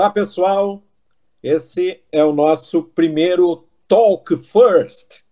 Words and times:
Olá, 0.00 0.08
pessoal. 0.08 0.82
Esse 1.42 2.02
é 2.10 2.24
o 2.24 2.32
nosso 2.32 2.82
primeiro 2.82 3.68
Talk 3.86 4.34
First. 4.34 5.24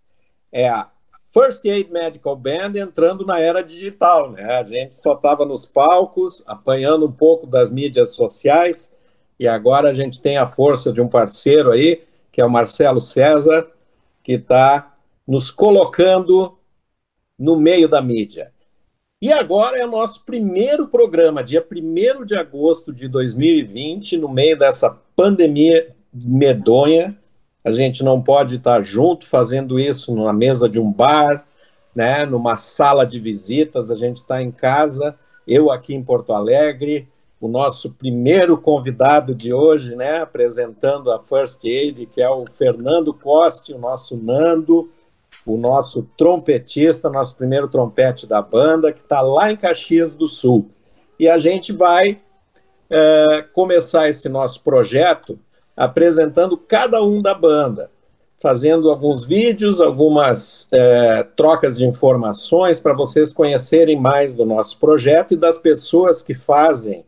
É 0.51 0.69
a 0.69 0.91
First 1.33 1.65
Aid 1.65 1.91
Medical 1.91 2.35
Band 2.35 2.73
entrando 2.75 3.25
na 3.25 3.39
era 3.39 3.63
digital, 3.63 4.29
né? 4.29 4.43
A 4.59 4.63
gente 4.63 4.95
só 4.95 5.13
estava 5.13 5.43
nos 5.43 5.65
palcos, 5.65 6.43
apanhando 6.45 7.07
um 7.07 7.11
pouco 7.11 7.47
das 7.47 7.71
mídias 7.71 8.13
sociais, 8.13 8.95
e 9.39 9.47
agora 9.47 9.89
a 9.89 9.93
gente 9.95 10.21
tem 10.21 10.37
a 10.37 10.45
força 10.45 10.93
de 10.93 11.01
um 11.01 11.07
parceiro 11.07 11.71
aí, 11.71 12.03
que 12.31 12.39
é 12.39 12.45
o 12.45 12.49
Marcelo 12.49 13.01
César, 13.01 13.67
que 14.21 14.33
está 14.33 14.95
nos 15.27 15.49
colocando 15.49 16.59
no 17.39 17.59
meio 17.59 17.89
da 17.89 18.03
mídia. 18.03 18.53
E 19.21 19.33
agora 19.33 19.77
é 19.77 19.85
o 19.85 19.91
nosso 19.91 20.23
primeiro 20.23 20.87
programa, 20.87 21.43
dia 21.43 21.61
1 21.69 22.23
de 22.23 22.37
agosto 22.37 22.93
de 22.93 23.09
2020, 23.09 24.15
no 24.15 24.29
meio 24.29 24.57
dessa 24.57 24.97
pandemia 25.13 25.93
medonha. 26.13 27.17
A 27.65 27.69
gente 27.73 28.01
não 28.01 28.21
pode 28.21 28.55
estar 28.55 28.79
junto 28.81 29.27
fazendo 29.27 29.77
isso 29.77 30.15
numa 30.15 30.31
mesa 30.31 30.69
de 30.69 30.79
um 30.79 30.89
bar, 30.89 31.45
né, 31.93 32.25
numa 32.25 32.55
sala 32.55 33.05
de 33.05 33.19
visitas. 33.19 33.91
A 33.91 33.95
gente 33.97 34.21
está 34.21 34.41
em 34.41 34.51
casa, 34.51 35.17
eu 35.45 35.69
aqui 35.69 35.93
em 35.93 36.01
Porto 36.01 36.31
Alegre, 36.31 37.05
o 37.41 37.49
nosso 37.49 37.91
primeiro 37.91 38.57
convidado 38.57 39.35
de 39.35 39.51
hoje, 39.51 39.97
né, 39.97 40.21
apresentando 40.21 41.11
a 41.11 41.19
First 41.19 41.65
Aid, 41.65 42.05
que 42.05 42.21
é 42.21 42.29
o 42.29 42.45
Fernando 42.49 43.13
Coste, 43.13 43.73
o 43.73 43.79
nosso 43.79 44.15
Nando 44.15 44.89
o 45.45 45.57
nosso 45.57 46.07
trompetista, 46.17 47.09
nosso 47.09 47.35
primeiro 47.35 47.67
trompete 47.67 48.27
da 48.27 48.41
banda, 48.41 48.91
que 48.91 48.99
está 48.99 49.21
lá 49.21 49.51
em 49.51 49.55
Caxias 49.57 50.15
do 50.15 50.27
Sul. 50.27 50.69
E 51.19 51.27
a 51.27 51.37
gente 51.37 51.73
vai 51.73 52.19
é, 52.89 53.45
começar 53.53 54.09
esse 54.09 54.29
nosso 54.29 54.63
projeto 54.63 55.39
apresentando 55.75 56.57
cada 56.57 57.01
um 57.03 57.21
da 57.21 57.33
banda, 57.33 57.89
fazendo 58.37 58.89
alguns 58.89 59.23
vídeos, 59.23 59.79
algumas 59.79 60.67
é, 60.71 61.23
trocas 61.35 61.77
de 61.77 61.85
informações 61.85 62.79
para 62.79 62.93
vocês 62.93 63.33
conhecerem 63.33 63.99
mais 63.99 64.35
do 64.35 64.45
nosso 64.45 64.77
projeto 64.77 65.33
e 65.33 65.37
das 65.37 65.57
pessoas 65.57 66.21
que 66.21 66.33
fazem 66.33 67.05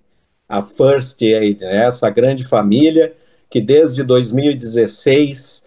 a 0.48 0.62
First 0.62 1.22
Aid, 1.22 1.64
né? 1.64 1.86
essa 1.86 2.10
grande 2.10 2.46
família 2.46 3.14
que 3.50 3.60
desde 3.60 4.04
2016 4.04 5.61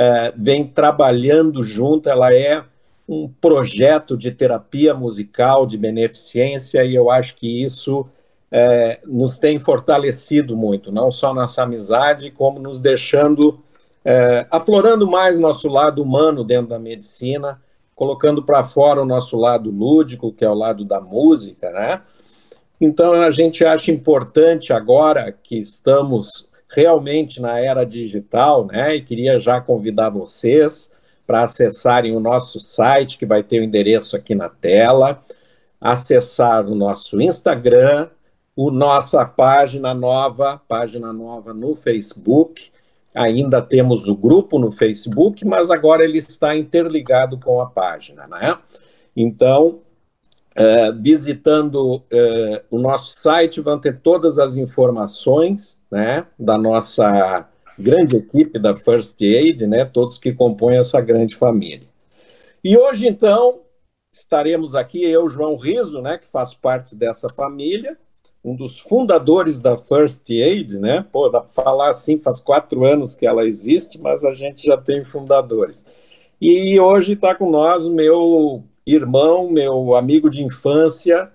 é, 0.00 0.32
vem 0.36 0.64
trabalhando 0.64 1.64
junto, 1.64 2.08
ela 2.08 2.32
é 2.32 2.62
um 3.08 3.28
projeto 3.28 4.16
de 4.16 4.30
terapia 4.30 4.94
musical, 4.94 5.66
de 5.66 5.76
beneficência, 5.76 6.84
e 6.84 6.94
eu 6.94 7.10
acho 7.10 7.34
que 7.34 7.64
isso 7.64 8.06
é, 8.48 9.00
nos 9.04 9.38
tem 9.38 9.58
fortalecido 9.58 10.56
muito, 10.56 10.92
não 10.92 11.10
só 11.10 11.34
nossa 11.34 11.64
amizade, 11.64 12.30
como 12.30 12.60
nos 12.60 12.78
deixando, 12.78 13.58
é, 14.04 14.46
aflorando 14.52 15.04
mais 15.04 15.36
nosso 15.36 15.66
lado 15.66 16.00
humano 16.00 16.44
dentro 16.44 16.68
da 16.68 16.78
medicina, 16.78 17.60
colocando 17.92 18.40
para 18.44 18.62
fora 18.62 19.02
o 19.02 19.06
nosso 19.06 19.36
lado 19.36 19.68
lúdico, 19.68 20.32
que 20.32 20.44
é 20.44 20.48
o 20.48 20.54
lado 20.54 20.84
da 20.84 21.00
música, 21.00 21.72
né? 21.72 22.02
Então 22.80 23.14
a 23.14 23.32
gente 23.32 23.64
acha 23.64 23.90
importante 23.90 24.72
agora 24.72 25.32
que 25.32 25.58
estamos 25.58 26.47
realmente 26.68 27.40
na 27.40 27.58
era 27.58 27.84
digital, 27.84 28.66
né? 28.66 28.96
E 28.96 29.02
queria 29.02 29.40
já 29.40 29.60
convidar 29.60 30.10
vocês 30.10 30.92
para 31.26 31.42
acessarem 31.42 32.16
o 32.16 32.20
nosso 32.20 32.60
site, 32.60 33.18
que 33.18 33.26
vai 33.26 33.42
ter 33.42 33.60
o 33.60 33.64
endereço 33.64 34.16
aqui 34.16 34.34
na 34.34 34.48
tela, 34.48 35.22
acessar 35.80 36.66
o 36.66 36.74
nosso 36.74 37.20
Instagram, 37.20 38.08
o 38.56 38.70
nossa 38.70 39.24
página 39.24 39.94
nova, 39.94 40.60
página 40.66 41.12
nova 41.12 41.52
no 41.54 41.76
Facebook. 41.76 42.70
Ainda 43.14 43.62
temos 43.62 44.06
o 44.06 44.16
grupo 44.16 44.58
no 44.58 44.70
Facebook, 44.70 45.44
mas 45.44 45.70
agora 45.70 46.04
ele 46.04 46.18
está 46.18 46.56
interligado 46.56 47.38
com 47.38 47.60
a 47.60 47.66
página, 47.66 48.26
né? 48.26 48.58
Então, 49.16 49.80
Uh, 50.58 51.00
visitando 51.00 51.98
uh, 51.98 52.02
o 52.68 52.80
nosso 52.80 53.20
site, 53.20 53.60
vão 53.60 53.78
ter 53.78 54.00
todas 54.00 54.40
as 54.40 54.56
informações 54.56 55.78
né, 55.88 56.26
da 56.36 56.58
nossa 56.58 57.48
grande 57.78 58.16
equipe 58.16 58.58
da 58.58 58.76
First 58.76 59.22
Aid, 59.22 59.68
né, 59.68 59.84
todos 59.84 60.18
que 60.18 60.32
compõem 60.32 60.76
essa 60.76 61.00
grande 61.00 61.36
família. 61.36 61.86
E 62.64 62.76
hoje, 62.76 63.06
então, 63.06 63.60
estaremos 64.12 64.74
aqui, 64.74 65.04
eu, 65.04 65.28
João 65.28 65.54
Riso, 65.54 66.02
né, 66.02 66.18
que 66.18 66.26
faz 66.26 66.52
parte 66.54 66.96
dessa 66.96 67.28
família, 67.28 67.96
um 68.44 68.54
dos 68.54 68.78
fundadores 68.78 69.60
da 69.60 69.76
First 69.76 70.28
Aid, 70.30 70.78
né? 70.78 71.04
Pô, 71.12 71.28
dá 71.28 71.40
para 71.40 71.48
falar 71.48 71.90
assim, 71.90 72.18
faz 72.18 72.40
quatro 72.40 72.84
anos 72.84 73.14
que 73.14 73.26
ela 73.26 73.44
existe, 73.44 74.00
mas 74.00 74.24
a 74.24 74.32
gente 74.32 74.64
já 74.64 74.76
tem 74.76 75.04
fundadores. 75.04 75.84
E 76.40 76.78
hoje 76.78 77.14
está 77.14 77.34
com 77.34 77.50
nós 77.50 77.84
o 77.84 77.92
meu 77.92 78.64
irmão, 78.94 79.50
meu 79.50 79.94
amigo 79.94 80.30
de 80.30 80.42
infância. 80.42 81.30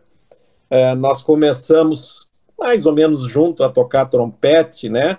É, 0.70 0.96
nós 0.96 1.22
começamos 1.22 2.28
mais 2.58 2.86
ou 2.86 2.94
menos 2.94 3.24
junto 3.24 3.64
a 3.64 3.70
tocar 3.70 4.06
trompete, 4.06 4.90
né? 4.90 5.18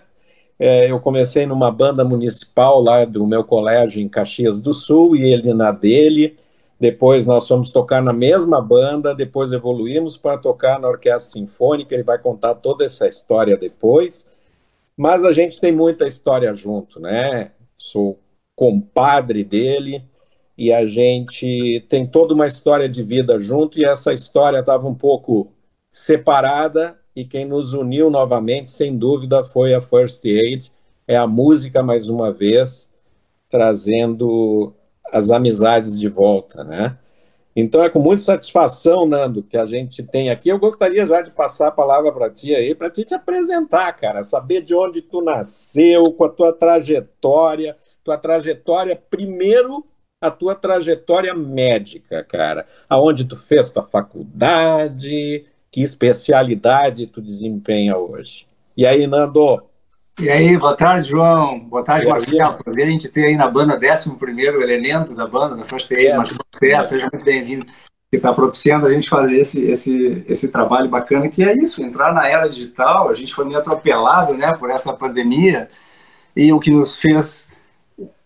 É, 0.58 0.90
eu 0.90 1.00
comecei 1.00 1.46
numa 1.46 1.70
banda 1.70 2.04
municipal 2.04 2.80
lá 2.80 3.04
do 3.04 3.26
meu 3.26 3.44
colégio 3.44 4.00
em 4.00 4.08
Caxias 4.08 4.60
do 4.60 4.72
Sul 4.72 5.16
e 5.16 5.22
ele 5.22 5.52
na 5.52 5.72
dele. 5.72 6.36
Depois 6.78 7.26
nós 7.26 7.46
fomos 7.46 7.70
tocar 7.70 8.02
na 8.02 8.12
mesma 8.12 8.60
banda, 8.60 9.14
depois 9.14 9.52
evoluímos 9.52 10.16
para 10.16 10.38
tocar 10.38 10.78
na 10.78 10.88
Orquestra 10.88 11.40
Sinfônica. 11.40 11.94
Ele 11.94 12.02
vai 12.02 12.18
contar 12.18 12.54
toda 12.56 12.84
essa 12.84 13.08
história 13.08 13.56
depois. 13.56 14.26
Mas 14.96 15.24
a 15.24 15.32
gente 15.32 15.60
tem 15.60 15.72
muita 15.72 16.06
história 16.06 16.54
junto, 16.54 17.00
né? 17.00 17.50
Sou 17.76 18.18
compadre 18.54 19.42
dele, 19.42 20.04
e 20.56 20.72
a 20.72 20.86
gente 20.86 21.84
tem 21.88 22.06
toda 22.06 22.34
uma 22.34 22.46
história 22.46 22.88
de 22.88 23.02
vida 23.02 23.38
junto, 23.38 23.78
e 23.78 23.84
essa 23.84 24.12
história 24.12 24.58
estava 24.58 24.86
um 24.86 24.94
pouco 24.94 25.52
separada, 25.90 26.98
e 27.14 27.24
quem 27.24 27.44
nos 27.44 27.74
uniu 27.74 28.10
novamente, 28.10 28.70
sem 28.70 28.96
dúvida, 28.96 29.44
foi 29.44 29.74
a 29.74 29.80
First 29.80 30.24
Aid, 30.24 30.72
é 31.06 31.16
a 31.16 31.26
música, 31.26 31.82
mais 31.82 32.08
uma 32.08 32.32
vez, 32.32 32.90
trazendo 33.48 34.74
as 35.12 35.30
amizades 35.30 35.98
de 35.98 36.08
volta, 36.08 36.64
né? 36.64 36.98
Então 37.56 37.84
é 37.84 37.88
com 37.88 38.00
muita 38.00 38.22
satisfação, 38.22 39.06
Nando, 39.06 39.42
que 39.42 39.56
a 39.56 39.64
gente 39.64 40.02
tem 40.02 40.28
aqui. 40.28 40.48
Eu 40.48 40.58
gostaria 40.58 41.06
já 41.06 41.22
de 41.22 41.30
passar 41.30 41.68
a 41.68 41.72
palavra 41.72 42.10
para 42.10 42.28
ti 42.28 42.52
aí, 42.52 42.74
para 42.74 42.90
ti 42.90 43.04
te 43.04 43.14
apresentar, 43.14 43.92
cara, 43.92 44.24
saber 44.24 44.60
de 44.60 44.74
onde 44.74 45.00
tu 45.00 45.22
nasceu, 45.22 46.02
com 46.12 46.24
a 46.24 46.28
tua 46.28 46.52
trajetória, 46.52 47.76
tua 48.02 48.18
trajetória 48.18 49.00
primeiro 49.08 49.86
a 50.26 50.30
tua 50.30 50.54
trajetória 50.54 51.34
médica, 51.34 52.24
cara. 52.24 52.66
Aonde 52.88 53.24
tu 53.24 53.36
fez 53.36 53.70
tua 53.70 53.82
faculdade, 53.82 55.44
que 55.70 55.82
especialidade 55.82 57.06
tu 57.06 57.20
desempenha 57.20 57.96
hoje. 57.96 58.46
E 58.76 58.86
aí, 58.86 59.06
Nando? 59.06 59.62
E 60.18 60.30
aí, 60.30 60.56
boa 60.56 60.76
tarde, 60.76 61.10
João. 61.10 61.60
Boa 61.60 61.84
tarde, 61.84 62.06
Marcelo. 62.06 62.54
Prazer 62.54 62.86
a 62.86 62.90
gente 62.90 63.08
ter 63.08 63.26
aí 63.26 63.36
na 63.36 63.50
banda 63.50 63.74
11 63.74 64.16
elemento 64.62 65.14
da 65.14 65.26
banda, 65.26 65.56
da 65.56 65.62
Aid, 65.62 66.16
Marcelo 66.16 66.86
seja 66.86 67.08
muito 67.12 67.24
bem-vindo, 67.24 67.66
que 68.10 68.16
está 68.16 68.32
propiciando 68.32 68.86
a 68.86 68.90
gente 68.90 69.08
fazer 69.08 69.38
esse, 69.38 69.62
esse, 69.68 70.24
esse 70.26 70.48
trabalho 70.48 70.88
bacana, 70.88 71.28
que 71.28 71.42
é 71.42 71.52
isso, 71.52 71.82
entrar 71.82 72.14
na 72.14 72.26
era 72.28 72.48
digital. 72.48 73.10
A 73.10 73.14
gente 73.14 73.34
foi 73.34 73.44
meio 73.44 73.58
atropelado 73.58 74.34
né, 74.34 74.52
por 74.54 74.70
essa 74.70 74.92
pandemia, 74.92 75.68
e 76.34 76.52
o 76.52 76.58
que 76.58 76.70
nos 76.70 76.96
fez 76.96 77.48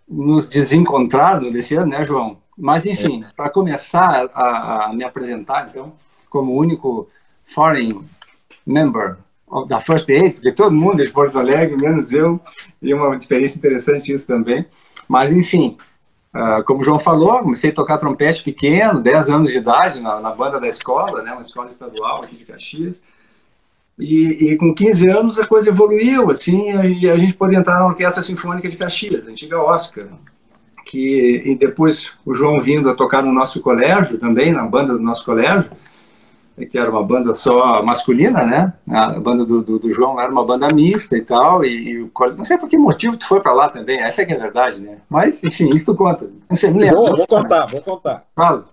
nos 0.09 0.49
desencontrarmos 0.49 1.53
desse 1.53 1.75
ano, 1.75 1.89
né, 1.89 2.05
João? 2.05 2.39
Mas, 2.57 2.87
enfim, 2.87 3.23
é. 3.23 3.27
para 3.37 3.51
começar 3.51 4.29
a, 4.35 4.87
a, 4.87 4.93
me 4.93 5.05
apresentar, 5.05 5.69
então, 5.69 5.93
como 6.29 6.57
único 6.57 7.09
foreign 7.47 8.05
member 8.67 9.17
da 9.67 9.81
First 9.81 10.09
Aid, 10.11 10.35
porque 10.35 10.53
todo 10.53 10.75
mundo 10.75 11.03
é 11.03 11.07
de 11.07 11.13
Porto 11.13 11.39
Alegre, 11.39 11.77
menos 11.77 12.13
eu, 12.13 12.41
e 12.83 12.93
uma 12.93 13.17
experiência 13.17 13.57
interessante 13.57 14.13
isso 14.13 14.27
também. 14.27 14.67
Mas, 15.09 15.33
enfim, 15.33 15.79
uh, 16.35 16.63
como 16.65 16.81
o 16.81 16.85
João 16.85 16.99
falou, 16.99 17.39
comecei 17.41 17.71
a 17.71 17.75
tocar 17.75 17.97
trompete 17.97 18.43
pequeno, 18.43 19.01
10 19.01 19.31
anos 19.31 19.51
de 19.51 19.59
idade, 19.59 20.01
na, 20.01 20.21
na 20.21 20.31
banda 20.33 20.61
da 20.61 20.69
escola, 20.69 21.23
né, 21.23 21.33
uma 21.33 21.41
escola 21.41 21.69
estadual 21.69 22.25
aqui 22.25 22.37
de 22.37 22.45
Caxias. 22.45 23.03
E, 23.99 24.53
e, 24.53 24.57
com 24.57 24.73
15 24.73 25.11
anos 25.11 25.39
a 25.41 25.47
coisa 25.47 25.71
evoluiu, 25.71 26.31
assim, 26.31 26.71
e 27.01 27.11
a 27.11 27.17
gente 27.17 27.35
pôde 27.35 27.57
entrar 27.57 27.79
na 27.79 27.87
Orquestra 27.87 28.23
Sinfônica 28.23 28.69
de 28.69 28.77
Caxias, 28.77 29.27
a 29.27 29.31
antiga 29.31 29.61
Oscar, 29.61 30.07
que 30.85 31.43
e 31.45 31.57
depois 31.57 32.13
o 32.25 32.33
João 32.33 32.61
vindo 32.61 32.89
a 32.89 32.95
tocar 32.95 33.23
no 33.23 33.33
nosso 33.33 33.61
colégio 33.61 34.17
também, 34.17 34.53
na 34.53 34.65
banda 34.65 34.93
do 34.93 35.01
nosso 35.01 35.25
colégio, 35.25 35.69
que 36.71 36.79
era 36.79 36.91
uma 36.91 37.03
banda 37.03 37.33
só 37.33 37.83
masculina, 37.83 38.45
né? 38.45 38.73
A 38.89 39.19
banda 39.19 39.45
do, 39.45 39.63
do, 39.63 39.79
do 39.79 39.93
João 39.93 40.21
era 40.21 40.31
uma 40.31 40.45
banda 40.45 40.73
mista 40.73 41.17
e 41.17 41.23
tal, 41.23 41.65
e, 41.65 41.93
e 41.93 42.11
não 42.37 42.45
sei 42.45 42.57
por 42.57 42.69
que 42.69 42.79
motivo 42.79 43.17
tu 43.17 43.27
foi 43.27 43.41
para 43.41 43.53
lá 43.53 43.69
também, 43.69 44.01
essa 44.01 44.23
é 44.23 44.25
que 44.25 44.33
é 44.33 44.37
a 44.37 44.41
verdade, 44.41 44.81
né? 44.81 44.99
Mas, 45.09 45.43
enfim, 45.43 45.69
isso 45.75 45.87
tu 45.87 45.95
conta. 45.95 46.31
Não 46.49 46.57
sei, 46.57 46.71
me 46.71 46.81
lembro. 46.81 46.99
Vou, 46.99 47.17
vou 47.17 47.27
contar, 47.27 47.67
vou 47.67 47.83
contar. 47.83 48.25
Fala. 48.35 48.65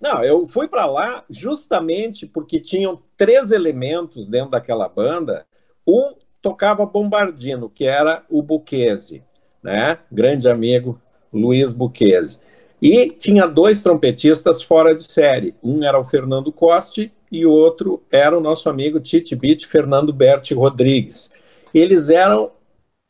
Não, 0.00 0.24
eu 0.24 0.46
fui 0.46 0.66
para 0.66 0.86
lá 0.86 1.24
justamente 1.28 2.26
porque 2.26 2.58
tinham 2.58 3.00
três 3.16 3.52
elementos 3.52 4.26
dentro 4.26 4.50
daquela 4.50 4.88
banda. 4.88 5.46
Um 5.86 6.14
tocava 6.40 6.86
bombardino, 6.86 7.68
que 7.68 7.84
era 7.84 8.24
o 8.30 8.42
Buquese, 8.42 9.22
né? 9.62 9.98
Grande 10.10 10.48
amigo 10.48 10.98
Luiz 11.32 11.72
Buquese. 11.72 12.38
E 12.80 13.10
tinha 13.10 13.46
dois 13.46 13.82
trompetistas 13.82 14.62
fora 14.62 14.94
de 14.94 15.04
série. 15.04 15.54
Um 15.62 15.84
era 15.84 15.98
o 15.98 16.04
Fernando 16.04 16.50
Coste 16.50 17.12
e 17.30 17.44
o 17.44 17.52
outro 17.52 18.02
era 18.10 18.36
o 18.36 18.40
nosso 18.40 18.70
amigo 18.70 18.98
Tite 18.98 19.36
Beat, 19.36 19.66
Fernando 19.66 20.14
Berti 20.14 20.54
Rodrigues. 20.54 21.30
Eles 21.74 22.08
eram 22.08 22.52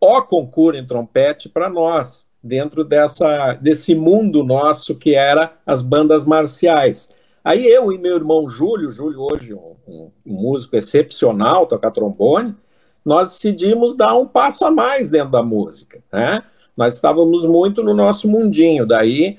o 0.01 0.23
concurso 0.23 0.81
em 0.81 0.87
trompete 0.87 1.49
para 1.49 1.69
nós, 1.69 2.27
dentro 2.43 2.85
dessa, 2.85 3.55
desse 3.55 3.95
mundo 3.95 4.43
nosso 4.43 4.95
que 4.95 5.15
era 5.15 5.53
as 5.67 5.83
bandas 5.83 6.25
marciais. 6.25 7.09
Aí 7.45 7.67
eu 7.67 7.93
e 7.93 7.99
meu 7.99 8.17
irmão 8.17 8.49
Júlio, 8.49 8.91
Júlio 8.91 9.21
hoje 9.21 9.55
um, 9.55 9.75
um, 9.87 10.11
músico 10.25 10.77
excepcional, 10.77 11.67
toca 11.67 11.91
trombone, 11.91 12.55
nós 13.05 13.33
decidimos 13.33 13.97
dar 13.97 14.15
um 14.17 14.27
passo 14.27 14.65
a 14.65 14.71
mais 14.71 15.09
dentro 15.09 15.31
da 15.31 15.43
música, 15.43 16.03
né? 16.13 16.43
Nós 16.77 16.95
estávamos 16.95 17.47
muito 17.47 17.83
no 17.83 17.95
nosso 17.95 18.29
mundinho, 18.29 18.87
daí 18.87 19.39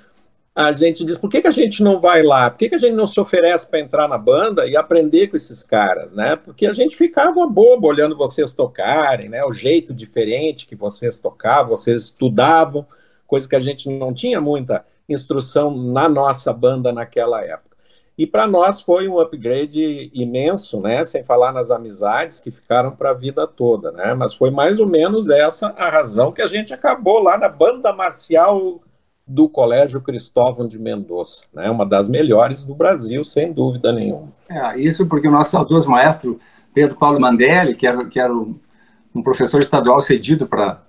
a 0.53 0.74
gente 0.74 1.06
diz, 1.06 1.18
por 1.18 1.30
que, 1.30 1.42
que 1.42 1.48
a 1.48 1.51
gente 1.51 1.81
não 1.81 2.01
vai 2.01 2.21
lá? 2.21 2.50
Por 2.50 2.57
que, 2.59 2.69
que 2.69 2.75
a 2.75 2.80
gente 2.80 2.94
não 2.94 3.07
se 3.07 3.19
oferece 3.19 3.69
para 3.69 3.80
entrar 3.80 4.07
na 4.07 4.18
banda 4.18 4.68
e 4.68 4.75
aprender 4.75 5.27
com 5.27 5.38
esses 5.38 5.63
caras, 5.63 6.13
né? 6.13 6.36
Porque 6.36 6.65
a 6.65 6.74
gente 6.74 6.95
ficava 6.95 7.48
bobo 7.48 7.88
olhando 7.88 8.18
vocês 8.18 8.51
tocarem, 8.51 9.30
né? 9.30 9.45
O 9.45 9.53
jeito 9.53 9.94
diferente 9.94 10.68
que 10.68 10.75
vocês 10.75 11.19
tocavam, 11.19 11.75
vocês 11.75 12.03
estudavam, 12.03 12.86
coisa 13.25 13.48
que 13.48 13.56
a 13.56 13.62
gente 13.62 13.89
não 13.89 14.13
tinha 14.13 14.42
muita 14.42 14.86
instrução 15.07 15.75
na 15.75 16.09
nossa 16.09 16.51
banda 16.51 16.92
naquela 16.92 17.42
época. 17.42 17.77
E 18.18 18.27
para 18.27 18.45
nós 18.45 18.81
foi 18.81 19.07
um 19.07 19.19
upgrade 19.19 20.12
imenso, 20.13 20.81
né? 20.81 21.06
Sem 21.06 21.24
falar 21.24 21.53
nas 21.53 21.71
amizades 21.71 22.42
que 22.42 22.51
ficaram 22.51 22.92
para 22.92 23.12
a 23.12 23.13
vida 23.13 23.48
toda, 23.48 23.89
né? 23.94 24.13
Mas 24.13 24.33
foi 24.33 24.51
mais 24.51 24.81
ou 24.81 24.86
menos 24.86 25.30
essa 25.30 25.68
a 25.77 25.89
razão 25.89 26.33
que 26.33 26.42
a 26.42 26.48
gente 26.48 26.74
acabou 26.74 27.24
lá 27.24 27.38
na 27.38 27.48
banda 27.48 27.94
marcial 27.94 28.81
do 29.31 29.47
Colégio 29.47 30.01
Cristóvão 30.01 30.67
de 30.67 30.77
Mendonça, 30.77 31.45
né? 31.53 31.69
Uma 31.69 31.85
das 31.85 32.09
melhores 32.09 32.63
do 32.63 32.75
Brasil, 32.75 33.23
sem 33.23 33.53
dúvida 33.53 33.91
nenhuma. 33.91 34.27
É, 34.49 34.77
isso 34.79 35.07
porque 35.07 35.27
o 35.27 35.31
nosso 35.31 35.51
saudoso 35.51 35.89
maestro 35.89 36.39
Pedro 36.73 36.97
Paulo 36.97 37.19
Mandelli, 37.19 37.75
que 37.75 37.87
era, 37.87 38.05
que 38.05 38.19
era 38.19 38.33
um 38.33 39.21
professor 39.23 39.61
estadual 39.61 40.01
cedido 40.01 40.47
para 40.47 40.81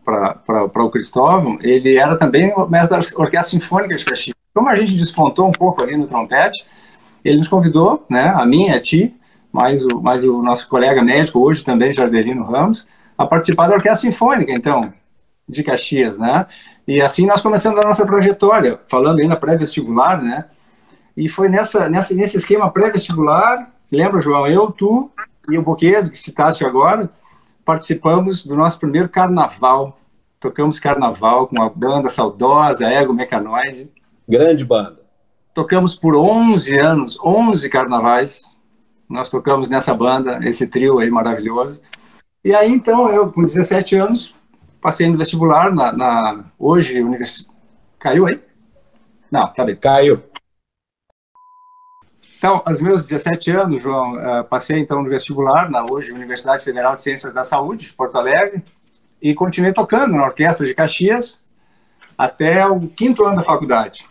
o 0.76 0.90
Cristóvão, 0.90 1.58
ele 1.60 1.96
era 1.96 2.16
também 2.16 2.52
mestre 2.68 2.90
da 2.90 3.22
Orquestra 3.22 3.42
Sinfônica 3.42 3.94
de 3.94 4.04
Caxias. 4.04 4.36
Como 4.54 4.68
a 4.68 4.76
gente 4.76 4.96
despontou 4.96 5.48
um 5.48 5.52
pouco 5.52 5.82
ali 5.82 5.96
no 5.96 6.06
trompete, 6.06 6.64
ele 7.24 7.38
nos 7.38 7.48
convidou, 7.48 8.04
né, 8.08 8.32
a 8.34 8.44
mim, 8.44 8.70
a 8.70 8.80
ti, 8.80 9.14
mais 9.52 9.84
o, 9.84 10.00
mais 10.00 10.22
o 10.22 10.42
nosso 10.42 10.68
colega 10.68 11.02
médico, 11.02 11.40
hoje 11.40 11.64
também, 11.64 11.92
Jardelino 11.92 12.44
Ramos, 12.44 12.86
a 13.16 13.26
participar 13.26 13.68
da 13.68 13.74
Orquestra 13.74 14.10
Sinfônica, 14.10 14.52
então, 14.52 14.92
de 15.48 15.62
Caxias, 15.62 16.18
né? 16.18 16.46
E 16.87 17.00
assim 17.00 17.26
nós 17.26 17.40
começamos 17.40 17.79
a 17.81 17.84
nossa 17.84 18.06
trajetória, 18.06 18.81
falando 18.88 19.20
ainda 19.20 19.37
pré-vestibular, 19.37 20.23
né? 20.23 20.46
E 21.17 21.29
foi 21.29 21.49
nessa, 21.49 21.88
nessa, 21.88 22.14
nesse 22.14 22.37
esquema 22.37 22.70
pré-vestibular, 22.70 23.70
lembra, 23.90 24.20
João, 24.20 24.46
eu, 24.46 24.70
tu 24.70 25.11
e 25.49 25.58
o 25.58 25.62
Boquese, 25.62 26.11
que 26.11 26.19
citaste 26.19 26.64
agora, 26.64 27.11
participamos 27.64 28.44
do 28.44 28.56
nosso 28.56 28.79
primeiro 28.79 29.08
carnaval. 29.08 29.99
Tocamos 30.40 30.81
carnaval 30.81 31.46
com 31.46 31.62
a 31.62 31.69
banda 31.69 32.08
saudosa 32.08 32.87
Ego 32.87 33.12
Mecanoide. 33.12 33.90
Grande 34.28 34.64
banda. 34.64 35.00
Tocamos 35.55 35.94
por 35.94 36.17
11 36.17 36.78
anos, 36.78 37.19
11 37.23 37.69
carnavais. 37.69 38.56
Nós 39.08 39.28
tocamos 39.28 39.69
nessa 39.69 39.94
banda, 39.94 40.40
esse 40.43 40.67
trio 40.67 40.99
aí 40.99 41.11
maravilhoso. 41.11 41.82
E 42.44 42.55
aí, 42.55 42.73
então, 42.73 43.08
eu, 43.11 43.31
com 43.31 43.43
17 43.43 43.94
anos, 43.96 44.35
passei 44.82 45.08
no 45.08 45.17
vestibular 45.17 45.73
na, 45.73 45.93
na 45.93 46.44
hoje 46.58 47.00
univers... 47.00 47.49
Caiu 47.99 48.26
aí? 48.26 48.43
Não, 49.31 49.50
tá 49.50 49.64
bem. 49.64 49.76
Caiu. 49.76 50.23
Então, 52.37 52.61
aos 52.64 52.81
meus 52.81 53.02
17 53.02 53.52
anos, 53.52 53.81
João, 53.81 54.17
uh, 54.17 54.44
passei 54.44 54.81
então 54.81 55.00
no 55.00 55.08
vestibular, 55.08 55.70
na 55.70 55.87
hoje 55.88 56.11
Universidade 56.11 56.64
Federal 56.64 56.96
de 56.96 57.02
Ciências 57.02 57.32
da 57.32 57.44
Saúde, 57.44 57.87
de 57.87 57.94
Porto 57.94 58.19
Alegre, 58.19 58.64
e 59.23 59.32
continuei 59.32 59.73
tocando 59.73 60.17
na 60.17 60.25
Orquestra 60.25 60.67
de 60.67 60.75
Caxias 60.75 61.40
até 62.19 62.67
o 62.67 62.88
quinto 62.88 63.25
ano 63.25 63.37
da 63.37 63.44
faculdade. 63.44 64.05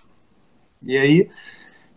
E 0.82 0.98
aí 0.98 1.30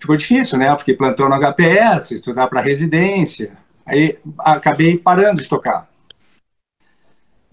ficou 0.01 0.17
difícil, 0.17 0.59
né? 0.59 0.75
Porque 0.75 0.93
plantão 0.93 1.29
no 1.29 1.37
HPS, 1.37 2.11
estudar 2.11 2.49
para 2.49 2.61
residência, 2.61 3.57
aí 3.87 4.19
acabei 4.41 4.99
parando 4.99 5.41
de 5.41 5.49
tocar. 5.49 5.89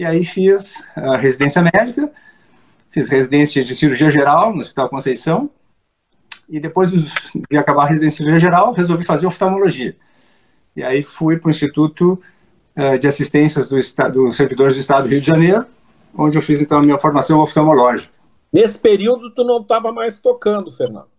E 0.01 0.05
aí 0.05 0.25
fiz 0.25 0.83
a 0.95 1.15
residência 1.15 1.61
médica, 1.61 2.11
fiz 2.89 3.07
residência 3.07 3.63
de 3.63 3.75
cirurgia 3.75 4.09
geral 4.09 4.51
no 4.51 4.61
Hospital 4.61 4.89
Conceição, 4.89 5.47
e 6.49 6.59
depois 6.59 6.89
de 6.91 7.55
acabar 7.55 7.83
a 7.83 7.85
residência 7.85 8.39
geral, 8.39 8.73
resolvi 8.73 9.05
fazer 9.05 9.27
oftalmologia. 9.27 9.95
E 10.75 10.81
aí 10.81 11.03
fui 11.03 11.37
para 11.37 11.49
o 11.49 11.51
Instituto 11.51 12.19
uh, 12.75 12.97
de 12.97 13.07
Assistências 13.07 13.67
do, 13.67 13.77
do 14.11 14.31
Servidores 14.31 14.73
do 14.73 14.79
Estado 14.79 15.03
do 15.03 15.09
Rio 15.09 15.21
de 15.21 15.27
Janeiro, 15.27 15.67
onde 16.17 16.35
eu 16.35 16.41
fiz 16.41 16.63
então 16.63 16.79
a 16.79 16.81
minha 16.81 16.97
formação 16.97 17.39
oftalmológica. 17.39 18.11
Nesse 18.51 18.79
período 18.79 19.29
tu 19.29 19.43
não 19.43 19.61
estava 19.61 19.91
mais 19.91 20.17
tocando, 20.17 20.71
Fernando? 20.71 21.09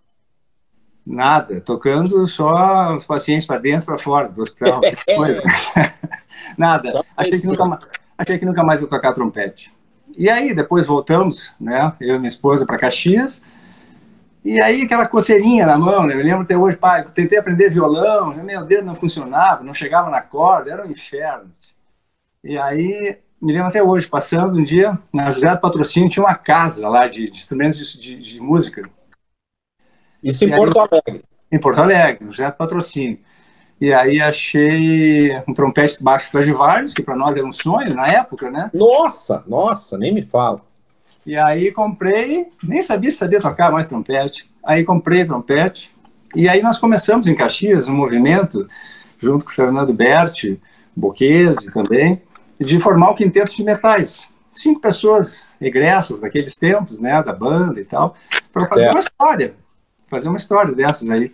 Nada, 1.07 1.61
tocando 1.61 2.27
só 2.27 2.97
os 2.97 3.07
pacientes 3.07 3.47
para 3.47 3.59
dentro 3.59 3.87
para 3.87 3.99
fora 3.99 4.29
do 4.29 4.43
hospital. 4.43 4.81
Nada. 6.59 7.05
Achei 7.17 7.39
que, 7.39 7.47
nunca, 7.47 7.79
achei 8.17 8.39
que 8.39 8.47
nunca 8.47 8.63
mais 8.63 8.81
ia 8.81 8.89
tocar 8.89 9.13
trompete. 9.13 9.73
E 10.17 10.29
aí, 10.29 10.55
depois 10.55 10.87
voltamos, 10.87 11.55
né, 11.61 11.93
eu 12.01 12.17
e 12.17 12.19
minha 12.19 12.29
esposa, 12.29 12.67
para 12.67 12.79
Caxias, 12.79 13.43
e 14.45 14.61
aí 14.61 14.83
aquela 14.83 15.07
coceirinha 15.07 15.67
na 15.67 15.79
mão, 15.79 16.05
né? 16.05 16.15
Eu 16.15 16.23
lembro 16.23 16.43
até 16.43 16.57
hoje, 16.57 16.77
pai, 16.77 17.05
tentei 17.15 17.39
aprender 17.39 17.71
violão, 17.71 18.35
meu 18.35 18.65
dedo 18.65 18.85
não 18.85 18.95
funcionava, 18.95 19.63
não 19.63 19.73
chegava 19.73 20.11
na 20.11 20.21
corda, 20.21 20.73
era 20.73 20.85
um 20.85 20.91
inferno. 20.91 21.51
E 22.43 22.59
aí, 22.59 23.19
me 23.41 23.53
lembro 23.53 23.69
até 23.69 23.81
hoje, 23.81 24.09
passando 24.09 24.59
um 24.59 24.65
dia, 24.65 24.99
na 25.13 25.31
José 25.31 25.49
do 25.51 25.61
Patrocínio, 25.61 26.09
tinha 26.09 26.25
uma 26.25 26.35
casa 26.35 26.89
lá 26.89 27.07
de, 27.07 27.31
de 27.31 27.39
instrumentos 27.39 27.79
de, 27.93 28.17
de, 28.17 28.35
de, 28.35 28.41
música. 28.41 28.83
Isso 30.21 30.45
em 30.45 30.49
e 30.49 30.57
Porto 30.57 30.81
aí, 30.81 30.89
Alegre? 30.91 31.25
Em 31.53 31.61
Porto 31.61 31.81
Alegre, 31.81 32.25
no 32.25 32.33
José 32.33 32.51
do 32.51 32.57
Patrocínio. 32.57 33.21
E 33.83 33.93
aí 33.93 34.21
achei 34.21 35.37
um 35.49 35.53
trompete 35.53 36.01
Bach 36.01 36.23
Stradivarius, 36.23 36.95
que 36.95 37.03
para 37.03 37.17
nós 37.17 37.37
era 37.37 37.45
um 37.45 37.51
sonho 37.51 37.93
na 37.97 38.07
época, 38.07 38.49
né? 38.49 38.71
Nossa, 38.73 39.43
nossa, 39.45 39.99
nem 39.99 40.15
me 40.15 40.23
fala. 40.23 40.61
E 41.27 41.37
aí 41.37 41.73
comprei, 41.73 42.47
nem 42.63 42.81
sabia 42.81 43.11
se 43.11 43.17
sabia 43.17 43.41
tocar 43.41 43.73
mais 43.73 43.89
trompete. 43.89 44.49
Aí 44.65 44.85
comprei 44.85 45.25
trompete. 45.25 45.93
E 46.33 46.49
aí 46.49 46.63
nós 46.63 46.79
começamos 46.79 47.27
em 47.27 47.35
Caxias 47.35 47.89
um 47.89 47.97
movimento, 47.97 48.69
junto 49.19 49.45
com 49.45 49.51
o 49.51 49.55
Fernando 49.55 49.93
Berti, 49.93 50.61
Boquese 50.95 51.73
também, 51.73 52.23
de 52.61 52.79
formar 52.79 53.11
o 53.11 53.17
Quinteto 53.17 53.51
de 53.51 53.65
Metais. 53.65 54.29
Cinco 54.55 54.81
pessoas 54.81 55.49
egressas 55.61 56.21
daqueles 56.21 56.55
tempos, 56.55 57.01
né, 57.01 57.21
da 57.21 57.33
banda 57.33 57.81
e 57.81 57.85
tal, 57.85 58.15
para 58.53 58.65
fazer 58.69 58.85
é. 58.85 58.91
uma 58.93 59.01
história, 59.01 59.57
fazer 60.09 60.29
uma 60.29 60.37
história 60.37 60.73
dessas 60.73 61.11
aí. 61.11 61.33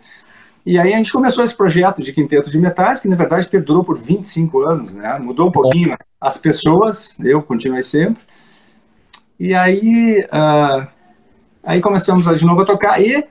E 0.69 0.79
aí 0.79 0.93
a 0.93 0.99
gente 0.99 1.11
começou 1.11 1.43
esse 1.43 1.57
projeto 1.57 2.03
de 2.03 2.13
Quinteto 2.13 2.51
de 2.51 2.59
Metais, 2.59 3.01
que 3.01 3.09
na 3.09 3.17
verdade 3.17 3.49
perdurou 3.49 3.83
por 3.83 3.97
25 3.97 4.69
anos, 4.69 4.95
né? 4.95 5.19
Mudou 5.19 5.49
um 5.49 5.51
pouquinho 5.51 5.97
as 6.21 6.37
pessoas, 6.37 7.17
eu 7.21 7.43
continuei 7.43 7.83
sempre, 7.83 8.23
e 9.41 9.55
aí, 9.55 10.27
uh, 10.27 10.87
aí 11.63 11.81
começamos 11.81 12.27
de 12.39 12.45
novo 12.45 12.61
a 12.61 12.67
tocar. 12.67 13.01
E 13.01 13.25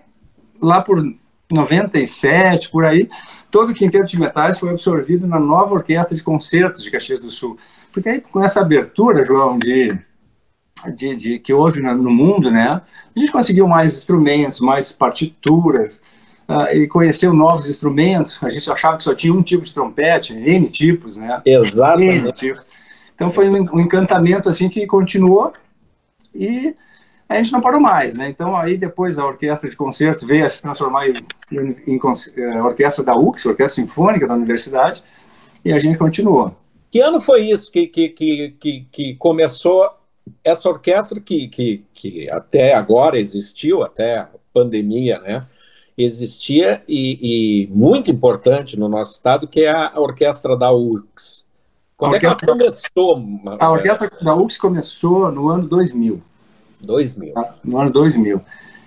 lá 0.59 0.81
por 0.81 1.05
97, 1.51 2.71
por 2.71 2.83
aí, 2.83 3.07
todo 3.51 3.69
o 3.69 3.75
quinteto 3.75 4.07
de 4.07 4.19
metais 4.19 4.57
foi 4.57 4.71
absorvido 4.71 5.27
na 5.27 5.39
nova 5.39 5.75
orquestra 5.75 6.17
de 6.17 6.23
concertos 6.23 6.83
de 6.83 6.89
Caxias 6.89 7.19
do 7.19 7.29
Sul. 7.29 7.55
Porque 7.93 8.09
aí, 8.09 8.19
com 8.19 8.43
essa 8.43 8.61
abertura, 8.61 9.23
João, 9.23 9.59
de, 9.59 9.95
de, 10.95 11.15
de 11.15 11.37
que 11.37 11.53
houve 11.53 11.83
no 11.83 12.09
mundo, 12.09 12.49
né, 12.49 12.81
a 13.15 13.19
gente 13.19 13.31
conseguiu 13.31 13.67
mais 13.67 13.95
instrumentos, 13.95 14.59
mais 14.59 14.91
partituras, 14.91 16.01
uh, 16.47 16.73
e 16.73 16.87
conheceu 16.87 17.33
novos 17.33 17.69
instrumentos. 17.69 18.39
A 18.41 18.49
gente 18.49 18.71
achava 18.71 18.97
que 18.97 19.03
só 19.03 19.13
tinha 19.13 19.33
um 19.33 19.43
tipo 19.43 19.63
de 19.63 19.73
trompete, 19.73 20.33
N 20.33 20.67
tipos, 20.69 21.17
né? 21.17 21.41
Exatamente. 21.45 22.25
N 22.25 22.31
tipos. 22.31 22.65
Então 23.13 23.31
foi 23.31 23.49
um, 23.49 23.79
encantamento 23.79 24.47
assim 24.47 24.69
que 24.69 24.85
continuou 24.85 25.51
e 26.33 26.75
a 27.27 27.35
gente 27.35 27.51
não 27.51 27.59
parou 27.59 27.81
mais, 27.81 28.13
né? 28.13 28.29
Então 28.29 28.55
aí 28.55 28.77
depois 28.77 29.17
a 29.17 29.25
orquestra 29.25 29.69
de 29.69 29.75
concertos 29.75 30.23
veio 30.23 30.45
a 30.45 30.49
se 30.49 30.61
transformar 30.61 31.09
em, 31.09 31.17
em, 31.51 31.75
em, 31.87 31.95
em 31.95 31.99
eh, 32.37 32.61
orquestra 32.61 33.03
da 33.03 33.17
UX, 33.17 33.45
Orquestra 33.45 33.83
Sinfônica 33.83 34.27
da 34.27 34.35
Universidade, 34.35 35.03
e 35.65 35.73
a 35.73 35.79
gente 35.79 35.97
continuou. 35.97 36.55
Que 36.91 37.01
ano 37.01 37.19
foi 37.19 37.41
isso 37.41 37.71
que, 37.71 37.87
que, 37.87 38.09
que, 38.09 38.55
que, 38.59 38.87
que 38.91 39.15
começou 39.15 39.89
essa 40.43 40.69
orquestra 40.69 41.19
que, 41.19 41.47
que, 41.47 41.83
que 41.93 42.29
até 42.29 42.73
agora 42.73 43.19
existiu, 43.19 43.83
até 43.83 44.19
a 44.19 44.29
pandemia, 44.53 45.19
né? 45.19 45.45
Existia 45.97 46.83
e, 46.87 47.65
e 47.65 47.67
muito 47.75 48.11
importante 48.11 48.77
no 48.77 48.87
nosso 48.87 49.13
estado, 49.13 49.47
que 49.47 49.61
é 49.61 49.71
a 49.71 49.93
orquestra 49.95 50.55
da 50.55 50.71
UX. 50.71 51.45
Quando 51.97 52.13
a 52.13 52.17
é 52.17 52.19
que 52.19 52.25
ela 52.27 52.35
começou? 52.35 53.23
A 53.59 53.71
orquestra 53.71 54.11
da 54.21 54.35
UX 54.35 54.57
começou 54.57 55.31
no 55.31 55.49
ano 55.49 55.67
2000. 55.67 56.21
2000. 56.81 57.33
Tá? 57.33 57.55
No 57.63 57.79
ano 57.79 57.91
2000. 57.91 58.39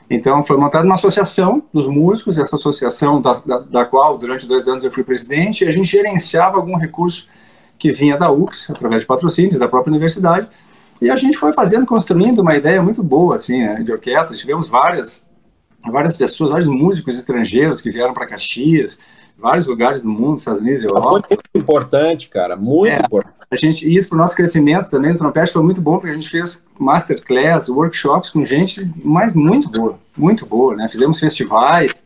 Então, 0.08 0.42
foi 0.42 0.56
montada 0.56 0.84
uma 0.84 0.94
associação 0.94 1.62
dos 1.72 1.86
músicos, 1.86 2.36
essa 2.36 2.56
associação 2.56 3.22
da, 3.22 3.32
da, 3.46 3.58
da, 3.58 3.84
qual, 3.84 4.18
durante 4.18 4.46
dois 4.46 4.66
anos, 4.66 4.82
eu 4.82 4.90
fui 4.90 5.04
presidente, 5.04 5.64
e 5.64 5.68
a 5.68 5.70
gente 5.70 5.88
gerenciava 5.88 6.56
algum 6.56 6.76
recurso 6.76 7.28
que 7.78 7.92
vinha 7.92 8.16
da 8.16 8.30
UX, 8.30 8.70
através 8.70 9.02
de 9.02 9.06
patrocínio 9.06 9.58
da 9.58 9.68
própria 9.68 9.92
universidade, 9.92 10.48
e 11.00 11.08
a 11.08 11.16
gente 11.16 11.38
foi 11.38 11.52
fazendo, 11.52 11.86
construindo 11.86 12.40
uma 12.40 12.56
ideia 12.56 12.82
muito 12.82 13.04
boa, 13.04 13.36
assim, 13.36 13.60
né, 13.60 13.82
de 13.82 13.92
orquestra. 13.92 14.36
Tivemos 14.36 14.68
várias, 14.68 15.24
várias 15.84 16.16
pessoas, 16.16 16.50
vários 16.50 16.68
músicos 16.68 17.16
estrangeiros 17.16 17.80
que 17.80 17.90
vieram 17.90 18.12
para 18.12 18.26
Caxias, 18.26 18.98
vários 19.38 19.66
lugares 19.66 20.02
do 20.02 20.08
mundo, 20.08 20.38
Estados 20.38 20.60
Unidos, 20.60 20.84
Europa. 20.84 21.22
Foi 21.28 21.36
muito 21.36 21.50
importante, 21.54 22.28
cara, 22.28 22.56
muito 22.56 23.00
é, 23.00 23.04
importante. 23.04 23.34
A 23.50 23.56
gente, 23.56 23.96
isso 23.96 24.08
para 24.08 24.16
o 24.16 24.18
nosso 24.18 24.36
crescimento 24.36 24.90
também 24.90 25.12
do 25.12 25.18
trompete 25.18 25.52
foi 25.52 25.62
muito 25.62 25.80
bom, 25.80 25.98
porque 25.98 26.10
a 26.10 26.14
gente 26.14 26.28
fez 26.28 26.64
masterclass, 26.78 27.68
workshops 27.68 28.30
com 28.30 28.44
gente, 28.44 28.90
mas 29.02 29.34
muito 29.34 29.68
boa, 29.68 29.98
muito 30.16 30.46
boa, 30.46 30.76
né? 30.76 30.88
Fizemos 30.88 31.18
festivais, 31.18 32.04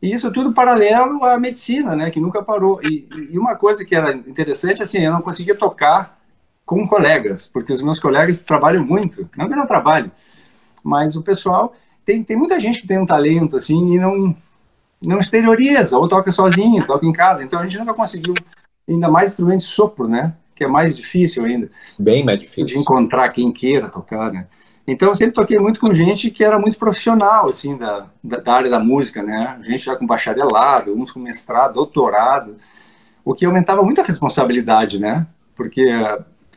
e 0.00 0.12
isso 0.12 0.30
tudo 0.30 0.52
paralelo 0.52 1.24
à 1.24 1.38
medicina, 1.38 1.96
né, 1.96 2.10
que 2.10 2.20
nunca 2.20 2.42
parou. 2.42 2.80
E, 2.82 3.08
e 3.30 3.38
uma 3.38 3.56
coisa 3.56 3.84
que 3.84 3.94
era 3.94 4.12
interessante, 4.12 4.82
assim, 4.82 4.98
eu 4.98 5.12
não 5.12 5.22
conseguia 5.22 5.54
tocar 5.54 6.18
com 6.64 6.86
colegas, 6.86 7.48
porque 7.48 7.72
os 7.72 7.80
meus 7.80 7.98
colegas 7.98 8.42
trabalham 8.42 8.84
muito, 8.84 9.28
não 9.36 9.46
que 9.46 9.52
eu 9.52 9.56
não 9.56 9.66
trabalhe, 9.66 10.10
mas 10.82 11.16
o 11.16 11.22
pessoal, 11.22 11.74
tem, 12.06 12.22
tem 12.22 12.36
muita 12.36 12.58
gente 12.60 12.80
que 12.80 12.86
tem 12.86 12.98
um 12.98 13.04
talento, 13.04 13.56
assim, 13.56 13.94
e 13.94 13.98
não, 13.98 14.34
não 15.04 15.18
exterioriza, 15.18 15.98
ou 15.98 16.08
toca 16.08 16.30
sozinho, 16.30 16.86
toca 16.86 17.04
em 17.04 17.12
casa. 17.12 17.42
Então 17.42 17.58
a 17.58 17.64
gente 17.64 17.78
nunca 17.78 17.92
conseguiu, 17.92 18.34
ainda 18.88 19.10
mais 19.10 19.30
instrumento 19.30 19.58
de 19.58 19.66
sopro, 19.66 20.06
né? 20.06 20.32
Que 20.54 20.64
é 20.64 20.68
mais 20.68 20.96
difícil 20.96 21.44
ainda. 21.44 21.68
Bem 21.98 22.24
mais 22.24 22.38
difícil. 22.38 22.64
De 22.66 22.78
encontrar 22.78 23.28
quem 23.30 23.52
queira 23.52 23.88
tocar, 23.88 24.32
né? 24.32 24.46
Então 24.86 25.08
eu 25.08 25.14
sempre 25.14 25.34
toquei 25.34 25.58
muito 25.58 25.80
com 25.80 25.92
gente 25.92 26.30
que 26.30 26.44
era 26.44 26.60
muito 26.60 26.78
profissional, 26.78 27.48
assim, 27.48 27.76
da, 27.76 28.06
da, 28.22 28.36
da 28.36 28.52
área 28.54 28.70
da 28.70 28.78
música, 28.78 29.20
né? 29.20 29.58
Gente 29.64 29.84
já 29.84 29.96
com 29.96 30.06
bacharelado, 30.06 30.94
uns 30.94 31.10
com 31.10 31.18
mestrado, 31.18 31.74
doutorado, 31.74 32.56
o 33.24 33.34
que 33.34 33.44
aumentava 33.44 33.82
muito 33.82 34.00
a 34.00 34.04
responsabilidade, 34.04 35.00
né? 35.00 35.26
Porque 35.56 35.84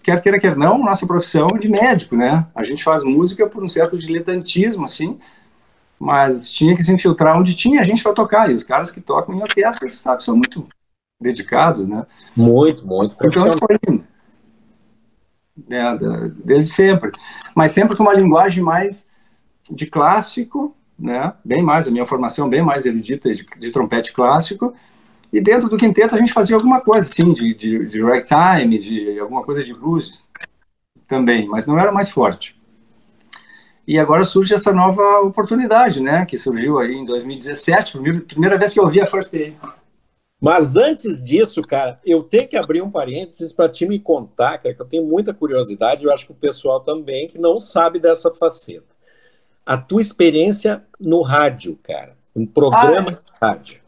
quer 0.03 0.21
queira, 0.21 0.39
quer 0.39 0.55
não, 0.55 0.77
nossa 0.77 1.07
profissão 1.07 1.49
é 1.55 1.57
de 1.57 1.67
médico, 1.67 2.15
né? 2.15 2.45
A 2.53 2.63
gente 2.63 2.83
faz 2.83 3.03
música 3.03 3.47
por 3.47 3.63
um 3.63 3.67
certo 3.67 3.97
diletantismo, 3.97 4.85
assim, 4.85 5.17
mas 5.99 6.51
tinha 6.51 6.75
que 6.75 6.83
se 6.83 6.93
infiltrar 6.93 7.37
onde 7.37 7.55
tinha 7.55 7.83
gente 7.83 8.01
para 8.01 8.13
tocar, 8.13 8.49
e 8.49 8.53
os 8.53 8.63
caras 8.63 8.89
que 8.89 9.01
tocam 9.01 9.35
em 9.35 9.41
orquestra, 9.41 9.89
sabe, 9.89 10.23
são 10.23 10.35
muito 10.35 10.65
dedicados, 11.21 11.87
né? 11.87 12.05
Muito, 12.35 12.87
muito. 12.87 13.17
Então 13.21 13.45
isso 13.45 13.57
foi 13.59 13.77
né, 15.67 15.97
desde 16.43 16.71
sempre, 16.71 17.11
mas 17.53 17.73
sempre 17.73 17.97
com 17.97 18.03
uma 18.03 18.13
linguagem 18.13 18.63
mais 18.63 19.05
de 19.69 19.85
clássico, 19.85 20.73
né? 20.97 21.33
Bem 21.43 21.61
mais, 21.61 21.87
a 21.87 21.91
minha 21.91 22.05
formação 22.05 22.47
bem 22.47 22.61
mais 22.61 22.85
erudita 22.85 23.33
de, 23.33 23.45
de 23.57 23.71
trompete 23.71 24.13
clássico, 24.13 24.73
e 25.31 25.39
dentro 25.41 25.69
do 25.69 25.77
quinteto 25.77 26.15
a 26.15 26.17
gente 26.17 26.33
fazia 26.33 26.55
alguma 26.55 26.81
coisa, 26.81 27.07
assim, 27.07 27.33
de, 27.33 27.53
de, 27.53 27.85
de 27.85 28.01
ragtime, 28.01 28.79
de 28.79 29.19
alguma 29.19 29.43
coisa 29.43 29.63
de 29.63 29.73
blues 29.73 30.23
também, 31.07 31.47
mas 31.47 31.67
não 31.67 31.77
era 31.77 31.91
mais 31.91 32.09
forte. 32.09 32.58
E 33.89 33.98
agora 33.98 34.24
surge 34.24 34.53
essa 34.53 34.72
nova 34.72 35.01
oportunidade, 35.22 36.00
né? 36.00 36.24
Que 36.24 36.38
surgiu 36.38 36.77
aí 36.77 36.93
em 36.93 37.03
2017, 37.03 37.98
primeira, 38.22 38.55
vez 38.55 38.72
que 38.72 38.79
eu 38.79 38.84
ouvi 38.84 39.01
a 39.01 39.08
First 39.08 39.31
Day. 39.31 39.58
Mas 40.39 40.77
antes 40.77 41.24
disso, 41.24 41.60
cara, 41.63 42.00
eu 42.05 42.22
tenho 42.22 42.48
que 42.48 42.55
abrir 42.55 42.84
um 42.84 42.91
parênteses 42.91 43.51
para 43.51 43.67
te 43.67 43.88
me 43.88 44.00
contar, 44.00 44.60
cara, 44.60 44.75
que 44.75 44.81
eu 44.84 44.86
tenho 44.86 45.08
muita 45.08 45.34
curiosidade, 45.34 46.05
eu 46.05 46.13
acho 46.13 46.27
que 46.27 46.31
o 46.31 46.36
pessoal 46.36 46.81
também, 46.81 47.27
que 47.27 47.39
não 47.39 47.60
sabe 47.60 48.00
dessa 48.00 48.31
faceta. 48.31 48.93
A 49.65 49.75
tua 49.75 50.03
experiência 50.03 50.84
no 51.00 51.24
rádio, 51.24 51.75
cara, 51.81 52.15
um 52.36 52.46
programa 52.46 53.10
ah, 53.10 53.13
é. 53.13 53.15
de 53.15 53.55
rádio. 53.55 53.81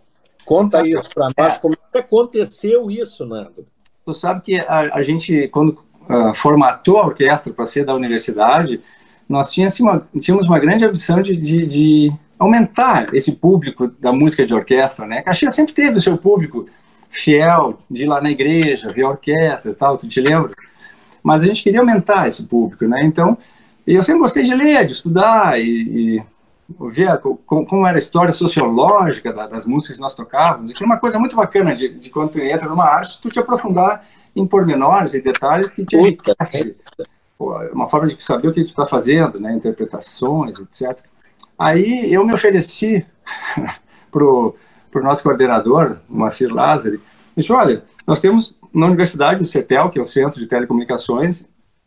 Conta 0.44 0.82
isso 0.82 1.12
para 1.14 1.30
nós, 1.38 1.58
é. 1.58 1.60
como 1.60 1.76
é 1.76 1.78
que 1.92 2.00
aconteceu 2.00 2.90
isso, 2.90 3.24
Nando? 3.24 3.68
Tu 4.04 4.14
sabe 4.16 4.42
que 4.42 4.56
a, 4.62 4.96
a 4.96 5.04
gente, 5.04 5.48
quando 5.50 5.78
uh, 6.10 6.34
formatou 6.34 6.98
a 6.98 7.06
orquestra 7.06 7.54
para 7.54 7.66
ser 7.66 7.86
da 7.86 7.94
universidade, 7.94 8.82
nós 9.32 9.52
tínhamos 9.52 9.80
uma, 9.80 10.08
tínhamos 10.20 10.48
uma 10.48 10.60
grande 10.60 10.84
ambição 10.84 11.22
de, 11.22 11.36
de, 11.38 11.66
de, 11.66 12.14
aumentar 12.38 13.06
esse 13.14 13.34
público 13.34 13.88
da 14.00 14.12
música 14.12 14.46
de 14.46 14.54
orquestra, 14.54 15.06
né? 15.06 15.22
Caxias 15.22 15.56
sempre 15.56 15.74
teve 15.74 15.98
o 15.98 16.02
seu 16.02 16.18
público 16.18 16.68
fiel 17.10 17.80
de 17.90 18.04
ir 18.04 18.08
lá 18.08 18.20
na 18.20 18.30
igreja, 18.30 18.90
ver 18.90 19.04
a 19.04 19.10
orquestra 19.10 19.72
e 19.72 19.76
tal, 19.76 19.98
tu 19.98 20.08
te 20.08 20.20
lembra? 20.20 20.52
Mas 21.24 21.44
a 21.44 21.46
gente 21.46 21.64
queria 21.64 21.80
aumentar 21.80 22.28
esse 22.28 22.44
público, 22.44 22.86
né? 22.86 23.00
Então, 23.04 23.38
eu 23.88 24.04
sempre 24.04 24.22
gostei 24.22 24.44
de 24.44 24.54
ler, 24.54 24.86
de 24.86 24.92
estudar 24.92 25.60
e, 25.62 26.18
e 26.18 26.24
ver 26.90 27.18
como, 27.46 27.88
era 27.88 27.98
a 27.98 28.00
história 28.00 28.34
sociológica 28.34 29.32
das 29.32 29.66
músicas 29.66 29.96
que 29.96 30.02
nós 30.02 30.16
tocávamos. 30.16 30.74
E 30.74 30.84
é 30.84 30.86
uma 30.86 30.98
coisa 30.98 31.20
muito 31.20 31.36
bacana 31.36 31.74
de, 31.74 31.90
de 31.90 32.10
quando 32.10 32.32
tu 32.32 32.40
entra 32.40 32.68
numa 32.68 32.86
arte, 32.86 33.22
tu 33.22 33.30
te 33.30 33.40
aprofundar 33.40 34.06
em 34.36 34.46
pormenores 34.46 35.14
e 35.14 35.22
detalhes 35.22 35.74
que 35.74 35.86
te 35.86 35.96
enriquece 35.96 36.76
uma 37.74 37.88
forma 37.88 38.08
de 38.08 38.22
saber 38.24 38.48
o 38.48 38.54
que 38.54 38.64
tu 38.64 38.70
está 38.70 38.86
fazendo, 38.86 39.40
né, 39.40 39.54
interpretações, 39.54 40.60
etc. 40.60 40.98
Aí 41.58 42.12
eu 42.12 42.26
me 42.26 42.34
ofereci 42.34 43.06
para 44.12 44.24
o 44.24 44.56
nosso 44.96 45.24
coordenador, 45.24 46.00
o 46.10 46.18
Macir 46.18 46.54
Lázari, 46.54 47.00
disse, 47.36 47.52
olha, 47.52 47.84
nós 48.06 48.20
temos 48.20 48.56
na 48.74 48.88
universidade 48.88 49.42
o 49.42 49.46
CETEL, 49.46 49.90
que 49.90 50.00
é 50.00 50.02
o 50.02 50.06
Centro 50.06 50.40
de 50.40 50.48
Telecomunicações, 50.48 51.46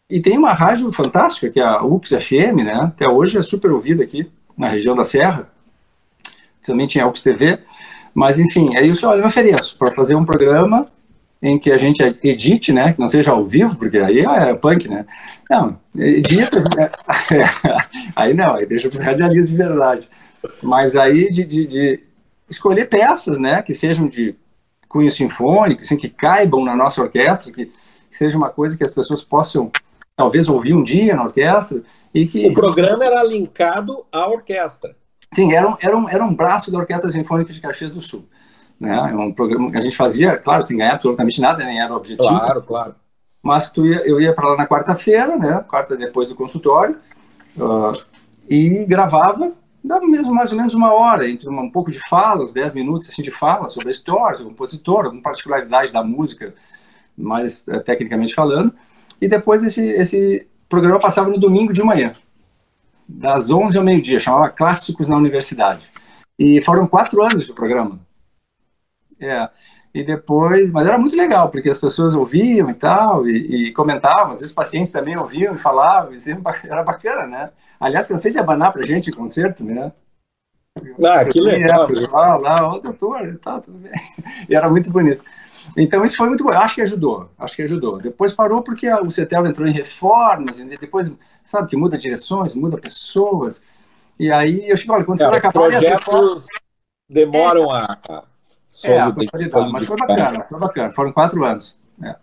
e 0.08 0.20
tem 0.20 0.36
uma 0.36 0.52
rádio 0.52 0.90
fantástica, 0.92 1.50
que 1.50 1.60
é 1.60 1.64
a 1.64 1.82
UX 1.82 2.10
FM, 2.10 2.62
né, 2.64 2.74
até 2.74 3.08
hoje 3.08 3.38
é 3.38 3.42
super 3.42 3.70
ouvida 3.70 4.02
aqui 4.02 4.30
na 4.56 4.68
região 4.68 4.94
da 4.94 5.04
Serra, 5.04 5.50
também 6.62 6.86
tinha 6.86 7.04
a 7.04 7.08
UX 7.08 7.22
TV, 7.22 7.58
mas 8.14 8.38
enfim, 8.38 8.76
aí 8.76 8.86
eu 8.86 8.92
disse, 8.92 9.04
olha, 9.04 9.18
eu 9.18 9.22
me 9.22 9.26
ofereço 9.26 9.76
para 9.76 9.94
fazer 9.94 10.14
um 10.14 10.24
programa 10.24 10.88
em 11.44 11.58
que 11.58 11.70
a 11.70 11.76
gente 11.76 12.02
edite, 12.22 12.72
né, 12.72 12.94
que 12.94 12.98
não 12.98 13.06
seja 13.06 13.30
ao 13.30 13.42
vivo, 13.42 13.76
porque 13.76 13.98
aí 13.98 14.20
é 14.20 14.54
punk, 14.54 14.88
né? 14.88 15.04
Não, 15.50 15.78
edita, 15.94 16.64
né? 16.74 16.90
aí 18.16 18.32
não, 18.32 18.54
aí 18.54 18.64
deixa 18.64 18.88
para 18.88 18.98
os 18.98 19.04
radialistas 19.04 19.50
de 19.50 19.56
verdade. 19.56 20.08
Mas 20.62 20.96
aí 20.96 21.30
de, 21.30 21.44
de, 21.44 21.66
de, 21.66 22.00
escolher 22.48 22.88
peças, 22.88 23.38
né, 23.38 23.60
que 23.60 23.74
sejam 23.74 24.08
de 24.08 24.34
cunho 24.88 25.10
sinfônico, 25.10 25.82
assim, 25.82 25.98
que 25.98 26.08
caibam 26.08 26.64
na 26.64 26.74
nossa 26.74 27.02
orquestra, 27.02 27.52
que, 27.52 27.66
que 27.66 28.16
seja 28.16 28.38
uma 28.38 28.48
coisa 28.48 28.78
que 28.78 28.84
as 28.84 28.94
pessoas 28.94 29.22
possam 29.22 29.70
talvez 30.16 30.48
ouvir 30.48 30.72
um 30.72 30.82
dia 30.82 31.14
na 31.14 31.24
orquestra 31.24 31.82
e 32.14 32.26
que 32.26 32.46
o 32.46 32.54
programa 32.54 33.04
era 33.04 33.22
linkado 33.22 34.06
à 34.10 34.26
orquestra. 34.26 34.96
Sim, 35.30 35.52
era 35.52 35.68
um, 35.68 35.76
era 35.78 35.96
um, 35.96 36.08
era 36.08 36.24
um 36.24 36.34
braço 36.34 36.70
da 36.70 36.78
Orquestra 36.78 37.10
Sinfônica 37.10 37.52
de 37.52 37.60
Caxias 37.60 37.90
do 37.90 38.00
Sul. 38.00 38.24
Né? 38.78 38.96
É 38.96 39.16
um 39.16 39.32
programa 39.32 39.70
que 39.70 39.78
a 39.78 39.80
gente 39.80 39.96
fazia, 39.96 40.36
claro, 40.36 40.62
sem 40.62 40.76
ganhar 40.76 40.94
absolutamente 40.94 41.40
nada, 41.40 41.64
nem 41.64 41.80
era 41.80 41.92
o 41.92 41.96
objetivo. 41.96 42.28
Claro, 42.28 42.62
claro. 42.62 42.94
Mas 43.42 43.70
tu 43.70 43.86
ia, 43.86 44.06
eu 44.06 44.20
ia 44.20 44.32
para 44.32 44.48
lá 44.48 44.56
na 44.56 44.66
quarta-feira, 44.66 45.36
né? 45.36 45.64
Quarta 45.68 45.96
depois 45.96 46.28
do 46.28 46.34
consultório, 46.34 46.96
uh, 47.58 47.92
e 48.48 48.84
gravava, 48.86 49.52
dava 49.82 50.06
mesmo 50.06 50.34
mais 50.34 50.50
ou 50.50 50.56
menos 50.56 50.74
uma 50.74 50.92
hora, 50.92 51.28
entre 51.28 51.48
um 51.48 51.70
pouco 51.70 51.90
de 51.90 52.00
fala, 52.08 52.44
uns 52.44 52.52
10 52.52 52.74
minutos 52.74 53.08
assim, 53.10 53.22
de 53.22 53.30
fala 53.30 53.68
sobre 53.68 53.88
a 53.88 53.90
história, 53.90 54.36
sobre 54.36 54.52
o 54.52 54.54
compositor, 54.54 55.04
alguma 55.04 55.22
particularidade 55.22 55.92
da 55.92 56.02
música, 56.02 56.54
mais 57.16 57.62
uh, 57.68 57.80
tecnicamente 57.84 58.34
falando. 58.34 58.74
E 59.20 59.28
depois 59.28 59.62
esse, 59.62 59.86
esse 59.90 60.48
programa 60.68 60.98
passava 60.98 61.28
no 61.28 61.38
domingo 61.38 61.72
de 61.72 61.82
manhã, 61.82 62.14
das 63.06 63.50
11 63.50 63.76
ao 63.76 63.84
meio-dia, 63.84 64.18
chamava 64.18 64.48
Clássicos 64.48 65.08
na 65.08 65.16
Universidade. 65.16 65.90
E 66.38 66.62
foram 66.62 66.86
quatro 66.86 67.22
anos 67.22 67.46
de 67.46 67.52
programa. 67.52 68.00
É. 69.20 69.48
E 69.94 70.02
depois, 70.02 70.72
mas 70.72 70.88
era 70.88 70.98
muito 70.98 71.16
legal, 71.16 71.48
porque 71.50 71.70
as 71.70 71.78
pessoas 71.78 72.14
ouviam 72.14 72.68
e 72.68 72.74
tal, 72.74 73.28
e, 73.28 73.68
e 73.68 73.72
comentavam, 73.72 74.32
às 74.32 74.40
vezes 74.40 74.52
pacientes 74.52 74.92
também 74.92 75.16
ouviam 75.16 75.54
e 75.54 75.58
falavam, 75.58 76.12
e 76.12 76.20
sempre, 76.20 76.42
era 76.68 76.82
bacana, 76.82 77.26
né? 77.28 77.50
Aliás, 77.78 78.08
cansei 78.08 78.32
de 78.32 78.38
abanar 78.38 78.72
pra 78.72 78.84
gente 78.84 79.10
em 79.10 79.12
concerto, 79.12 79.62
né? 79.62 79.92
Ah, 81.04 81.24
que 81.24 81.40
legal. 81.40 81.88
Lá, 82.10 82.36
lá, 82.36 82.68
ó, 82.68 82.78
doutor, 82.80 83.28
e 83.28 83.38
tal, 83.38 83.60
tudo 83.60 83.78
bem. 83.78 83.92
E 84.48 84.56
era 84.56 84.68
muito 84.68 84.90
bonito. 84.90 85.22
Então, 85.76 86.04
isso 86.04 86.16
foi 86.16 86.28
muito 86.28 86.42
bom. 86.42 86.50
Acho 86.50 86.74
que 86.74 86.82
ajudou, 86.82 87.30
acho 87.38 87.54
que 87.54 87.62
ajudou. 87.62 87.98
Depois 87.98 88.32
parou 88.32 88.62
porque 88.62 88.92
o 88.92 89.10
CETEL 89.10 89.46
entrou 89.46 89.68
em 89.68 89.72
reformas, 89.72 90.58
e 90.58 90.64
depois, 90.64 91.10
sabe, 91.44 91.68
que 91.68 91.76
muda 91.76 91.96
direções, 91.96 92.56
muda 92.56 92.76
pessoas. 92.76 93.62
E 94.18 94.32
aí 94.32 94.68
eu 94.68 94.76
chego, 94.76 94.92
olha, 94.92 95.04
quando 95.04 95.20
é, 95.20 95.24
você 95.24 95.30
vai 95.30 95.38
acabar... 95.38 95.68
Os 95.68 95.76
projetos 95.76 96.46
demoram 97.08 97.64
é, 97.76 97.86
a 98.08 98.24
é, 98.84 98.98
mas 99.70 99.84
foi 99.84 99.96
bacana, 99.96 100.44
foi 100.44 100.58
bacana. 100.58 100.92
Foram 100.92 101.12
quatro 101.12 101.44
anos. 101.44 101.78
É. 102.02 102.16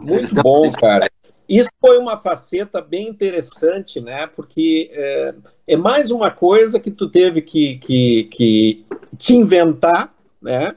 Muito 0.00 0.34
bom, 0.42 0.70
cara. 0.70 1.08
Isso 1.48 1.70
foi 1.80 1.98
uma 1.98 2.18
faceta 2.18 2.82
bem 2.82 3.08
interessante, 3.08 4.00
né? 4.00 4.26
Porque 4.26 4.90
é, 4.92 5.34
é, 5.68 5.76
mais 5.76 6.10
uma 6.10 6.30
coisa 6.30 6.78
que 6.78 6.90
tu 6.90 7.08
teve 7.08 7.40
que, 7.40 7.76
que, 7.78 8.24
que 8.24 8.86
te 9.16 9.34
inventar, 9.34 10.14
né? 10.40 10.76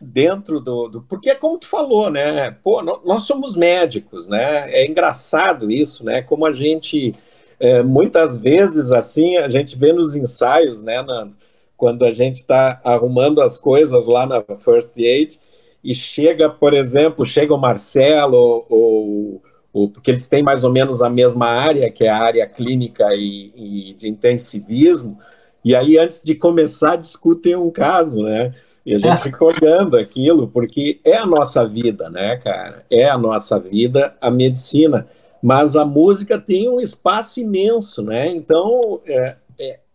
dentro 0.00 0.60
do, 0.60 0.88
do, 0.88 1.02
Porque 1.02 1.30
é 1.30 1.34
como 1.34 1.58
tu 1.58 1.66
falou, 1.66 2.10
né? 2.10 2.52
Pô, 2.62 2.82
nós 2.82 3.24
somos 3.24 3.56
médicos, 3.56 4.28
né? 4.28 4.70
É 4.72 4.86
engraçado 4.86 5.70
isso, 5.70 6.04
né? 6.04 6.22
Como 6.22 6.46
a 6.46 6.52
gente. 6.52 7.14
É, 7.60 7.82
muitas 7.82 8.38
vezes, 8.38 8.92
assim, 8.92 9.36
a 9.36 9.48
gente 9.48 9.76
vê 9.76 9.92
nos 9.92 10.14
ensaios, 10.14 10.80
né, 10.80 11.02
Nando? 11.02 11.34
Quando 11.78 12.04
a 12.04 12.10
gente 12.10 12.40
está 12.40 12.80
arrumando 12.84 13.40
as 13.40 13.56
coisas 13.56 14.08
lá 14.08 14.26
na 14.26 14.42
First 14.58 14.98
Aid 14.98 15.38
e 15.82 15.94
chega, 15.94 16.50
por 16.50 16.74
exemplo, 16.74 17.24
chega 17.24 17.54
o 17.54 17.58
Marcelo 17.58 18.66
ou, 18.68 19.40
ou 19.72 19.88
porque 19.88 20.10
eles 20.10 20.28
têm 20.28 20.42
mais 20.42 20.64
ou 20.64 20.72
menos 20.72 21.00
a 21.00 21.08
mesma 21.08 21.46
área, 21.46 21.88
que 21.88 22.04
é 22.04 22.08
a 22.08 22.18
área 22.18 22.46
clínica 22.48 23.14
e, 23.14 23.52
e 23.54 23.94
de 23.94 24.08
intensivismo, 24.08 25.18
e 25.64 25.76
aí 25.76 25.96
antes 25.96 26.20
de 26.20 26.34
começar 26.34 26.96
discutem 26.96 27.54
um 27.54 27.70
caso, 27.70 28.24
né? 28.24 28.52
E 28.84 28.94
a 28.94 28.98
gente 28.98 29.22
fica 29.22 29.44
olhando 29.44 29.96
aquilo, 29.96 30.48
porque 30.48 30.98
é 31.04 31.16
a 31.16 31.26
nossa 31.26 31.64
vida, 31.64 32.10
né, 32.10 32.36
cara? 32.38 32.84
É 32.90 33.08
a 33.08 33.16
nossa 33.16 33.58
vida, 33.60 34.16
a 34.20 34.30
medicina. 34.32 35.06
Mas 35.40 35.76
a 35.76 35.84
música 35.84 36.38
tem 36.38 36.68
um 36.68 36.80
espaço 36.80 37.38
imenso, 37.38 38.02
né? 38.02 38.26
Então, 38.28 39.00
é, 39.06 39.36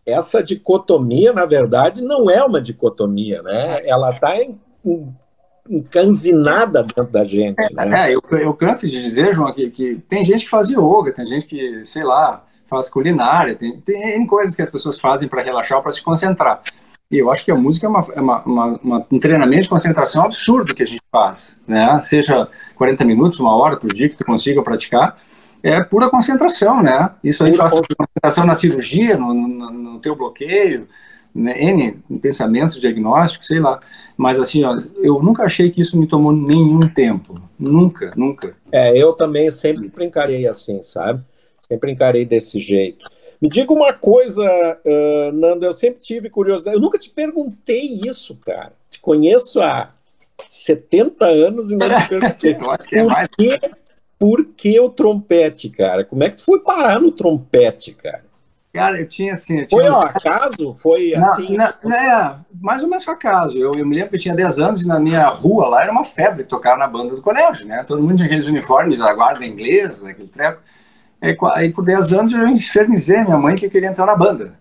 essa 0.06 0.42
dicotomia, 0.42 1.32
na 1.32 1.46
verdade, 1.46 2.02
não 2.02 2.30
é 2.30 2.44
uma 2.44 2.60
dicotomia, 2.60 3.42
né? 3.42 3.80
Ela 3.86 4.10
está 4.10 4.34
encanzinada 5.68 6.82
dentro 6.82 7.10
da 7.10 7.24
gente. 7.24 7.72
Né? 7.72 8.10
é 8.10 8.14
eu, 8.14 8.22
eu 8.38 8.54
canso 8.54 8.86
de 8.86 9.00
dizer, 9.00 9.34
João, 9.34 9.52
que, 9.52 9.70
que 9.70 9.96
tem 10.08 10.24
gente 10.24 10.44
que 10.44 10.50
faz 10.50 10.68
yoga, 10.68 11.12
tem 11.12 11.26
gente 11.26 11.46
que, 11.46 11.84
sei 11.84 12.04
lá, 12.04 12.44
faz 12.66 12.90
culinária, 12.90 13.54
tem, 13.54 13.80
tem 13.80 14.26
coisas 14.26 14.54
que 14.54 14.62
as 14.62 14.70
pessoas 14.70 14.98
fazem 15.00 15.28
para 15.28 15.42
relaxar 15.42 15.78
ou 15.78 15.82
para 15.82 15.92
se 15.92 16.02
concentrar. 16.02 16.62
E 17.10 17.18
eu 17.18 17.30
acho 17.30 17.44
que 17.44 17.50
a 17.50 17.54
música 17.54 17.86
é, 17.86 17.88
uma, 17.88 18.06
é 18.14 18.20
uma, 18.20 18.42
uma, 18.42 18.66
uma, 18.82 19.06
um 19.10 19.18
treinamento 19.18 19.62
de 19.62 19.68
concentração 19.68 20.24
absurdo 20.24 20.74
que 20.74 20.82
a 20.82 20.86
gente 20.86 21.02
faz, 21.12 21.60
né? 21.66 22.00
Seja 22.02 22.48
40 22.74 23.04
minutos, 23.04 23.38
uma 23.38 23.54
hora 23.56 23.76
por 23.76 23.92
dia 23.92 24.08
que 24.08 24.16
tu 24.16 24.24
consiga 24.24 24.62
praticar, 24.62 25.16
é 25.64 25.82
pura 25.82 26.10
concentração, 26.10 26.82
né? 26.82 27.10
Isso 27.24 27.42
aí 27.42 27.50
pura 27.50 27.70
faz 27.70 27.86
concentração 27.86 28.44
na 28.44 28.54
cirurgia, 28.54 29.16
no, 29.16 29.32
no, 29.32 29.70
no 29.70 29.98
teu 29.98 30.14
bloqueio, 30.14 30.86
né? 31.34 31.58
N 31.58 31.98
pensamentos, 32.20 32.78
diagnósticos, 32.78 33.46
sei 33.46 33.60
lá. 33.60 33.80
Mas 34.14 34.38
assim, 34.38 34.62
ó, 34.62 34.76
eu 35.02 35.22
nunca 35.22 35.44
achei 35.44 35.70
que 35.70 35.80
isso 35.80 35.98
me 35.98 36.06
tomou 36.06 36.32
nenhum 36.32 36.80
tempo. 36.80 37.40
Nunca, 37.58 38.12
nunca. 38.14 38.54
É, 38.70 38.94
eu 38.94 39.14
também 39.14 39.50
sempre 39.50 39.90
encarei 40.04 40.46
assim, 40.46 40.82
sabe? 40.82 41.24
Sempre 41.58 41.92
encarei 41.92 42.26
desse 42.26 42.60
jeito. 42.60 43.06
Me 43.40 43.48
diga 43.48 43.72
uma 43.72 43.94
coisa, 43.94 44.44
uh, 44.44 45.32
Nando, 45.32 45.64
eu 45.64 45.72
sempre 45.72 46.00
tive 46.00 46.28
curiosidade. 46.28 46.76
Eu 46.76 46.80
nunca 46.80 46.98
te 46.98 47.08
perguntei 47.08 47.90
isso, 48.04 48.36
cara. 48.44 48.72
Te 48.90 49.00
conheço 49.00 49.62
há 49.62 49.90
70 50.46 51.24
anos 51.24 51.70
e 51.70 51.76
não 51.76 51.88
te 51.88 52.08
perguntei. 52.08 52.56
eu 52.60 52.70
acho 52.70 52.88
que 52.88 52.96
é 52.96 53.02
por, 53.02 53.10
mais... 53.10 53.28
que, 53.28 53.58
por 54.24 54.42
que 54.56 54.80
o 54.80 54.88
trompete, 54.88 55.68
cara? 55.68 56.02
Como 56.02 56.24
é 56.24 56.30
que 56.30 56.36
tu 56.36 56.46
foi 56.46 56.58
parar 56.58 56.98
no 56.98 57.12
trompete, 57.12 57.92
cara? 57.92 58.24
Cara, 58.72 58.98
eu 58.98 59.06
tinha 59.06 59.34
assim. 59.34 59.60
Eu 59.60 59.66
tinha 59.66 59.82
foi 59.82 59.90
um 59.90 60.00
acaso? 60.00 60.72
Foi 60.72 61.10
não, 61.10 61.28
assim? 61.30 61.54
Não, 61.54 61.92
é, 61.94 62.38
mais 62.58 62.82
ou 62.82 62.88
menos 62.88 63.04
foi 63.04 63.12
acaso. 63.12 63.58
Eu, 63.58 63.74
eu 63.74 63.84
me 63.84 63.94
lembro 63.94 64.08
que 64.08 64.16
eu 64.16 64.20
tinha 64.20 64.34
10 64.34 64.58
anos 64.60 64.80
e 64.80 64.88
na 64.88 64.98
minha 64.98 65.26
rua 65.28 65.68
lá 65.68 65.82
era 65.82 65.92
uma 65.92 66.06
febre 66.06 66.42
tocar 66.42 66.78
na 66.78 66.86
banda 66.86 67.14
do 67.14 67.20
colégio, 67.20 67.68
né? 67.68 67.84
Todo 67.86 68.00
mundo 68.00 68.16
tinha 68.16 68.24
aqueles 68.24 68.46
uniformes 68.46 68.98
da 68.98 69.12
guarda 69.12 69.44
inglesa, 69.44 70.08
aquele 70.08 70.28
treco. 70.28 70.62
Aí, 71.20 71.36
aí 71.52 71.70
por 71.70 71.84
10 71.84 72.14
anos 72.14 72.32
eu 72.32 72.48
infernizei 72.48 73.22
minha 73.22 73.36
mãe 73.36 73.54
que 73.54 73.68
queria 73.68 73.90
entrar 73.90 74.06
na 74.06 74.16
banda. 74.16 74.54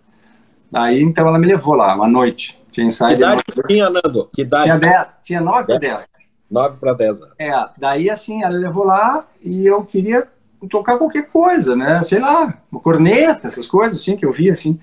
Aí 0.74 1.02
então 1.02 1.26
ela 1.26 1.40
me 1.40 1.48
levou 1.48 1.76
lá, 1.76 1.96
uma 1.96 2.10
noite. 2.10 2.62
Tinha 2.70 2.86
ensaio. 2.86 3.16
Que 3.16 3.24
idade 3.24 3.44
tinha, 3.66 3.90
Nando? 3.90 4.30
Que 4.34 4.42
idade? 4.42 4.64
Tinha, 4.66 4.78
10, 4.78 5.08
tinha 5.24 5.40
9 5.40 5.68
para 5.68 5.80
10. 5.80 6.23
9 6.54 6.78
para 6.78 6.94
10 6.94 7.22
anos. 7.24 7.36
É, 7.40 7.52
daí 7.78 8.10
assim, 8.10 8.44
ela 8.44 8.56
levou 8.56 8.86
lá 8.86 9.26
e 9.42 9.66
eu 9.66 9.84
queria 9.84 10.28
tocar 10.70 10.98
qualquer 10.98 11.28
coisa, 11.30 11.76
né? 11.76 12.02
Sei 12.04 12.20
lá, 12.20 12.54
uma 12.72 12.80
corneta, 12.80 13.48
essas 13.48 13.68
coisas 13.68 14.00
assim 14.00 14.16
que 14.16 14.26
eu 14.26 14.32
via 14.32 14.52
assim. 14.52 14.80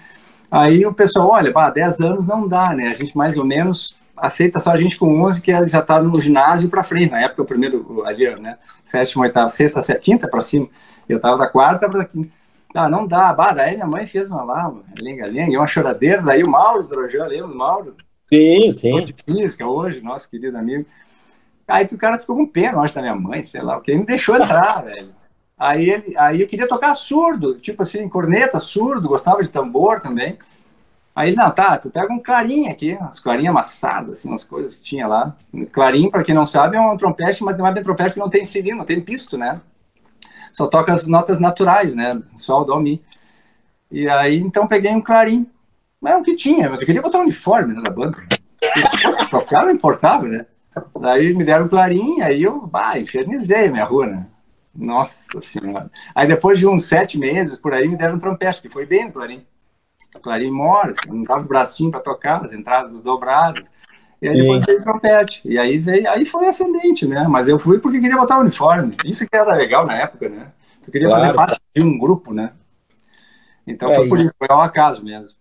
Aí 0.51 0.85
o 0.85 0.93
pessoal, 0.93 1.29
olha, 1.29 1.53
pá, 1.53 1.71
10 1.71 2.01
anos 2.01 2.27
não 2.27 2.47
dá, 2.47 2.75
né? 2.75 2.89
A 2.89 2.95
gente 2.95 3.17
mais 3.17 3.37
ou 3.37 3.45
menos 3.45 3.97
aceita 4.17 4.59
só 4.59 4.73
a 4.73 4.77
gente 4.77 4.99
com 4.99 5.23
11 5.23 5.41
que 5.41 5.69
já 5.69 5.81
tá 5.81 6.03
no 6.03 6.21
ginásio 6.21 6.69
para 6.69 6.85
frente, 6.85 7.13
na 7.13 7.23
época 7.23 7.43
o 7.43 7.47
primeiro 7.47 8.03
ali, 8.05 8.29
né? 8.41 8.59
Sétima, 8.85 9.25
oitava, 9.25 9.49
sexta, 9.49 9.81
sexta, 9.81 10.03
quinta 10.03 10.29
para 10.29 10.43
cima. 10.43 10.69
Eu 11.09 11.21
tava 11.21 11.39
da 11.39 11.47
quarta 11.47 11.89
para 11.89 12.05
quinta. 12.05 12.29
Ah, 12.75 12.89
não 12.89 13.07
dá. 13.07 13.33
Bah, 13.33 13.53
daí 13.53 13.75
minha 13.75 13.87
mãe 13.87 14.07
fez 14.07 14.31
uma 14.31 14.43
lá, 14.43 14.73
lenga-lenga, 15.01 15.59
uma 15.59 15.67
choradeira. 15.67 16.23
Daí 16.23 16.43
o 16.43 16.51
Mauro 16.51 16.85
Drojan, 16.85 17.27
lembra 17.27 17.49
do 17.49 17.57
Mauro? 17.57 17.97
Sim, 18.33 18.71
sim. 18.73 19.03
De 19.03 19.15
física 19.27 19.67
hoje, 19.67 20.01
nosso 20.01 20.31
querido 20.31 20.57
amigo. 20.57 20.87
Aí 21.71 21.87
o 21.91 21.99
cara 21.99 22.19
ficou 22.19 22.37
com 22.37 22.47
pena, 22.47 22.81
acho, 22.81 22.95
da 22.95 23.03
minha 23.03 23.15
mãe, 23.15 23.45
sei 23.45 23.63
lá, 23.63 23.75
porque 23.75 23.91
ele 23.91 24.01
me 24.01 24.07
deixou 24.07 24.37
entrar, 24.37 24.83
velho. 24.85 25.11
Aí, 25.59 25.91
ele, 25.91 26.17
aí 26.17 26.41
eu 26.41 26.47
queria 26.47 26.67
tocar 26.67 26.95
surdo, 26.95 27.59
tipo 27.59 27.83
assim, 27.83 28.09
corneta, 28.09 28.59
surdo, 28.59 29.09
gostava 29.09 29.43
de 29.43 29.51
tambor 29.51 30.01
também. 30.01 30.39
Aí 31.15 31.31
ele, 31.31 31.37
não, 31.37 31.51
tá, 31.51 31.77
tu 31.77 31.91
pega 31.91 32.13
um 32.13 32.19
clarim 32.19 32.69
aqui, 32.69 32.95
umas 32.95 33.21
clarinhas 33.21 33.51
amassadas, 33.51 34.19
assim, 34.19 34.29
umas 34.29 34.45
coisas 34.45 34.75
que 34.75 34.83
tinha 34.83 35.07
lá. 35.07 35.37
Clarim, 35.73 36.11
para 36.11 36.25
quem 36.25 36.35
não 36.35 36.47
sabe, 36.47 36.77
é 36.77 36.81
um 36.81 36.97
trompete, 36.97 37.45
mas 37.45 37.59
não 37.59 37.67
é 37.67 37.73
bem 37.73 37.83
trompete 37.83 38.15
que 38.15 38.21
não 38.21 38.31
tem 38.31 38.45
cilindro, 38.45 38.79
não 38.79 38.85
tem 38.85 39.01
pisto, 39.01 39.37
né? 39.37 39.61
só 40.53 40.67
toca 40.67 40.93
as 40.93 41.07
notas 41.07 41.39
naturais, 41.39 41.95
né? 41.95 42.21
Sol, 42.39 42.65
Dó, 42.65 42.79
Mi. 42.79 43.03
E 43.91 44.09
aí, 44.09 44.39
então, 44.39 44.67
peguei 44.67 44.93
um 44.93 45.01
clarim. 45.01 45.47
Mas 46.01 46.15
é 46.15 46.17
o 46.17 46.23
que 46.23 46.35
tinha, 46.35 46.71
mas 46.71 46.81
eu 46.81 46.87
queria 46.87 47.03
botar 47.03 47.19
um 47.19 47.23
uniforme 47.23 47.75
né, 47.75 47.81
na 47.83 47.91
banda. 47.91 48.19
Se 49.17 49.29
tocar 49.29 49.67
não 49.67 49.73
importava, 49.73 50.27
né? 50.27 50.47
Daí 51.01 51.35
me 51.35 51.45
deram 51.45 51.69
clarim, 51.69 52.21
aí 52.21 52.43
eu, 52.43 52.67
bah, 52.67 52.99
infernizei 52.99 53.69
minha 53.69 53.85
rua, 53.85 54.07
né? 54.07 54.27
Nossa 54.75 55.41
Senhora. 55.41 55.91
Aí 56.15 56.29
depois 56.29 56.59
de 56.59 56.67
uns 56.67 56.85
sete 56.85 57.19
meses, 57.19 57.57
por 57.57 57.73
aí, 57.73 57.89
me 57.89 57.97
deram 57.97 58.15
um 58.15 58.19
trompete, 58.19 58.63
que 58.63 58.71
foi 58.71 58.87
bem 58.87 59.07
no 59.07 59.13
clarim. 59.13 59.45
Clarim 60.23 60.51
mora, 60.51 60.95
não 61.09 61.25
tava 61.25 61.41
o 61.41 61.49
bracinho 61.49 61.91
para 61.91 62.01
tocar, 62.01 62.45
as 62.45 62.53
entradas 62.53 63.01
dobradas. 63.01 63.69
E 64.21 64.29
aí 64.29 64.35
depois 64.35 64.65
veio 64.65 64.79
o 64.79 64.83
trompete. 64.83 65.41
E 65.45 65.59
aí 65.59 65.79
veio, 65.79 66.09
aí 66.11 66.27
foi 66.27 66.47
ascendente, 66.47 67.07
né? 67.07 67.27
Mas 67.29 67.49
eu 67.49 67.59
fui 67.59 67.79
porque 67.79 68.01
queria 68.01 68.17
botar 68.17 68.39
o 68.39 68.43
uniforme. 68.43 68.97
Isso 69.05 69.27
que 69.27 69.37
era 69.37 69.55
legal 69.55 69.87
na 69.87 69.97
época, 69.97 70.29
né? 70.29 70.49
Eu 70.87 70.93
queria 70.93 71.09
claro, 71.09 71.23
fazer 71.23 71.35
parte 71.35 71.61
de 71.75 71.83
um 71.83 71.99
grupo, 71.99 72.35
né? 72.35 72.53
Então 73.67 73.91
é, 73.91 73.97
foi 73.97 74.09
por 74.09 74.19
isso, 74.19 74.35
foi 74.37 74.49
ao 74.51 74.61
acaso 74.61 75.05
mesmo. 75.05 75.40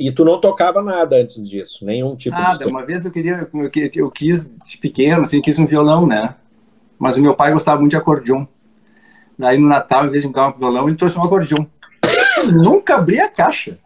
E 0.00 0.10
tu 0.10 0.24
não 0.24 0.40
tocava 0.40 0.82
nada 0.82 1.16
antes 1.16 1.46
disso, 1.46 1.84
nenhum 1.84 2.16
tipo 2.16 2.34
nada. 2.34 2.54
de 2.54 2.60
Nada, 2.60 2.70
uma 2.70 2.86
vez 2.86 3.04
eu 3.04 3.10
queria, 3.10 3.46
eu, 3.52 3.70
eu 3.96 4.10
quis 4.10 4.56
de 4.64 4.78
pequeno, 4.78 5.20
assim, 5.20 5.42
quis 5.42 5.58
um 5.58 5.66
violão, 5.66 6.06
né? 6.06 6.36
Mas 6.98 7.18
o 7.18 7.20
meu 7.20 7.34
pai 7.34 7.52
gostava 7.52 7.78
muito 7.78 7.90
de 7.90 7.98
acordeon. 7.98 8.46
Daí 9.38 9.58
no 9.58 9.68
Natal, 9.68 10.06
em 10.06 10.10
vez 10.10 10.22
de 10.22 10.28
me 10.28 10.34
dar 10.34 10.48
um 10.48 10.58
violão, 10.58 10.88
ele 10.88 10.96
trouxe 10.96 11.18
um 11.18 11.22
acordeon. 11.22 11.66
Nunca 12.50 12.94
abri 12.94 13.20
a 13.20 13.28
caixa. 13.28 13.78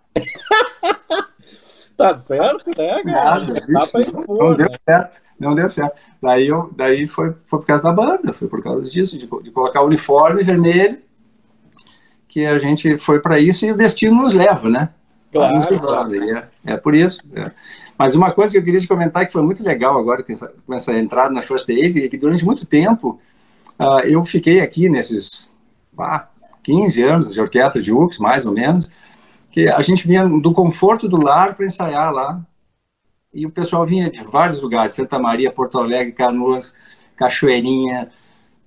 Tá 1.96 2.16
certo, 2.16 2.70
né, 2.78 3.02
cara? 3.02 3.40
Nada, 3.40 3.54
bicho, 3.66 3.98
impor, 3.98 4.38
não, 4.38 4.56
deu 4.56 4.68
né? 4.68 4.76
certo, 4.88 5.20
não 5.36 5.54
deu 5.56 5.68
certo. 5.68 5.96
Daí, 6.22 6.46
eu, 6.46 6.72
daí 6.76 7.08
foi, 7.08 7.34
foi 7.46 7.58
por 7.58 7.66
causa 7.66 7.82
da 7.82 7.92
banda, 7.92 8.32
foi 8.32 8.46
por 8.46 8.62
causa 8.62 8.88
disso, 8.88 9.18
de, 9.18 9.26
de 9.26 9.50
colocar 9.50 9.82
o 9.82 9.86
uniforme 9.86 10.44
vermelho, 10.44 10.98
que 12.28 12.46
a 12.46 12.56
gente 12.58 12.98
foi 12.98 13.18
para 13.18 13.40
isso 13.40 13.66
e 13.66 13.72
o 13.72 13.76
destino 13.76 14.22
nos 14.22 14.32
leva, 14.32 14.70
né? 14.70 14.90
Claro, 15.34 15.78
claro. 15.80 16.14
É, 16.14 16.48
é, 16.64 16.76
por 16.76 16.94
isso. 16.94 17.20
É. 17.34 17.50
Mas 17.98 18.14
uma 18.14 18.30
coisa 18.30 18.52
que 18.52 18.58
eu 18.58 18.64
queria 18.64 18.80
te 18.80 18.86
comentar 18.86 19.26
que 19.26 19.32
foi 19.32 19.42
muito 19.42 19.64
legal 19.64 19.98
agora 19.98 20.22
com 20.22 20.32
essa, 20.32 20.52
com 20.64 20.74
essa 20.74 20.96
entrada 20.96 21.34
na 21.34 21.42
First 21.42 21.68
Aid, 21.68 22.04
é 22.04 22.08
que 22.08 22.16
durante 22.16 22.44
muito 22.44 22.64
tempo 22.64 23.20
uh, 23.78 24.00
eu 24.04 24.24
fiquei 24.24 24.60
aqui 24.60 24.88
nesses 24.88 25.52
ah, 25.98 26.28
15 26.62 27.02
anos 27.02 27.32
de 27.32 27.40
orquestra 27.40 27.82
de 27.82 27.92
UX, 27.92 28.18
mais 28.18 28.46
ou 28.46 28.52
menos, 28.52 28.90
que 29.50 29.68
a 29.68 29.80
gente 29.80 30.06
vinha 30.06 30.24
do 30.24 30.52
conforto 30.52 31.08
do 31.08 31.20
lar 31.20 31.54
para 31.54 31.66
ensaiar 31.66 32.12
lá. 32.12 32.40
E 33.32 33.44
o 33.44 33.50
pessoal 33.50 33.84
vinha 33.84 34.08
de 34.08 34.22
vários 34.22 34.62
lugares, 34.62 34.94
Santa 34.94 35.18
Maria, 35.18 35.50
Porto 35.50 35.78
Alegre, 35.78 36.12
Canoas, 36.12 36.76
Cachoeirinha, 37.16 38.10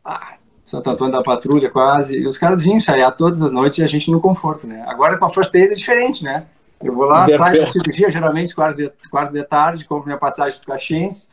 ah, 0.03 0.35
Santo 0.65 0.89
Antônio 0.89 1.13
da 1.13 1.23
Patrulha 1.23 1.69
quase. 1.69 2.17
E 2.17 2.27
os 2.27 2.37
caras 2.37 2.61
vinham 2.61 2.77
ensaiar 2.77 3.15
todas 3.15 3.41
as 3.41 3.51
noites 3.51 3.79
e 3.79 3.83
a 3.83 3.87
gente 3.87 4.11
no 4.11 4.19
conforto, 4.19 4.67
né? 4.67 4.83
Agora 4.87 5.17
com 5.17 5.25
a 5.25 5.29
First 5.29 5.55
Aid 5.55 5.71
é 5.71 5.73
diferente, 5.73 6.23
né? 6.23 6.45
Eu 6.81 6.93
vou 6.93 7.05
lá, 7.05 7.27
saio 7.27 7.61
da 7.61 7.67
cirurgia, 7.67 8.09
geralmente 8.09 8.53
quarto 8.53 8.77
de, 8.77 8.91
quarto 9.09 9.33
de 9.33 9.43
tarde, 9.43 9.85
compro 9.85 10.05
minha 10.05 10.17
passagem 10.17 10.59
do 10.59 10.65
Caxiense 10.65 11.27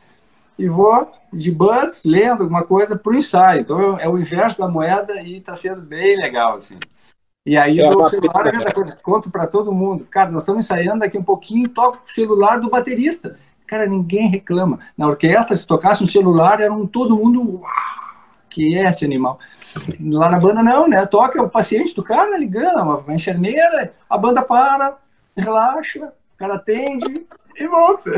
e 0.57 0.67
vou 0.67 1.11
de 1.31 1.51
bus, 1.51 2.03
lendo 2.05 2.43
alguma 2.43 2.63
coisa 2.63 2.95
para 2.97 3.11
o 3.11 3.15
ensaio. 3.15 3.61
Então 3.61 3.99
é 3.99 4.07
o 4.07 4.17
inverso 4.17 4.59
da 4.59 4.67
moeda 4.67 5.21
e 5.21 5.37
está 5.37 5.55
sendo 5.55 5.81
bem 5.81 6.17
legal, 6.17 6.55
assim. 6.55 6.79
E 7.45 7.55
aí 7.55 7.79
é 7.79 7.87
o 7.87 8.09
celular 8.09 8.47
a 8.47 8.51
mesma 8.51 8.71
coisa, 8.71 8.95
conto 9.03 9.29
para 9.29 9.45
todo 9.45 9.71
mundo. 9.71 10.07
Cara, 10.09 10.31
nós 10.31 10.41
estamos 10.41 10.65
ensaiando 10.65 10.99
daqui 11.01 11.17
um 11.17 11.23
pouquinho, 11.23 11.69
toca 11.69 11.99
o 11.99 12.11
celular 12.11 12.59
do 12.59 12.69
baterista. 12.69 13.37
Cara, 13.67 13.85
ninguém 13.85 14.29
reclama. 14.29 14.79
Na 14.97 15.07
orquestra, 15.07 15.55
se 15.55 15.67
tocasse 15.67 16.03
um 16.03 16.07
celular, 16.07 16.59
era 16.59 16.73
um, 16.73 16.87
todo 16.87 17.15
mundo, 17.15 17.61
uau, 17.61 17.71
que 18.49 18.75
é 18.75 18.89
esse 18.89 19.05
animal. 19.05 19.39
Lá 20.11 20.29
na 20.29 20.39
banda 20.39 20.63
não, 20.63 20.87
né? 20.87 21.05
Toca 21.05 21.41
o 21.41 21.49
paciente 21.49 21.95
do 21.95 22.03
cara 22.03 22.37
ligando, 22.37 23.03
a 23.07 23.13
enfermeira, 23.13 23.93
a 24.09 24.17
banda 24.17 24.41
para, 24.41 24.97
relaxa, 25.35 26.07
o 26.07 26.37
cara 26.37 26.55
atende 26.55 27.25
e 27.57 27.67
volta. 27.67 28.11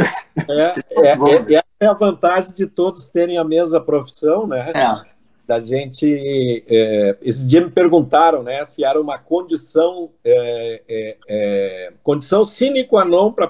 É, 0.50 0.74
é, 1.06 1.56
é, 1.56 1.64
é 1.80 1.88
a 1.88 1.94
vantagem 1.94 2.54
de 2.54 2.66
todos 2.66 3.08
terem 3.08 3.38
a 3.38 3.44
mesma 3.44 3.80
profissão, 3.80 4.48
né? 4.48 4.72
É 4.74 5.18
da 5.48 5.62
gente. 5.62 6.64
É, 6.68 7.18
esses 7.22 7.48
dias 7.48 7.64
me 7.64 7.72
perguntaram 7.72 8.44
né, 8.44 8.66
se 8.66 8.84
era 8.84 9.00
uma 9.00 9.18
condição, 9.18 10.12
é, 10.24 10.82
é, 10.88 11.18
é 11.28 11.94
condição 12.04 12.44
sine 12.44 12.84
qua 12.84 13.06
non 13.06 13.32
para 13.32 13.48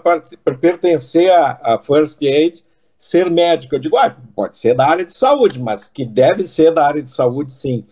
pertencer 0.62 1.32
à, 1.32 1.80
First 1.80 2.22
Aid 2.22 2.64
ser 3.00 3.30
médico. 3.32 3.76
Eu 3.76 3.80
digo, 3.80 3.98
ah, 3.98 4.16
pode 4.36 4.58
ser 4.58 4.76
da 4.76 4.88
área 4.88 5.06
de 5.06 5.14
saúde, 5.14 5.60
mas 5.60 5.88
que 5.88 6.06
deve 6.06 6.44
ser 6.44 6.72
da 6.72 6.86
área 6.86 7.02
de 7.02 7.10
saúde, 7.10 7.52
sim. 7.52 7.84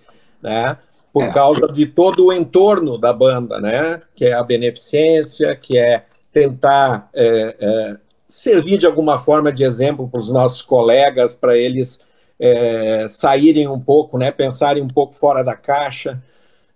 Né? 0.42 0.78
Por 1.16 1.24
é. 1.24 1.32
causa 1.32 1.66
de 1.70 1.86
todo 1.86 2.26
o 2.26 2.34
entorno 2.34 2.98
da 2.98 3.14
banda, 3.14 3.62
né? 3.62 4.02
Que 4.14 4.26
é 4.26 4.34
a 4.34 4.44
beneficência, 4.44 5.56
que 5.56 5.78
é 5.78 6.04
tentar 6.30 7.10
é, 7.14 7.96
servir 8.28 8.78
de 8.78 8.86
alguma 8.86 9.18
forma 9.18 9.50
de 9.50 9.64
exemplo 9.64 10.10
para 10.10 10.20
os 10.20 10.30
nossos 10.30 10.62
colegas, 10.62 11.34
para 11.34 11.58
eles 11.58 12.02
é, 12.38 13.08
saírem 13.08 13.66
um 13.66 13.80
pouco, 13.80 14.18
né, 14.18 14.30
pensarem 14.30 14.84
um 14.84 14.90
pouco 14.90 15.16
fora 15.16 15.42
da 15.42 15.56
caixa. 15.56 16.22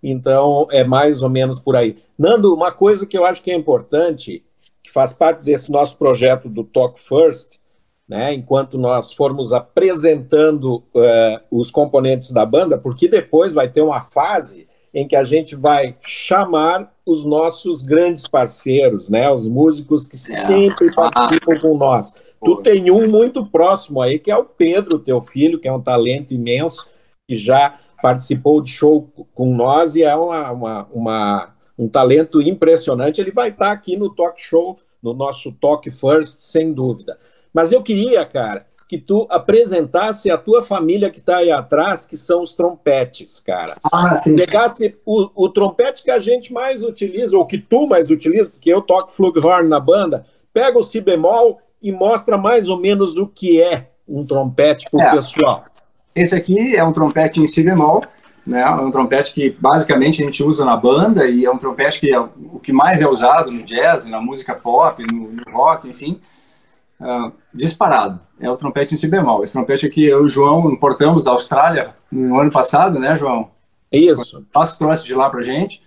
Então, 0.02 0.66
é 0.70 0.84
mais 0.84 1.20
ou 1.20 1.28
menos 1.28 1.60
por 1.60 1.76
aí. 1.76 1.98
Nando, 2.18 2.54
uma 2.54 2.72
coisa 2.72 3.04
que 3.04 3.18
eu 3.18 3.26
acho 3.26 3.42
que 3.42 3.50
é 3.50 3.54
importante, 3.54 4.42
que 4.82 4.90
faz 4.90 5.12
parte 5.12 5.42
desse 5.42 5.70
nosso 5.70 5.98
projeto 5.98 6.48
do 6.48 6.64
Talk 6.64 6.98
First, 6.98 7.59
né, 8.10 8.34
enquanto 8.34 8.76
nós 8.76 9.12
formos 9.12 9.52
apresentando 9.52 10.82
uh, 10.92 11.40
os 11.48 11.70
componentes 11.70 12.32
da 12.32 12.44
banda, 12.44 12.76
porque 12.76 13.06
depois 13.06 13.52
vai 13.52 13.68
ter 13.68 13.82
uma 13.82 14.00
fase 14.00 14.66
em 14.92 15.06
que 15.06 15.14
a 15.14 15.22
gente 15.22 15.54
vai 15.54 15.96
chamar 16.02 16.92
os 17.06 17.24
nossos 17.24 17.82
grandes 17.82 18.26
parceiros, 18.26 19.08
né, 19.08 19.30
os 19.30 19.46
músicos 19.46 20.08
que 20.08 20.16
é. 20.16 20.18
sempre 20.44 20.92
participam 20.92 21.60
com 21.60 21.78
nós. 21.78 22.12
Tu 22.44 22.56
tem 22.56 22.90
um 22.90 23.06
muito 23.08 23.46
próximo 23.46 24.02
aí, 24.02 24.18
que 24.18 24.32
é 24.32 24.36
o 24.36 24.44
Pedro, 24.44 24.98
teu 24.98 25.20
filho, 25.20 25.60
que 25.60 25.68
é 25.68 25.72
um 25.72 25.80
talento 25.80 26.34
imenso, 26.34 26.88
que 27.28 27.36
já 27.36 27.78
participou 28.02 28.60
de 28.60 28.70
show 28.70 29.08
com 29.32 29.54
nós 29.54 29.94
e 29.94 30.02
é 30.02 30.16
uma, 30.16 30.50
uma, 30.50 30.88
uma 30.92 31.54
um 31.78 31.88
talento 31.88 32.42
impressionante. 32.42 33.20
Ele 33.20 33.30
vai 33.30 33.50
estar 33.50 33.70
aqui 33.70 33.96
no 33.96 34.12
Talk 34.12 34.42
Show, 34.42 34.78
no 35.00 35.14
nosso 35.14 35.52
Talk 35.52 35.88
First, 35.92 36.40
sem 36.40 36.72
dúvida. 36.72 37.16
Mas 37.52 37.72
eu 37.72 37.82
queria, 37.82 38.24
cara, 38.24 38.66
que 38.90 38.98
tu 38.98 39.24
apresentasse 39.30 40.30
a 40.30 40.36
tua 40.36 40.62
família 40.62 41.10
que 41.10 41.20
está 41.20 41.36
aí 41.36 41.50
atrás, 41.50 42.04
que 42.04 42.16
são 42.16 42.42
os 42.42 42.54
trompetes, 42.54 43.38
cara. 43.38 43.76
Ah, 43.92 44.16
sim. 44.16 44.34
Pegasse 44.34 44.96
o, 45.06 45.30
o 45.34 45.48
trompete 45.48 46.02
que 46.02 46.10
a 46.10 46.18
gente 46.18 46.52
mais 46.52 46.82
utiliza, 46.82 47.36
ou 47.36 47.46
que 47.46 47.56
tu 47.56 47.86
mais 47.86 48.10
utiliza, 48.10 48.50
porque 48.50 48.68
eu 48.68 48.82
toco 48.82 49.12
flugelhorn 49.12 49.68
na 49.68 49.78
banda, 49.78 50.26
pega 50.52 50.76
o 50.76 50.82
si 50.82 51.00
bemol 51.00 51.60
e 51.80 51.92
mostra 51.92 52.36
mais 52.36 52.68
ou 52.68 52.76
menos 52.76 53.16
o 53.16 53.28
que 53.28 53.62
é 53.62 53.90
um 54.08 54.26
trompete 54.26 54.90
para 54.90 54.98
o 54.98 55.02
é. 55.02 55.10
pessoal. 55.12 55.62
Esse 56.14 56.34
aqui 56.34 56.74
é 56.74 56.82
um 56.82 56.92
trompete 56.92 57.40
em 57.40 57.46
si 57.46 57.62
bemol, 57.62 58.02
né? 58.44 58.60
É 58.60 58.70
um 58.70 58.90
trompete 58.90 59.32
que 59.32 59.50
basicamente 59.50 60.20
a 60.20 60.26
gente 60.26 60.42
usa 60.42 60.64
na 60.64 60.76
banda 60.76 61.26
e 61.26 61.44
é 61.44 61.50
um 61.50 61.58
trompete 61.58 62.00
que 62.00 62.12
é 62.12 62.18
o 62.18 62.58
que 62.60 62.72
mais 62.72 63.00
é 63.00 63.06
usado 63.06 63.52
no 63.52 63.62
jazz, 63.62 64.06
na 64.06 64.20
música 64.20 64.52
pop, 64.52 65.00
no, 65.00 65.30
no 65.30 65.52
rock, 65.52 65.88
enfim, 65.88 66.20
uh, 67.00 67.32
disparado. 67.52 68.20
É 68.38 68.50
o 68.50 68.56
trompete 68.56 68.94
em 68.94 68.96
si 68.96 69.08
bemol. 69.08 69.42
Esse 69.42 69.52
trompete 69.52 69.86
aqui 69.86 70.04
eu 70.04 70.22
e 70.22 70.24
o 70.24 70.28
João 70.28 70.70
importamos 70.70 71.24
da 71.24 71.30
Austrália 71.30 71.94
no 72.10 72.38
ano 72.38 72.50
passado, 72.50 72.98
né, 72.98 73.16
João? 73.16 73.50
Isso. 73.90 74.46
Passo 74.52 74.78
trouxe 74.78 75.04
de 75.04 75.14
lá 75.14 75.28
para 75.28 75.42
gente. 75.42 75.82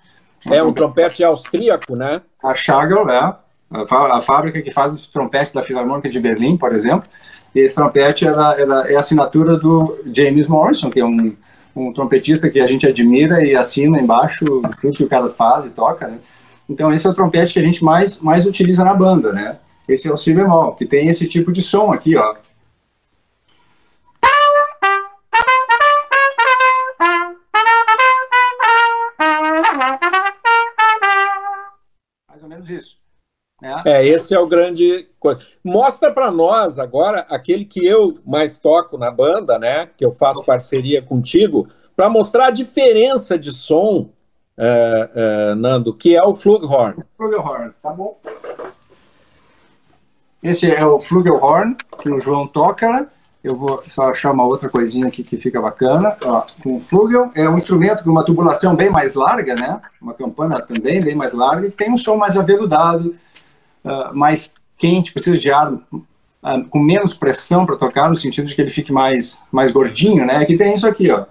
É 0.50 0.62
um 0.62 0.74
trompete 0.74 1.24
austríaco, 1.24 1.96
né? 1.96 2.22
A 2.44 2.54
Schagel, 2.54 3.10
é 3.10 3.34
a, 3.74 4.22
fábrica 4.22 4.62
que 4.62 4.72
faz 4.72 4.94
os 4.94 5.08
trompetes 5.08 5.54
da 5.54 5.64
Filarmônica 5.64 6.10
de 6.10 6.20
Berlim, 6.20 6.58
por 6.58 6.74
exemplo. 6.74 7.08
E 7.56 7.60
esse 7.60 7.76
trompete 7.76 8.26
é, 8.26 8.30
é, 8.30 8.66
da, 8.66 8.92
é 8.92 8.96
a 8.96 9.00
assinatura 9.00 9.58
do 9.58 9.98
James 10.14 10.48
Morrison, 10.48 10.90
que 10.90 11.00
é 11.00 11.06
um, 11.06 11.36
um 11.76 11.94
trompetista 11.94 12.50
que 12.50 12.60
a 12.60 12.68
gente 12.68 12.86
admira 12.86 13.46
e 13.46 13.56
assina 13.56 14.00
embaixo 14.00 14.46
tudo 14.82 14.98
que 14.98 15.04
o 15.04 15.10
cara 15.10 15.30
faz 15.30 15.66
e 15.66 15.70
toca, 15.70 16.08
né? 16.08 16.18
Então 16.70 16.94
esse 16.94 17.06
é 17.06 17.10
o 17.10 17.14
trompete 17.14 17.54
que 17.54 17.60
a 17.60 17.64
gente 17.64 17.84
mais, 17.84 18.20
mais 18.20 18.46
utiliza 18.46 18.84
na 18.84 18.94
banda, 18.94 19.32
né? 19.32 19.58
Esse 19.88 20.08
é 20.08 20.14
o 20.14 20.18
si 20.18 20.34
bemol, 20.34 20.76
que 20.76 20.86
tem 20.86 21.10
esse 21.10 21.28
tipo 21.28 21.52
de 21.52 21.62
som 21.62 21.92
aqui, 21.92 22.16
ó. 22.16 22.36
Mais 32.30 32.42
ou 32.42 32.48
menos 32.48 32.70
isso. 32.70 32.98
Né? 33.62 33.82
É, 33.86 34.06
esse 34.06 34.34
é 34.34 34.40
o 34.40 34.48
grande. 34.48 35.10
Mostra 35.64 36.14
para 36.14 36.32
nós 36.32 36.80
agora 36.80 37.26
aquele 37.30 37.66
que 37.66 37.86
eu 37.86 38.14
mais 38.26 38.58
toco 38.58 38.98
na 38.98 39.12
banda, 39.12 39.60
né? 39.60 39.86
Que 39.86 40.06
eu 40.06 40.14
faço 40.14 40.46
parceria 40.46 41.02
contigo, 41.02 41.68
para 41.96 42.10
mostrar 42.10 42.48
a 42.48 42.52
diferença 42.52 43.38
de 43.38 43.52
som, 43.52 44.10
é, 44.58 45.10
é, 45.14 45.56
Nando, 45.56 45.94
que 45.94 46.16
é 46.16 46.24
o 46.24 46.36
Flugelhorn. 46.36 47.04
Flugelhorn, 47.18 47.74
tá 47.82 47.90
bom. 47.92 48.20
Esse 50.44 50.70
é 50.70 50.86
o 50.86 51.00
Flugelhorn, 51.00 51.76
que 52.02 52.12
o 52.12 52.20
João 52.20 52.46
toca, 52.46 52.90
né? 52.90 53.08
Eu 53.42 53.56
vou 53.56 53.82
só 53.88 54.10
achar 54.10 54.32
uma 54.32 54.46
outra 54.46 54.70
coisinha 54.70 55.08
aqui 55.08 55.24
que 55.24 55.38
fica 55.38 55.62
bacana. 55.62 56.16
Ó, 56.24 56.44
o 56.66 56.80
flugel 56.80 57.30
é 57.36 57.48
um 57.50 57.58
instrumento 57.58 58.04
com 58.04 58.10
uma 58.10 58.24
tubulação 58.24 58.74
bem 58.74 58.90
mais 58.90 59.16
larga, 59.16 59.54
né? 59.54 59.82
Uma 60.02 60.14
campana 60.14 60.62
também 60.62 61.02
bem 61.02 61.14
mais 61.14 61.34
larga, 61.34 61.70
que 61.70 61.76
tem 61.76 61.92
um 61.92 61.98
som 61.98 62.16
mais 62.16 62.38
aveludado, 62.38 63.16
uh, 63.84 64.16
mais 64.16 64.52
quente, 64.78 65.12
precisa 65.12 65.38
de 65.38 65.52
ar 65.52 65.74
uh, 65.74 65.80
com 66.70 66.80
menos 66.80 67.16
pressão 67.16 67.66
para 67.66 67.76
tocar, 67.76 68.10
no 68.10 68.16
sentido 68.16 68.46
de 68.46 68.56
que 68.56 68.62
ele 68.62 68.70
fique 68.70 68.94
mais, 68.94 69.44
mais 69.52 69.72
gordinho, 69.72 70.26
né? 70.26 70.38
Aqui 70.38 70.56
tem 70.56 70.76
isso 70.76 70.88
aqui, 70.88 71.12
ó. 71.12 71.26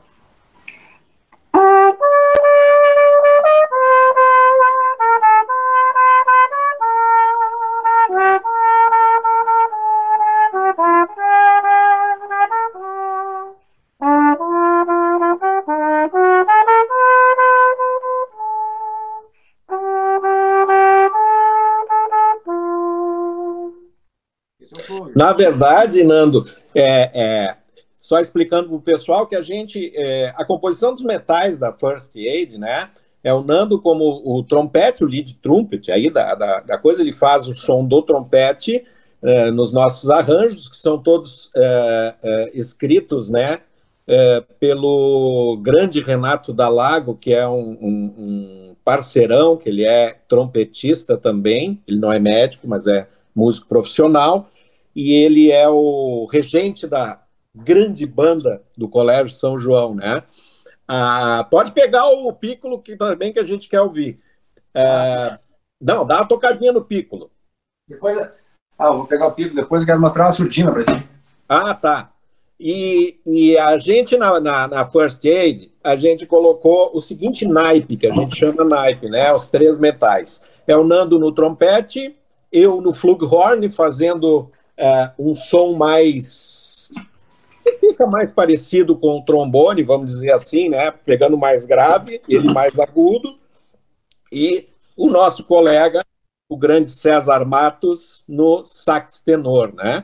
Na 25.14 25.32
verdade, 25.32 26.02
Nando, 26.02 26.44
é, 26.74 27.10
é 27.14 27.56
só 28.00 28.18
explicando 28.18 28.68
para 28.68 28.76
o 28.76 28.80
pessoal 28.80 29.26
que 29.26 29.36
a 29.36 29.42
gente, 29.42 29.92
é, 29.94 30.32
a 30.36 30.44
composição 30.44 30.92
dos 30.92 31.04
metais 31.04 31.58
da 31.58 31.72
First 31.72 32.16
Aid, 32.16 32.58
né? 32.58 32.90
É 33.22 33.32
o 33.32 33.42
Nando 33.42 33.80
como 33.80 34.20
o 34.24 34.42
trompete, 34.42 35.04
o 35.04 35.06
lead 35.06 35.34
trumpet, 35.36 35.92
aí 35.92 36.10
da, 36.10 36.34
da, 36.34 36.60
da 36.60 36.78
coisa, 36.78 37.00
ele 37.00 37.12
faz 37.12 37.46
o 37.46 37.54
som 37.54 37.84
do 37.84 38.02
trompete 38.02 38.84
é, 39.22 39.50
nos 39.52 39.72
nossos 39.72 40.10
arranjos, 40.10 40.68
que 40.68 40.76
são 40.76 40.98
todos 40.98 41.50
é, 41.54 42.14
é, 42.22 42.50
escritos, 42.54 43.30
né? 43.30 43.60
É, 44.04 44.42
pelo 44.58 45.56
grande 45.62 46.02
Renato 46.02 46.52
Dalago, 46.52 47.14
que 47.14 47.32
é 47.32 47.46
um, 47.46 47.78
um, 47.80 48.14
um 48.18 48.76
parceirão, 48.84 49.56
que 49.56 49.68
ele 49.68 49.84
é 49.84 50.18
trompetista 50.26 51.16
também, 51.16 51.80
ele 51.86 52.00
não 52.00 52.12
é 52.12 52.18
médico, 52.18 52.66
mas 52.66 52.88
é 52.88 53.06
músico 53.32 53.68
profissional, 53.68 54.50
e 54.94 55.12
ele 55.12 55.50
é 55.50 55.68
o 55.68 56.26
regente 56.30 56.86
da 56.86 57.22
grande 57.54 58.06
banda 58.06 58.62
do 58.76 58.88
Colégio 58.88 59.34
São 59.34 59.58
João, 59.58 59.94
né? 59.94 60.22
Ah, 60.86 61.46
pode 61.50 61.72
pegar 61.72 62.06
o 62.08 62.32
Piccolo, 62.32 62.80
que 62.80 62.96
também 62.96 63.32
que 63.32 63.38
a 63.38 63.44
gente 63.44 63.68
quer 63.68 63.80
ouvir. 63.80 64.20
É, 64.74 65.38
não, 65.80 66.04
dá 66.06 66.18
uma 66.18 66.26
tocadinha 66.28 66.72
no 66.72 66.84
Piccolo. 66.84 67.30
Depois, 67.88 68.18
ah, 68.78 68.90
vou 68.90 69.06
pegar 69.06 69.26
o 69.26 69.32
Piccolo, 69.32 69.56
depois 69.56 69.82
eu 69.82 69.86
quero 69.86 70.00
mostrar 70.00 70.24
uma 70.24 70.32
surdina 70.32 70.72
para 70.72 70.84
ti. 70.84 71.08
Ah, 71.48 71.74
tá. 71.74 72.12
E, 72.58 73.18
e 73.26 73.58
a 73.58 73.76
gente, 73.76 74.16
na, 74.16 74.38
na, 74.38 74.68
na, 74.68 74.86
First 74.86 75.24
Aid, 75.24 75.72
a 75.82 75.96
gente 75.96 76.26
colocou 76.26 76.90
o 76.94 77.00
seguinte 77.00 77.46
naipe, 77.46 77.96
que 77.96 78.06
a 78.06 78.12
gente 78.12 78.36
chama 78.36 78.64
naipe, 78.64 79.08
né? 79.08 79.32
Os 79.32 79.48
três 79.48 79.78
metais. 79.78 80.42
É 80.66 80.76
o 80.76 80.84
Nando 80.84 81.18
no 81.18 81.32
trompete, 81.32 82.16
eu 82.52 82.80
no 82.80 82.94
flugelhorn, 82.94 83.68
fazendo 83.68 84.50
é, 84.82 85.12
um 85.16 85.32
som 85.32 85.74
mais 85.74 86.90
que 87.62 87.72
fica 87.74 88.04
mais 88.04 88.32
parecido 88.32 88.96
com 88.96 89.18
o 89.18 89.24
trombone, 89.24 89.84
vamos 89.84 90.08
dizer 90.08 90.32
assim, 90.32 90.68
né? 90.68 90.90
Pegando 90.90 91.38
mais 91.38 91.64
grave, 91.64 92.20
ele 92.28 92.52
mais 92.52 92.76
agudo, 92.80 93.38
e 94.32 94.66
o 94.96 95.08
nosso 95.08 95.44
colega, 95.44 96.02
o 96.48 96.56
grande 96.56 96.90
César 96.90 97.44
Matos, 97.46 98.24
no 98.28 98.64
sax 98.64 99.20
tenor, 99.20 99.72
né? 99.72 100.02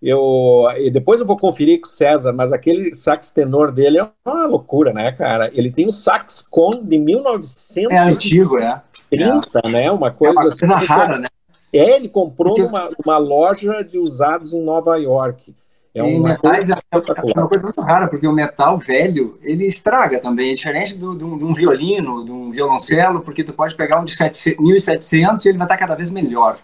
Eu, 0.00 0.68
e 0.78 0.88
depois 0.88 1.18
eu 1.18 1.26
vou 1.26 1.36
conferir 1.36 1.80
com 1.80 1.88
o 1.88 1.90
César, 1.90 2.32
mas 2.32 2.52
aquele 2.52 2.94
sax 2.94 3.32
tenor 3.32 3.72
dele 3.72 3.98
é 3.98 4.08
uma 4.24 4.46
loucura, 4.46 4.92
né, 4.92 5.10
cara? 5.10 5.50
Ele 5.52 5.72
tem 5.72 5.88
um 5.88 5.92
sax 5.92 6.40
con 6.40 6.84
de 6.84 6.96
1930, 6.96 7.92
é 7.92 7.98
antigo, 7.98 8.58
é. 8.60 8.80
é. 9.10 9.68
né? 9.68 9.90
Uma 9.90 10.12
coisa, 10.12 10.38
é 10.38 10.42
uma 10.42 10.50
coisa 10.50 10.74
assim, 10.76 10.86
rara, 10.86 11.18
né? 11.18 11.26
É, 11.72 11.96
ele 11.96 12.08
comprou 12.08 12.54
Porque... 12.54 12.94
numa, 13.04 13.18
loja 13.18 13.82
de 13.82 13.98
usados 13.98 14.52
em 14.52 14.62
Nova 14.62 14.96
York. 14.96 15.54
É 15.92 16.02
uma, 16.02 16.30
metais 16.30 16.68
coisa 16.68 16.76
é 16.92 17.38
uma 17.40 17.48
coisa 17.48 17.64
muito 17.64 17.80
rara, 17.80 18.06
porque 18.06 18.26
o 18.26 18.32
metal 18.32 18.78
velho, 18.78 19.38
ele 19.42 19.66
estraga 19.66 20.20
também. 20.20 20.52
É 20.52 20.54
diferente 20.54 20.96
do, 20.96 21.16
de, 21.16 21.24
um, 21.24 21.36
de 21.36 21.44
um 21.44 21.52
violino, 21.52 22.24
de 22.24 22.30
um 22.30 22.50
violoncelo, 22.52 23.20
porque 23.20 23.42
tu 23.42 23.52
pode 23.52 23.74
pegar 23.74 24.00
um 24.00 24.04
de 24.04 24.14
700, 24.14 24.64
1700 24.64 25.44
e 25.44 25.48
ele 25.48 25.58
vai 25.58 25.64
estar 25.64 25.76
cada 25.76 25.96
vez 25.96 26.10
melhor, 26.10 26.58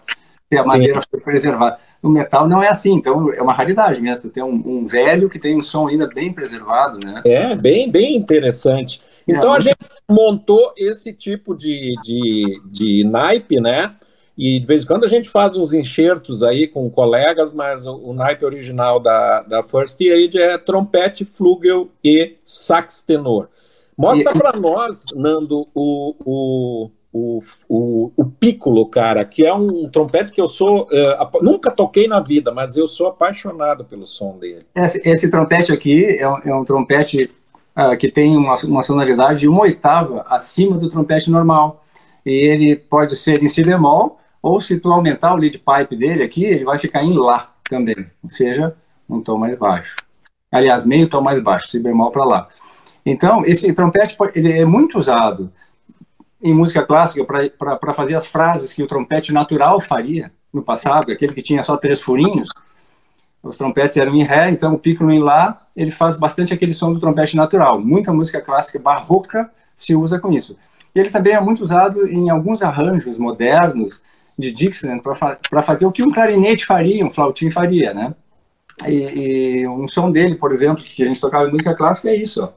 se 0.51 0.57
a 0.57 0.63
madeira 0.63 1.01
for 1.09 1.21
preservada. 1.21 1.77
O 2.01 2.07
metal 2.07 2.47
não 2.47 2.63
é 2.63 2.69
assim, 2.69 2.93
então 2.93 3.33
é 3.33 3.41
uma 3.41 3.53
raridade 3.53 3.99
mesmo. 4.01 4.23
Tu 4.23 4.29
tem 4.29 4.43
um, 4.43 4.63
um, 4.65 4.87
velho 4.87 5.29
que 5.29 5.39
tem 5.39 5.57
um 5.57 5.63
som 5.63 5.87
ainda 5.87 6.07
bem 6.07 6.31
preservado, 6.31 6.99
né? 7.05 7.21
É, 7.25 7.55
bem, 7.55 7.91
bem 7.91 8.15
interessante. 8.15 9.01
É, 9.27 9.33
então 9.33 9.53
é, 9.53 9.57
a 9.57 9.59
gente 9.59 9.77
montou 10.09 10.73
esse 10.77 11.11
tipo 11.11 11.53
de, 11.53 11.95
de, 12.03 12.61
de 12.65 13.03
naipe, 13.03 13.59
né? 13.59 13.93
E 14.37 14.59
de 14.59 14.67
vez 14.67 14.83
em 14.83 14.85
quando 14.85 15.03
a 15.03 15.07
gente 15.07 15.27
faz 15.29 15.55
uns 15.55 15.73
enxertos 15.73 16.43
aí 16.43 16.67
com 16.67 16.87
colegas, 16.91 17.51
mas 17.51 17.87
o, 17.87 17.95
o 17.95 18.13
naipe 18.13 18.45
original 18.45 18.99
da, 18.99 19.41
da 19.41 19.63
First 19.63 19.99
Aid 19.99 20.39
é 20.39 20.57
trompete, 20.59 21.25
flugel 21.25 21.89
e 22.03 22.35
sax 22.43 23.01
tenor. 23.01 23.49
Mostra 23.97 24.31
e... 24.31 24.37
para 24.37 24.59
nós, 24.59 25.05
Nando, 25.15 25.67
o, 25.73 26.13
o, 26.23 26.91
o, 27.11 27.39
o, 27.67 28.11
o 28.15 28.25
Piccolo, 28.25 28.85
cara, 28.85 29.25
que 29.25 29.43
é 29.43 29.51
um 29.51 29.89
trompete 29.89 30.31
que 30.31 30.39
eu 30.39 30.47
sou. 30.47 30.83
Uh, 30.83 31.43
nunca 31.43 31.71
toquei 31.71 32.07
na 32.07 32.19
vida, 32.19 32.51
mas 32.51 32.77
eu 32.77 32.87
sou 32.87 33.07
apaixonado 33.07 33.85
pelo 33.85 34.05
som 34.05 34.37
dele. 34.37 34.67
Esse, 34.75 35.01
esse 35.03 35.31
trompete 35.31 35.73
aqui 35.73 36.15
é 36.19 36.29
um, 36.29 36.37
é 36.45 36.53
um 36.53 36.63
trompete 36.63 37.31
uh, 37.75 37.97
que 37.97 38.11
tem 38.11 38.37
uma, 38.37 38.53
uma 38.65 38.83
sonoridade 38.83 39.39
de 39.39 39.47
uma 39.47 39.61
oitava 39.61 40.23
acima 40.29 40.77
do 40.77 40.91
trompete 40.91 41.31
normal. 41.31 41.83
E 42.23 42.29
ele 42.29 42.75
pode 42.75 43.15
ser 43.15 43.41
em 43.41 43.47
si 43.47 43.63
bemol 43.63 44.19
ou 44.41 44.61
se 44.61 44.79
tu 44.79 44.91
aumentar 44.91 45.33
o 45.33 45.37
lead 45.37 45.57
pipe 45.57 45.95
dele 45.95 46.23
aqui, 46.23 46.45
ele 46.45 46.65
vai 46.65 46.77
ficar 46.79 47.03
em 47.03 47.17
Lá 47.17 47.53
também, 47.69 48.09
ou 48.23 48.29
seja, 48.29 48.75
um 49.09 49.21
tom 49.21 49.37
mais 49.37 49.55
baixo. 49.55 49.95
Aliás, 50.51 50.85
meio 50.85 51.09
tom 51.09 51.21
mais 51.21 51.41
baixo, 51.41 51.67
si 51.67 51.79
bemol 51.79 52.11
para 52.11 52.25
Lá. 52.25 52.47
Então, 53.05 53.45
esse 53.45 53.71
trompete 53.73 54.17
ele 54.35 54.51
é 54.51 54.65
muito 54.65 54.97
usado 54.97 55.51
em 56.41 56.53
música 56.53 56.83
clássica 56.83 57.25
para 57.57 57.93
fazer 57.93 58.15
as 58.15 58.25
frases 58.25 58.73
que 58.73 58.83
o 58.83 58.87
trompete 58.87 59.33
natural 59.33 59.79
faria 59.79 60.31
no 60.53 60.61
passado, 60.61 61.11
aquele 61.11 61.33
que 61.33 61.41
tinha 61.41 61.63
só 61.63 61.77
três 61.77 62.01
furinhos. 62.01 62.49
Os 63.41 63.57
trompetes 63.57 63.97
eram 63.97 64.15
em 64.15 64.23
Ré, 64.23 64.49
então 64.49 64.73
o 64.73 64.79
piccolo 64.79 65.11
em 65.11 65.19
Lá, 65.19 65.67
ele 65.75 65.91
faz 65.91 66.17
bastante 66.17 66.53
aquele 66.53 66.73
som 66.73 66.93
do 66.93 66.99
trompete 66.99 67.35
natural. 67.35 67.79
Muita 67.79 68.13
música 68.13 68.41
clássica 68.41 68.79
barroca 68.79 69.49
se 69.75 69.95
usa 69.95 70.19
com 70.19 70.31
isso. 70.31 70.57
Ele 70.93 71.09
também 71.09 71.33
é 71.33 71.39
muito 71.39 71.61
usado 71.61 72.07
em 72.07 72.29
alguns 72.29 72.61
arranjos 72.63 73.17
modernos, 73.17 74.01
de 74.37 74.51
Dixieland 74.53 75.01
para 75.01 75.63
fazer 75.63 75.85
o 75.85 75.91
que 75.91 76.03
um 76.03 76.11
clarinete 76.11 76.65
faria, 76.65 77.05
um 77.05 77.11
flautim 77.11 77.49
faria, 77.49 77.93
né? 77.93 78.13
E, 78.85 79.61
e, 79.61 79.67
um 79.67 79.87
som 79.87 80.11
dele, 80.11 80.35
por 80.35 80.51
exemplo, 80.51 80.83
que 80.83 81.03
a 81.03 81.07
gente 81.07 81.19
tocava 81.19 81.47
em 81.47 81.51
música 81.51 81.73
clássica, 81.73 82.09
é 82.09 82.15
isso, 82.15 82.43
ó. 82.43 82.53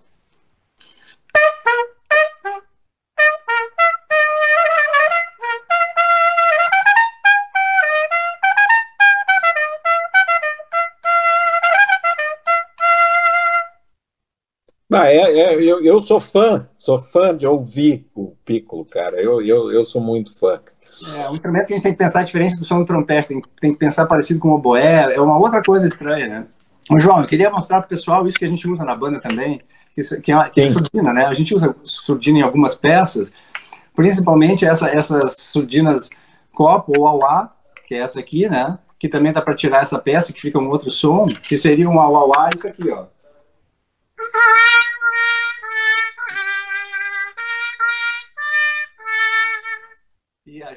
Ah, 14.92 15.08
é, 15.08 15.18
é 15.18 15.54
eu, 15.54 15.80
eu, 15.84 16.02
sou 16.02 16.18
fã, 16.20 16.68
sou 16.76 16.98
fã 16.98 17.34
de 17.34 17.46
ouvir 17.46 18.06
o 18.12 18.34
Piccolo, 18.44 18.84
cara. 18.84 19.22
Eu, 19.22 19.40
eu, 19.40 19.70
eu 19.72 19.84
sou 19.84 20.00
muito 20.00 20.36
fã. 20.36 20.60
É, 21.16 21.30
um 21.30 21.34
instrumento 21.34 21.66
que 21.66 21.72
a 21.72 21.76
gente 21.76 21.82
tem 21.82 21.92
que 21.92 21.98
pensar 21.98 22.22
diferente 22.22 22.58
do 22.58 22.64
som 22.64 22.78
do 22.78 22.84
trompete, 22.84 23.28
tem, 23.28 23.42
tem 23.60 23.72
que 23.72 23.78
pensar 23.78 24.06
parecido 24.06 24.38
com 24.38 24.48
o 24.48 24.54
oboé, 24.54 25.14
é 25.14 25.20
uma 25.20 25.38
outra 25.38 25.62
coisa 25.62 25.86
estranha, 25.86 26.28
né? 26.28 26.46
Mas, 26.90 27.02
João, 27.02 27.20
eu 27.20 27.26
queria 27.26 27.50
mostrar 27.50 27.78
para 27.78 27.86
o 27.86 27.88
pessoal 27.88 28.26
isso 28.26 28.38
que 28.38 28.44
a 28.44 28.48
gente 28.48 28.68
usa 28.68 28.84
na 28.84 28.94
banda 28.94 29.20
também, 29.20 29.62
que, 29.94 30.20
que, 30.20 30.32
é, 30.32 30.42
que 30.44 30.60
é 30.60 30.66
surdina, 30.66 31.12
né? 31.12 31.24
A 31.24 31.34
gente 31.34 31.54
usa 31.54 31.74
surdina 31.84 32.38
em 32.38 32.42
algumas 32.42 32.74
peças, 32.74 33.32
principalmente 33.94 34.66
essa, 34.66 34.88
essas 34.88 35.36
surdinas 35.36 36.10
copo 36.52 36.92
ou 36.96 37.06
auá, 37.06 37.52
que 37.86 37.94
é 37.94 37.98
essa 37.98 38.20
aqui, 38.20 38.48
né? 38.48 38.78
Que 38.98 39.08
também 39.08 39.32
dá 39.32 39.40
para 39.40 39.54
tirar 39.54 39.82
essa 39.82 39.98
peça, 39.98 40.32
que 40.32 40.40
fica 40.40 40.58
um 40.58 40.68
outro 40.68 40.90
som, 40.90 41.26
que 41.26 41.56
seria 41.56 41.88
um 41.88 42.00
auá, 42.00 42.50
isso 42.52 42.68
aqui, 42.68 42.90
ó. 42.90 43.06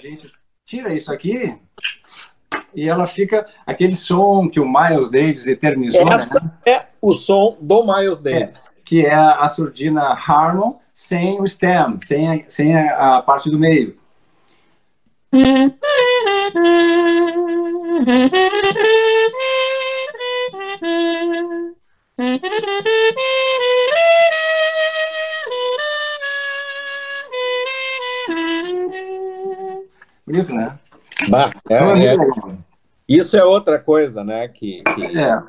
Gente 0.07 0.31
tira 0.65 0.93
isso 0.93 1.11
aqui 1.11 1.57
e 2.75 2.89
ela 2.89 3.07
fica 3.07 3.47
aquele 3.65 3.95
som 3.95 4.49
que 4.49 4.59
o 4.59 4.67
Miles 4.67 5.09
Davis 5.09 5.47
eternizou. 5.47 6.11
Essa 6.11 6.39
né? 6.39 6.51
é 6.65 6.85
o 7.01 7.13
som 7.13 7.57
do 7.61 7.85
Miles 7.85 8.21
Davis. 8.21 8.67
É, 8.67 8.71
que 8.85 9.05
é 9.05 9.15
a 9.15 9.47
surdina 9.47 10.13
Harmon 10.13 10.77
sem 10.93 11.41
o 11.41 11.47
stem, 11.47 11.97
sem 12.05 12.29
a, 12.29 12.43
sem 12.49 12.75
a, 12.75 13.17
a 13.17 13.21
parte 13.21 13.49
do 13.49 13.57
meio. 13.57 13.97
Bonito, 30.25 30.53
né? 30.53 30.79
Bah, 31.29 31.51
é, 31.69 31.75
é, 31.75 32.17
isso 33.07 33.35
é 33.37 33.43
outra 33.43 33.77
coisa, 33.77 34.23
né? 34.23 34.47
Que, 34.47 34.81
que 34.95 35.05
é. 35.17 35.41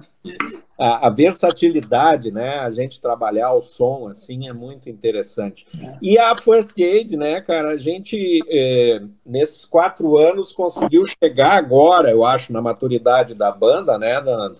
a, 0.78 1.06
a, 1.06 1.10
versatilidade, 1.10 2.32
né? 2.32 2.58
A 2.58 2.70
gente 2.70 3.00
trabalhar 3.00 3.52
o 3.52 3.62
som 3.62 4.08
assim 4.08 4.48
é 4.48 4.52
muito 4.52 4.90
interessante. 4.90 5.66
É. 5.80 5.96
E 6.02 6.18
a 6.18 6.36
First 6.36 6.78
Aid, 6.78 7.16
né, 7.16 7.40
cara? 7.40 7.70
A 7.70 7.78
gente 7.78 8.40
é, 8.48 9.02
nesses 9.24 9.64
quatro 9.64 10.18
anos 10.18 10.52
conseguiu 10.52 11.04
chegar 11.06 11.52
agora, 11.52 12.10
eu 12.10 12.24
acho, 12.24 12.52
na 12.52 12.60
maturidade 12.60 13.34
da 13.34 13.52
banda, 13.52 13.96
né, 13.96 14.20
Nando? 14.20 14.58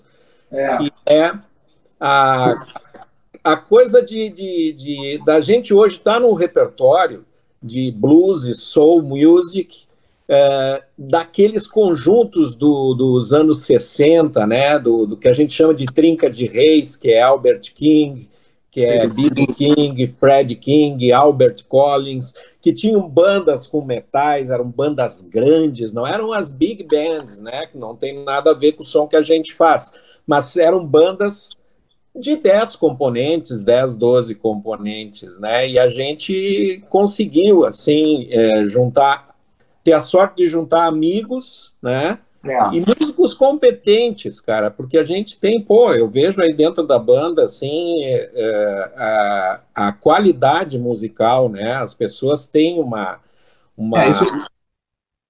É. 0.50 0.76
Que 0.78 0.92
é 1.06 1.32
a, 1.98 2.54
a 3.42 3.56
coisa 3.56 4.00
de, 4.00 4.30
de, 4.30 4.72
de 4.72 5.24
da 5.24 5.40
gente 5.40 5.74
hoje 5.74 5.96
estar 5.96 6.14
tá 6.14 6.20
no 6.20 6.32
repertório 6.34 7.24
de 7.60 7.90
blues 7.90 8.44
e 8.44 8.54
soul 8.54 9.02
music 9.02 9.86
é, 10.28 10.82
daqueles 10.96 11.66
conjuntos 11.66 12.54
do, 12.54 12.94
dos 12.94 13.32
anos 13.32 13.62
60, 13.64 14.46
né, 14.46 14.78
do, 14.78 15.06
do, 15.06 15.16
que 15.16 15.28
a 15.28 15.32
gente 15.32 15.52
chama 15.52 15.74
de 15.74 15.86
trinca 15.86 16.30
de 16.30 16.46
reis, 16.46 16.96
que 16.96 17.10
é 17.10 17.20
Albert 17.20 17.72
King, 17.74 18.28
que 18.70 18.84
é 18.84 19.06
B.B. 19.06 19.46
King, 19.48 20.06
Fred 20.08 20.56
King, 20.56 21.12
Albert 21.12 21.64
Collins, 21.68 22.34
que 22.60 22.72
tinham 22.72 23.08
bandas 23.08 23.66
com 23.66 23.84
metais, 23.84 24.50
eram 24.50 24.68
bandas 24.68 25.20
grandes, 25.20 25.92
não 25.92 26.06
eram 26.06 26.32
as 26.32 26.50
big 26.50 26.82
bands, 26.82 27.40
né, 27.40 27.66
que 27.66 27.76
não 27.76 27.94
tem 27.94 28.24
nada 28.24 28.50
a 28.50 28.54
ver 28.54 28.72
com 28.72 28.82
o 28.82 28.86
som 28.86 29.06
que 29.06 29.16
a 29.16 29.22
gente 29.22 29.52
faz, 29.52 29.92
mas 30.26 30.56
eram 30.56 30.84
bandas 30.84 31.50
de 32.16 32.36
10 32.36 32.76
componentes, 32.76 33.64
10, 33.64 33.96
12 33.96 34.36
componentes, 34.36 35.38
né? 35.40 35.68
E 35.68 35.78
a 35.78 35.88
gente 35.88 36.80
conseguiu, 36.88 37.64
assim, 37.64 38.28
é, 38.30 38.64
juntar 38.66 39.33
ter 39.84 39.92
a 39.92 40.00
sorte 40.00 40.38
de 40.38 40.48
juntar 40.48 40.86
amigos, 40.86 41.74
né? 41.80 42.18
É. 42.46 42.76
E 42.76 42.80
músicos 42.80 43.32
competentes, 43.32 44.40
cara, 44.40 44.70
porque 44.70 44.98
a 44.98 45.04
gente 45.04 45.38
tem, 45.38 45.62
pô, 45.62 45.92
eu 45.94 46.08
vejo 46.08 46.40
aí 46.42 46.52
dentro 46.52 46.86
da 46.86 46.98
banda, 46.98 47.44
assim, 47.44 48.02
é, 48.04 48.90
a, 48.96 49.60
a 49.74 49.92
qualidade 49.92 50.78
musical, 50.78 51.48
né? 51.48 51.74
As 51.74 51.94
pessoas 51.94 52.46
têm 52.46 52.78
uma. 52.78 53.18
uma 53.76 54.04
é, 54.04 54.10
isso... 54.10 54.26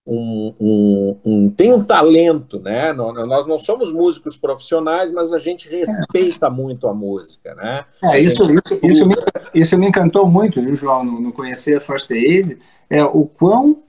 um, 0.04 0.54
um, 0.60 1.16
um, 1.24 1.50
tem 1.50 1.72
um 1.72 1.84
talento, 1.84 2.58
né? 2.58 2.92
Nós 2.92 3.46
não 3.46 3.60
somos 3.60 3.92
músicos 3.92 4.36
profissionais, 4.36 5.12
mas 5.12 5.32
a 5.32 5.38
gente 5.38 5.68
respeita 5.68 6.46
é. 6.46 6.50
muito 6.50 6.88
a 6.88 6.94
música, 6.94 7.54
né? 7.54 7.84
É, 8.02 8.18
isso, 8.18 8.42
isso, 8.52 8.80
isso, 8.82 9.06
me, 9.06 9.14
isso 9.54 9.78
me 9.78 9.86
encantou 9.86 10.28
muito, 10.28 10.60
viu, 10.60 10.74
João, 10.74 11.04
no, 11.04 11.20
no 11.20 11.32
conhecer 11.32 11.76
a 11.76 11.80
First 11.80 12.10
Aid, 12.10 12.58
é 12.90 13.04
o 13.04 13.24
quão 13.24 13.83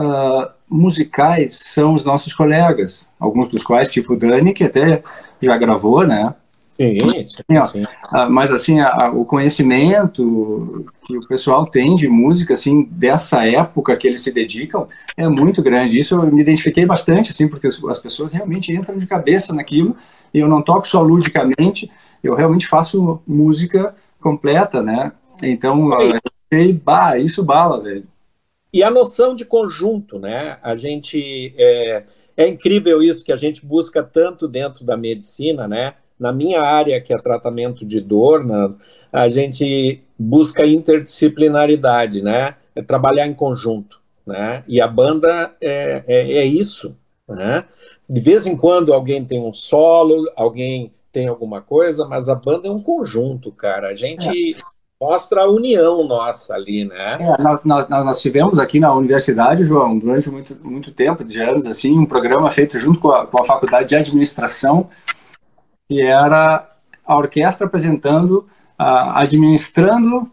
uh, 0.00 0.50
musicais 0.68 1.54
são 1.54 1.92
os 1.92 2.04
nossos 2.04 2.32
colegas, 2.32 3.08
alguns 3.18 3.48
dos 3.48 3.62
quais, 3.62 3.88
tipo 3.88 4.14
o 4.14 4.16
Dani, 4.16 4.54
que 4.54 4.64
até 4.64 5.02
já 5.40 5.56
gravou, 5.56 6.06
né? 6.06 6.34
Sim, 6.78 6.98
sim, 7.26 7.64
sim. 7.66 7.82
Uh, 7.82 8.30
mas 8.30 8.50
assim, 8.50 8.80
a, 8.80 8.88
a, 8.88 9.10
o 9.10 9.26
conhecimento 9.26 10.86
que 11.02 11.18
o 11.18 11.28
pessoal 11.28 11.66
tem 11.66 11.94
de 11.94 12.08
música, 12.08 12.54
assim, 12.54 12.88
dessa 12.90 13.46
época 13.46 13.94
que 13.96 14.06
eles 14.08 14.22
se 14.22 14.32
dedicam, 14.32 14.88
é 15.14 15.28
muito 15.28 15.62
grande. 15.62 15.98
Isso 15.98 16.14
eu 16.14 16.32
me 16.32 16.40
identifiquei 16.40 16.86
bastante, 16.86 17.30
assim, 17.30 17.48
porque 17.48 17.66
as 17.66 17.98
pessoas 17.98 18.32
realmente 18.32 18.74
entram 18.74 18.96
de 18.96 19.06
cabeça 19.06 19.54
naquilo, 19.54 19.94
e 20.32 20.38
eu 20.38 20.48
não 20.48 20.62
toco 20.62 20.88
só 20.88 21.02
ludicamente, 21.02 21.90
eu 22.24 22.34
realmente 22.34 22.66
faço 22.66 23.20
música 23.26 23.94
completa, 24.18 24.82
né? 24.82 25.12
Então, 25.42 25.90
eu 25.92 26.74
bah, 26.82 27.18
isso 27.18 27.44
bala, 27.44 27.82
velho. 27.82 28.04
E 28.72 28.82
a 28.82 28.90
noção 28.90 29.34
de 29.34 29.44
conjunto, 29.44 30.18
né? 30.18 30.58
A 30.62 30.76
gente 30.76 31.54
é, 31.56 32.04
é, 32.36 32.48
incrível 32.48 33.02
isso 33.02 33.24
que 33.24 33.32
a 33.32 33.36
gente 33.36 33.64
busca 33.64 34.02
tanto 34.02 34.46
dentro 34.46 34.84
da 34.84 34.96
medicina, 34.96 35.66
né? 35.66 35.94
na 36.20 36.32
minha 36.32 36.60
área, 36.60 37.00
que 37.00 37.14
é 37.14 37.16
tratamento 37.16 37.84
de 37.86 37.98
dor, 37.98 38.44
a 39.10 39.30
gente 39.30 40.02
busca 40.18 40.66
interdisciplinaridade, 40.66 42.20
né? 42.20 42.56
É 42.76 42.82
trabalhar 42.82 43.26
em 43.26 43.32
conjunto, 43.32 44.02
né? 44.26 44.62
E 44.68 44.82
a 44.82 44.86
banda 44.86 45.56
é, 45.58 46.04
é, 46.06 46.32
é 46.34 46.44
isso, 46.44 46.94
né? 47.26 47.64
De 48.06 48.20
vez 48.20 48.46
em 48.46 48.54
quando 48.54 48.92
alguém 48.92 49.24
tem 49.24 49.40
um 49.40 49.52
solo, 49.52 50.30
alguém 50.36 50.92
tem 51.10 51.26
alguma 51.26 51.62
coisa, 51.62 52.06
mas 52.06 52.28
a 52.28 52.34
banda 52.34 52.68
é 52.68 52.70
um 52.70 52.82
conjunto, 52.82 53.50
cara. 53.50 53.88
A 53.88 53.94
gente 53.94 54.28
é. 54.28 54.60
Mostra 55.00 55.42
a 55.42 55.50
união 55.50 56.06
nossa 56.06 56.54
ali, 56.54 56.84
né? 56.84 57.18
É, 57.20 57.42
nós, 57.42 57.60
nós, 57.64 57.88
nós, 57.88 58.20
tivemos 58.20 58.58
aqui 58.58 58.78
na 58.78 58.92
universidade, 58.94 59.64
João, 59.64 59.98
durante 59.98 60.30
muito, 60.30 60.56
muito 60.62 60.92
tempo, 60.92 61.24
de 61.24 61.40
anos, 61.40 61.66
assim, 61.66 61.98
um 61.98 62.04
programa 62.04 62.50
feito 62.50 62.78
junto 62.78 63.00
com 63.00 63.10
a, 63.10 63.26
com 63.26 63.40
a 63.40 63.44
faculdade 63.44 63.88
de 63.88 63.96
administração, 63.96 64.90
que 65.88 66.02
era 66.02 66.68
a 67.06 67.16
orquestra 67.16 67.66
apresentando, 67.66 68.46
administrando 68.78 70.30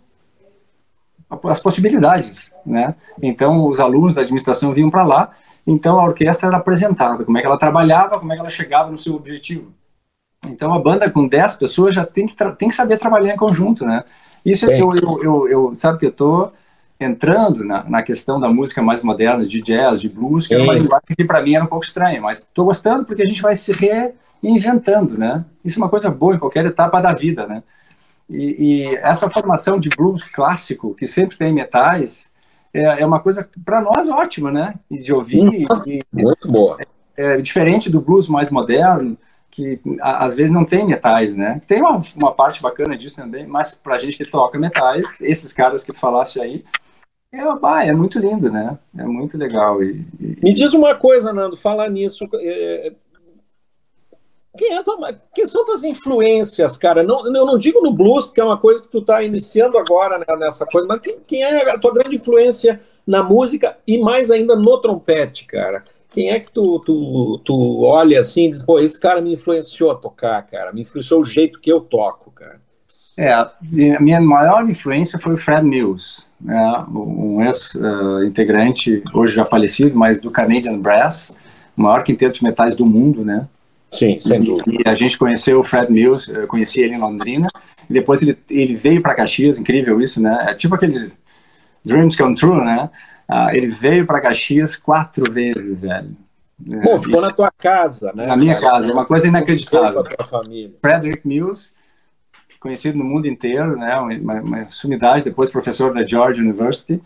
as 1.46 1.60
possibilidades, 1.60 2.52
né? 2.66 2.96
Então, 3.22 3.68
os 3.68 3.80
alunos 3.80 4.14
da 4.14 4.22
administração 4.22 4.74
vinham 4.74 4.90
para 4.90 5.04
lá, 5.04 5.32
então 5.66 6.00
a 6.00 6.04
orquestra 6.04 6.50
era 6.50 6.58
apresentada, 6.58 7.24
como 7.24 7.38
é 7.38 7.42
que 7.42 7.48
ela 7.48 7.58
trabalhava, 7.58 8.20
como 8.20 8.32
é 8.32 8.36
que 8.36 8.42
ela 8.42 8.50
chegava 8.50 8.92
no 8.92 8.98
seu 8.98 9.16
objetivo. 9.16 9.74
Então 10.46 10.74
a 10.74 10.80
banda 10.80 11.10
com 11.10 11.28
10 11.28 11.58
pessoas 11.58 11.96
já 11.96 12.06
tem 12.06 12.26
que, 12.26 12.36
tem 12.58 12.70
que 12.70 12.76
saber 12.76 12.98
trabalhar 12.98 13.34
em 13.34 13.38
conjunto, 13.38 13.86
né? 13.86 14.04
Isso 14.52 14.66
eu, 14.66 14.96
eu, 14.96 15.24
eu, 15.24 15.48
eu, 15.48 15.76
sabe 15.76 16.00
que 16.00 16.06
eu 16.06 16.12
tô 16.12 16.52
entrando 17.00 17.64
na, 17.64 17.84
na 17.84 18.02
questão 18.02 18.40
da 18.40 18.50
música 18.50 18.82
mais 18.82 19.04
moderna, 19.04 19.46
de 19.46 19.62
jazz, 19.62 20.00
de 20.00 20.10
blues, 20.10 20.48
que 20.48 20.54
é 20.54 20.58
uma 20.58 20.74
linguagem 20.74 21.16
que 21.16 21.24
para 21.26 21.42
mim 21.42 21.56
era 21.56 21.64
um 21.64 21.68
pouco 21.68 21.86
estranha, 21.86 22.22
mas 22.22 22.40
estou 22.40 22.66
gostando 22.66 23.06
porque 23.06 23.22
a 23.22 23.26
gente 23.26 23.42
vai 23.42 23.56
se 23.56 23.74
reinventando, 23.74 25.18
né? 25.18 25.46
Isso 25.64 25.80
é 25.80 25.84
uma 25.84 25.90
coisa 25.90 26.10
boa 26.10 26.36
em 26.36 26.40
qualquer 26.40 26.66
etapa 26.66 27.02
da 27.02 27.14
vida, 27.14 27.46
né? 27.46 27.62
E, 28.30 28.86
e 28.88 28.96
essa 28.98 29.30
formação 29.30 29.80
de 29.80 29.90
blues 29.90 30.24
clássico, 30.26 30.96
que 30.96 31.06
sempre 31.06 31.38
tem 31.38 31.54
metais, 31.54 32.30
é, 32.74 33.02
é 33.02 33.06
uma 33.06 33.20
coisa 33.20 33.48
para 33.66 33.82
nós 33.82 34.10
ótima, 34.10 34.52
né? 34.52 34.76
E 34.90 35.02
de 35.02 35.14
ouvir. 35.14 35.68
Nossa, 35.68 35.92
e, 35.92 36.02
muito 36.12 36.50
boa. 36.50 36.78
É, 37.18 37.34
é, 37.34 37.38
diferente 37.42 37.92
do 37.92 38.02
blues 38.02 38.28
mais 38.30 38.50
moderno, 38.50 39.18
que 39.50 39.80
às 40.02 40.36
vezes 40.36 40.52
não 40.52 40.66
tem 40.66 40.86
metais, 40.86 41.36
né? 41.36 41.60
Tem 41.66 41.82
uma, 41.82 42.02
uma 42.16 42.34
parte 42.34 42.62
bacana 42.62 42.98
disso 42.98 43.16
também, 43.16 43.48
mas 43.48 43.76
pra 43.76 43.98
gente 43.98 44.18
que 44.18 44.30
toca 44.30 44.60
metais, 44.60 45.20
esses 45.22 45.54
caras 45.54 45.84
que 45.84 45.94
falasse 45.94 46.40
aí, 46.40 46.64
é, 47.32 47.56
bah, 47.56 47.84
é 47.84 47.94
muito 47.94 48.20
lindo, 48.20 48.52
né? 48.52 48.78
É 48.98 49.04
muito 49.04 49.38
legal. 49.38 49.84
E, 49.84 50.06
e... 50.20 50.38
Me 50.42 50.54
diz 50.54 50.74
uma 50.74 50.96
coisa, 50.96 51.34
Nando, 51.34 51.58
fala 51.58 51.90
nisso. 51.90 52.26
É... 52.36 52.94
Quem, 54.58 54.74
é 54.74 54.82
tua, 54.82 55.14
quem 55.36 55.46
são 55.46 55.66
tuas 55.66 55.84
influências, 55.84 56.78
cara? 56.78 57.04
Não, 57.04 57.28
eu 57.28 57.46
não 57.46 57.60
digo 57.60 57.82
no 57.82 57.92
blues, 57.92 58.26
porque 58.26 58.42
é 58.42 58.44
uma 58.44 58.58
coisa 58.58 58.82
que 58.82 58.88
tu 58.88 59.00
está 59.00 59.22
iniciando 59.22 59.78
agora 59.78 60.18
né, 60.18 60.26
nessa 60.40 60.66
coisa, 60.66 60.88
mas 60.88 61.00
quem, 61.00 61.20
quem 61.28 61.44
é 61.44 61.70
a 61.70 61.78
tua 61.78 61.94
grande 61.94 62.16
influência 62.16 62.82
na 63.06 63.22
música 63.22 63.78
e 63.86 64.00
mais 64.00 64.32
ainda 64.32 64.56
no 64.56 64.78
trompete, 64.80 65.46
cara? 65.46 65.84
Quem 66.12 66.30
é 66.30 66.40
que 66.40 66.52
tu, 66.52 66.80
tu, 66.86 67.42
tu 67.44 67.82
olha 67.84 68.20
assim 68.20 68.46
e 68.46 68.52
diz, 68.52 68.64
pô, 68.64 68.80
esse 68.80 69.00
cara 69.00 69.22
me 69.22 69.34
influenciou 69.34 69.92
a 69.92 69.96
tocar, 69.96 70.42
cara, 70.44 70.72
me 70.72 70.82
influenciou 70.82 71.22
o 71.22 71.26
jeito 71.26 71.60
que 71.60 71.72
eu 71.72 71.82
toco, 71.82 72.32
cara? 72.32 72.60
É, 73.18 73.34
a 73.34 73.52
minha 74.00 74.22
maior 74.22 74.70
influência 74.70 75.18
foi 75.18 75.34
o 75.34 75.38
Fred 75.38 75.66
Mills, 75.66 76.26
né, 76.40 76.86
um 76.88 77.42
ex-integrante, 77.44 79.04
hoje 79.12 79.34
já 79.34 79.44
falecido, 79.44 79.98
mas 79.98 80.20
do 80.20 80.30
Canadian 80.30 80.78
Brass, 80.78 81.36
o 81.76 81.82
maior 81.82 82.04
quinteto 82.04 82.38
de 82.40 82.44
metais 82.44 82.76
do 82.76 82.86
mundo, 82.86 83.26
né? 83.26 83.48
Sim, 83.90 84.20
sem 84.20 84.42
dúvida. 84.42 84.72
E 84.72 84.88
a 84.88 84.94
gente 84.94 85.18
conheceu 85.18 85.60
o 85.60 85.64
Fred 85.64 85.92
Mills, 85.92 86.32
eu 86.32 86.48
conheci 86.48 86.82
ele 86.82 86.94
em 86.94 87.00
Londrina, 87.00 87.48
e 87.90 87.94
depois 87.94 88.22
ele, 88.22 88.38
ele 88.50 88.76
veio 88.76 89.02
para 89.02 89.16
Caxias, 89.16 89.58
incrível 89.58 90.00
isso, 90.00 90.22
né? 90.22 90.48
É 90.50 90.54
tipo 90.54 90.76
aqueles 90.76 91.10
dreams 91.84 92.16
come 92.16 92.36
true, 92.36 92.64
né? 92.64 92.90
Ah, 93.28 93.50
ele 93.54 93.68
veio 93.68 94.06
para 94.06 94.22
Caxias 94.22 94.76
quatro 94.78 95.32
vezes, 95.32 95.78
velho. 95.78 96.16
Pô, 96.84 96.92
é, 96.92 97.00
ficou 97.00 97.20
e, 97.20 97.22
na 97.22 97.32
tua 97.32 97.52
casa, 97.52 98.12
né? 98.16 98.26
Na 98.26 98.38
minha 98.38 98.56
cara? 98.60 98.72
casa, 98.72 98.90
é 98.90 98.94
uma 98.94 99.06
coisa 99.06 99.28
inacreditável. 99.28 100.04
Frederick 100.82 101.28
Mills, 101.28 101.72
conhecido 102.60 102.98
no 102.98 103.04
mundo 103.04 103.28
inteiro, 103.28 103.78
né? 103.78 103.96
Uma, 104.00 104.34
uma 104.42 104.70
sumidade, 104.70 105.26
depois 105.26 105.52
professor 105.52 105.94
da 105.94 106.06
Georgia 106.06 106.44
University. 106.44 107.02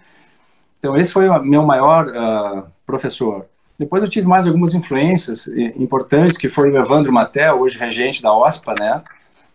Então, 0.80 0.96
esse 0.96 1.12
foi 1.12 1.28
o 1.28 1.44
meu 1.44 1.64
maior 1.64 2.08
uh, 2.08 2.64
professor. 2.86 3.46
Depois 3.78 4.04
eu 4.04 4.10
tive 4.10 4.28
mais 4.28 4.46
algumas 4.46 4.76
influências 4.76 5.48
importantes, 5.76 6.38
que 6.38 6.50
foi 6.50 6.70
o 6.70 6.78
Evandro 6.78 7.12
Matel, 7.12 7.60
hoje 7.60 7.80
regente 7.80 8.22
da 8.22 8.32
OSPA, 8.32 8.76
né? 8.80 9.02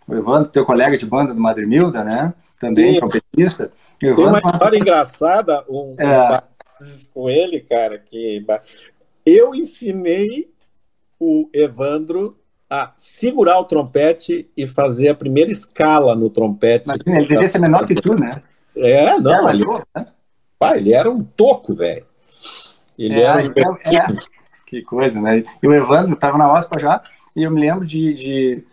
O 0.07 0.15
Evandro, 0.15 0.51
teu 0.51 0.65
colega 0.65 0.97
de 0.99 1.07
banda 1.07 1.33
do 1.33 1.41
Madrimilda, 1.41 2.03
né? 2.03 2.35
Também 2.59 2.99
trompetista. 2.99 3.71
Tem 3.99 4.13
uma 4.13 4.39
história 4.39 4.79
engraçada, 4.79 5.65
um, 5.69 5.95
é 5.97 6.43
com 7.13 7.29
ele, 7.29 7.61
cara, 7.61 7.99
que 7.99 8.45
eu 9.25 9.55
ensinei 9.55 10.51
o 11.19 11.49
Evandro 11.53 12.39
a 12.69 12.93
segurar 12.97 13.59
o 13.59 13.65
trompete 13.65 14.51
e 14.57 14.67
fazer 14.67 15.09
a 15.09 15.15
primeira 15.15 15.51
escala 15.51 16.15
no 16.15 16.29
trompete. 16.29 16.89
Imagina, 16.89 17.19
ele 17.19 17.29
devia 17.29 17.49
ser 17.49 17.59
menor 17.59 17.87
que 17.87 17.95
tu, 17.95 18.15
né? 18.15 18.43
É, 18.77 19.19
não, 19.19 19.49
é, 19.49 19.53
ele, 19.53 19.65
né? 19.65 20.07
Pai, 20.59 20.79
ele 20.79 20.93
era 20.93 21.11
um 21.11 21.23
toco, 21.23 21.75
velho. 21.75 22.05
Ele 22.99 23.21
é, 23.21 23.23
era 23.23 23.39
um 23.39 23.41
então, 23.41 23.77
é, 23.85 24.07
Que 24.67 24.83
coisa, 24.83 25.21
né? 25.21 25.45
E 25.63 25.67
o 25.67 25.73
Evandro 25.73 26.15
estava 26.15 26.37
na 26.37 26.53
OSPA 26.53 26.79
já, 26.79 27.03
e 27.35 27.43
eu 27.43 27.51
me 27.51 27.61
lembro 27.61 27.87
de, 27.87 28.15
de 28.15 28.65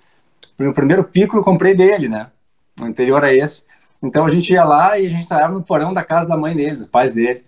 o 0.59 0.73
primeiro 0.73 1.03
pico 1.03 1.37
eu 1.37 1.43
comprei 1.43 1.75
dele, 1.75 2.07
né? 2.07 2.31
O 2.79 2.85
anterior 2.85 3.23
a 3.23 3.33
esse. 3.33 3.63
Então 4.01 4.25
a 4.25 4.31
gente 4.31 4.51
ia 4.51 4.63
lá 4.63 4.97
e 4.97 5.07
a 5.07 5.09
gente 5.09 5.25
saía 5.25 5.47
no 5.47 5.63
porão 5.63 5.93
da 5.93 6.03
casa 6.03 6.27
da 6.27 6.37
mãe 6.37 6.55
dele, 6.55 6.77
dos 6.77 6.87
pais 6.87 7.13
dele. 7.13 7.43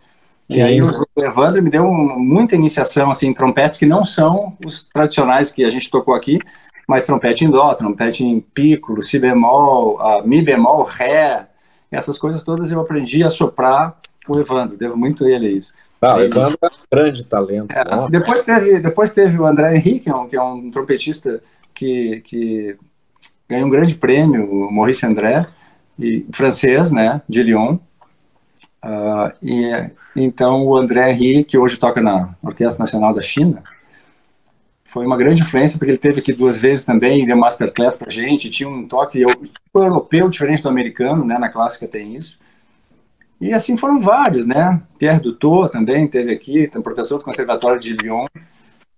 Sim. 0.50 0.60
E 0.60 0.62
aí 0.62 0.82
o 0.82 0.88
Evandro 1.18 1.62
me 1.62 1.70
deu 1.70 1.86
muita 1.88 2.56
iniciação 2.56 3.10
assim, 3.10 3.28
em 3.28 3.34
trompetes 3.34 3.78
que 3.78 3.86
não 3.86 4.06
são 4.06 4.56
os 4.64 4.84
tradicionais 4.84 5.52
que 5.52 5.64
a 5.64 5.70
gente 5.70 5.90
tocou 5.90 6.14
aqui, 6.14 6.40
mas 6.88 7.06
trompete 7.06 7.46
em 7.46 7.50
dó, 7.50 7.74
trompete 7.74 8.24
em 8.24 8.40
piccolo, 8.40 9.02
si 9.02 9.18
bemol, 9.18 10.00
uh, 10.00 10.28
mi 10.28 10.42
bemol, 10.42 10.84
ré, 10.84 11.48
essas 11.92 12.18
coisas 12.18 12.44
todas 12.44 12.72
eu 12.72 12.80
aprendi 12.80 13.24
a 13.24 13.30
soprar 13.30 13.98
com 14.26 14.34
o 14.34 14.40
Evandro, 14.40 14.78
devo 14.78 14.96
muito 14.96 15.26
a 15.26 15.30
ele 15.30 15.50
isso. 15.50 15.74
Ah, 16.02 16.16
o 16.16 16.22
Evandro 16.22 16.58
é 16.62 16.68
um 16.68 16.70
grande 16.92 17.24
talento. 17.24 17.72
É, 17.72 18.10
depois, 18.10 18.44
teve, 18.44 18.80
depois 18.80 19.14
teve 19.14 19.40
o 19.40 19.46
André 19.46 19.76
Henrique, 19.76 20.02
que 20.02 20.10
é 20.10 20.16
um, 20.16 20.28
que 20.28 20.36
é 20.36 20.42
um 20.42 20.70
trompetista 20.70 21.42
que, 21.74 22.22
que 22.24 22.78
ganhou 23.50 23.68
um 23.68 23.72
grande 23.72 23.96
prêmio, 23.96 24.48
o 24.52 24.72
Maurice 24.72 25.06
André, 25.06 25.46
e, 25.98 26.26
francês, 26.32 26.92
né, 26.92 27.22
de 27.28 27.42
Lyon, 27.42 27.78
uh, 28.84 29.32
e 29.42 29.90
então, 30.16 30.66
o 30.66 30.76
André 30.78 31.12
Ri, 31.12 31.44
que 31.44 31.58
hoje 31.58 31.78
toca 31.78 32.02
na 32.02 32.36
Orquestra 32.42 32.84
Nacional 32.84 33.14
da 33.14 33.22
China, 33.22 33.62
foi 34.84 35.06
uma 35.06 35.18
grande 35.18 35.42
influência, 35.42 35.78
porque 35.78 35.92
ele 35.92 35.98
teve 35.98 36.20
aqui 36.20 36.32
duas 36.32 36.58
vezes 36.58 36.86
também, 36.86 37.26
deu 37.26 37.36
masterclass 37.36 37.98
pra 37.98 38.10
gente, 38.10 38.50
tinha 38.50 38.70
um 38.70 38.88
toque 38.88 39.20
eu, 39.20 39.30
tipo, 39.30 39.60
europeu 39.76 40.30
diferente 40.30 40.64
do 40.64 40.70
americano, 40.70 41.26
né, 41.26 41.38
na 41.38 41.50
clássica 41.50 41.86
tem 41.86 42.16
isso. 42.16 42.40
E 43.42 43.52
assim 43.52 43.76
foram 43.76 44.00
vários, 44.00 44.48
né? 44.48 44.82
Pierre 44.98 45.20
Dutot 45.20 45.70
também 45.70 46.08
teve 46.08 46.32
aqui, 46.32 46.68
tem 46.68 46.82
professor 46.82 47.18
do 47.18 47.26
Conservatório 47.26 47.78
de 47.78 47.94
Lyon, 47.94 48.26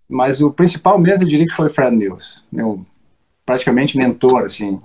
mas 0.07 0.39
o 0.39 0.51
principal 0.51 0.99
mesmo 0.99 1.23
eu 1.23 1.27
diria 1.27 1.47
que 1.47 1.53
foi 1.53 1.67
Fred 1.69 1.95
Mills, 1.95 2.43
meu 2.51 2.85
praticamente 3.43 3.97
mentor, 3.97 4.43
assim, 4.43 4.79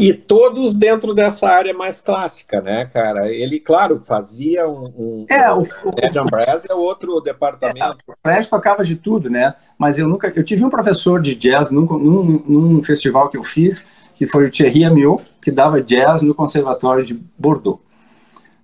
e 0.00 0.12
todos 0.12 0.76
dentro 0.76 1.14
dessa 1.14 1.48
área 1.48 1.74
mais 1.74 2.00
clássica, 2.00 2.60
né, 2.60 2.86
cara? 2.86 3.30
Ele, 3.30 3.60
claro, 3.60 4.00
fazia 4.00 4.68
um. 4.68 4.86
um 4.96 5.26
é, 5.28 5.52
o, 5.52 5.62
Ed 5.62 6.18
Brass 6.30 6.66
é 6.68 6.74
outro 6.74 7.20
departamento. 7.20 7.98
É, 8.08 8.12
o 8.12 8.14
Fred 8.22 8.48
tocava 8.48 8.84
de 8.84 8.96
tudo, 8.96 9.28
né? 9.28 9.54
Mas 9.78 9.98
eu 9.98 10.08
nunca. 10.08 10.32
Eu 10.34 10.44
tive 10.44 10.64
um 10.64 10.70
professor 10.70 11.20
de 11.20 11.34
jazz 11.34 11.70
num, 11.70 11.82
num, 11.82 12.44
num 12.46 12.82
festival 12.82 13.28
que 13.28 13.36
eu 13.36 13.44
fiz, 13.44 13.86
que 14.14 14.26
foi 14.26 14.46
o 14.46 14.50
Thierry 14.50 14.84
Amiot, 14.84 15.22
que 15.40 15.50
dava 15.50 15.82
jazz 15.82 16.22
no 16.22 16.34
Conservatório 16.34 17.04
de 17.04 17.14
Bordeaux. 17.38 17.80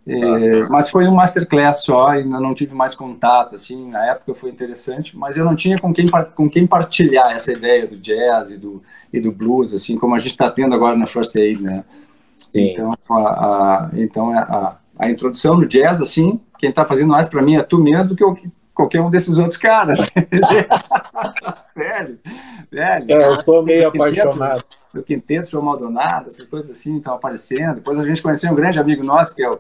É, 0.09 0.69
mas 0.71 0.89
foi 0.89 1.09
um 1.09 1.15
masterclass 1.15 1.83
só, 1.83 2.09
ainda 2.11 2.39
não 2.39 2.55
tive 2.55 2.75
mais 2.77 2.95
contato, 2.95 3.57
assim, 3.57 3.91
na 3.91 4.07
época 4.07 4.37
foi 4.37 4.51
interessante, 4.51 5.17
mas 5.19 5.37
eu 5.37 5.45
não 5.45 5.57
tinha 5.57 5.77
com 5.81 5.93
quem, 5.93 6.07
com 6.33 6.49
quem 6.49 6.65
partilhar 6.65 7.33
essa 7.33 7.53
ideia 7.53 7.89
do 7.89 7.97
jazz 7.97 8.53
e 8.53 8.57
do, 8.57 8.81
e 9.13 9.19
do 9.19 9.33
blues, 9.33 9.75
assim, 9.75 9.99
como 9.99 10.15
a 10.15 10.21
gente 10.21 10.31
está 10.31 10.49
tendo 10.49 10.77
agora 10.77 10.97
na 10.97 11.09
First 11.09 11.35
Aid, 11.35 11.61
né? 11.61 11.85
Sim. 12.39 12.71
Então, 12.71 12.93
a, 13.11 13.15
a 13.17 13.91
então 13.95 14.31
a, 14.31 14.77
a, 14.97 15.11
introdução 15.11 15.57
no 15.57 15.67
jazz, 15.67 16.01
assim, 16.01 16.41
quem 16.57 16.71
está 16.71 16.85
fazendo 16.85 17.09
mais 17.09 17.29
para 17.29 17.43
mim 17.43 17.57
é 17.57 17.63
tu 17.65 17.79
mesmo 17.83 18.11
do 18.11 18.17
que 18.17 18.23
eu, 18.23 18.39
qualquer 18.73 19.01
um 19.01 19.11
desses 19.11 19.37
outros 19.39 19.57
caras. 19.57 19.99
Sério, 21.75 22.21
velho. 22.71 23.05
É, 23.09 23.27
eu 23.27 23.41
sou 23.43 23.61
meio 23.61 23.89
apaixonado. 23.89 24.63
O 24.95 25.03
quinteto 25.03 25.51
João 25.51 25.65
Maldonado, 25.65 26.29
essas 26.29 26.47
coisas 26.47 26.71
assim 26.71 26.99
estão 26.99 27.15
aparecendo. 27.15 27.75
Depois 27.77 27.99
a 27.99 28.05
gente 28.05 28.23
conheceu 28.23 28.53
um 28.53 28.55
grande 28.55 28.79
amigo 28.79 29.03
nosso, 29.03 29.35
que 29.35 29.43
é 29.43 29.51
o 29.51 29.59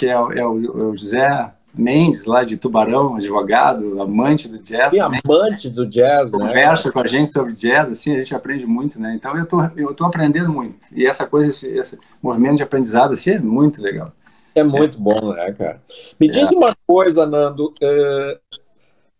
que 0.00 0.06
é, 0.06 0.12
é, 0.12 0.16
o, 0.18 0.32
é 0.32 0.46
o, 0.46 0.96
José 0.96 1.52
Mendes, 1.74 2.24
lá 2.24 2.42
de 2.42 2.56
Tubarão, 2.56 3.16
advogado, 3.16 4.00
amante 4.00 4.48
do 4.48 4.58
jazz. 4.58 4.94
E 4.94 4.98
amante 4.98 5.68
do 5.68 5.86
jazz, 5.86 6.32
né? 6.32 6.38
Conversa 6.38 6.90
com 6.90 7.00
a 7.00 7.06
gente 7.06 7.28
sobre 7.30 7.52
jazz, 7.52 7.92
assim, 7.92 8.14
a 8.14 8.16
gente 8.16 8.34
aprende 8.34 8.66
muito, 8.66 8.98
né? 8.98 9.14
Então 9.14 9.36
eu 9.36 9.44
tô, 9.44 9.62
eu 9.76 9.94
tô 9.94 10.06
aprendendo 10.06 10.50
muito. 10.50 10.76
E 10.90 11.06
essa 11.06 11.26
coisa, 11.26 11.50
esse, 11.50 11.68
esse 11.68 11.98
movimento 12.22 12.56
de 12.56 12.62
aprendizado, 12.62 13.12
assim, 13.12 13.32
é 13.32 13.38
muito 13.38 13.82
legal. 13.82 14.10
É 14.54 14.64
muito 14.64 14.96
é. 14.96 15.00
bom, 15.00 15.34
né, 15.34 15.52
cara? 15.52 15.82
Me 16.18 16.28
é. 16.28 16.30
diz 16.30 16.50
uma 16.50 16.74
coisa, 16.86 17.26
Nando. 17.26 17.74
É, 17.82 18.38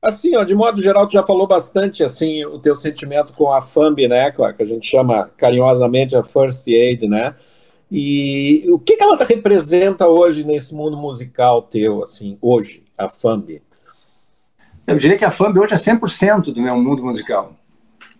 assim, 0.01 0.35
ó, 0.35 0.45
de 0.45 0.55
modo 0.55 0.83
geral, 0.83 1.07
tu 1.07 1.13
já 1.13 1.23
falou 1.23 1.47
bastante, 1.47 2.03
assim, 2.03 2.43
o 2.47 2.59
teu 2.59 2.75
sentimento 2.75 3.35
com 3.35 3.53
a 3.53 3.61
FAMB, 3.61 4.09
né, 4.09 4.31
que 4.31 4.43
a 4.43 4.65
gente 4.65 4.87
chama 4.87 5.31
carinhosamente 5.37 6.17
a 6.17 6.25
First 6.25 6.67
Aid, 6.67 7.07
né? 7.07 7.35
E 7.91 8.67
o 8.71 8.79
que, 8.79 8.97
que 8.97 9.03
ela 9.03 9.17
representa 9.25 10.07
hoje 10.07 10.45
nesse 10.45 10.75
mundo 10.75 10.97
musical 10.97 11.63
teu, 11.63 12.03
assim, 12.03 12.39
hoje, 12.41 12.85
a 12.97 13.09
FAMB? 13.09 13.61
Eu 14.87 14.97
diria 14.97 15.19
que 15.19 15.25
a 15.25 15.31
FAMB 15.31 15.59
hoje 15.59 15.75
é 15.75 15.77
100% 15.77 16.53
do 16.53 16.63
meu 16.63 16.77
mundo 16.77 17.03
musical. 17.03 17.53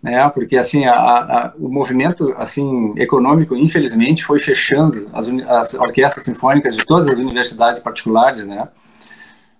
Né? 0.03 0.27
Porque, 0.29 0.57
assim, 0.57 0.85
a, 0.85 0.93
a, 0.93 1.53
o 1.57 1.69
movimento, 1.69 2.33
assim, 2.37 2.93
econômico, 2.97 3.55
infelizmente, 3.55 4.25
foi 4.25 4.39
fechando 4.39 5.09
as, 5.13 5.27
as 5.27 5.73
orquestras 5.75 6.25
sinfônicas 6.25 6.75
de 6.75 6.85
todas 6.85 7.07
as 7.07 7.17
universidades 7.17 7.79
particulares, 7.79 8.45
né? 8.45 8.67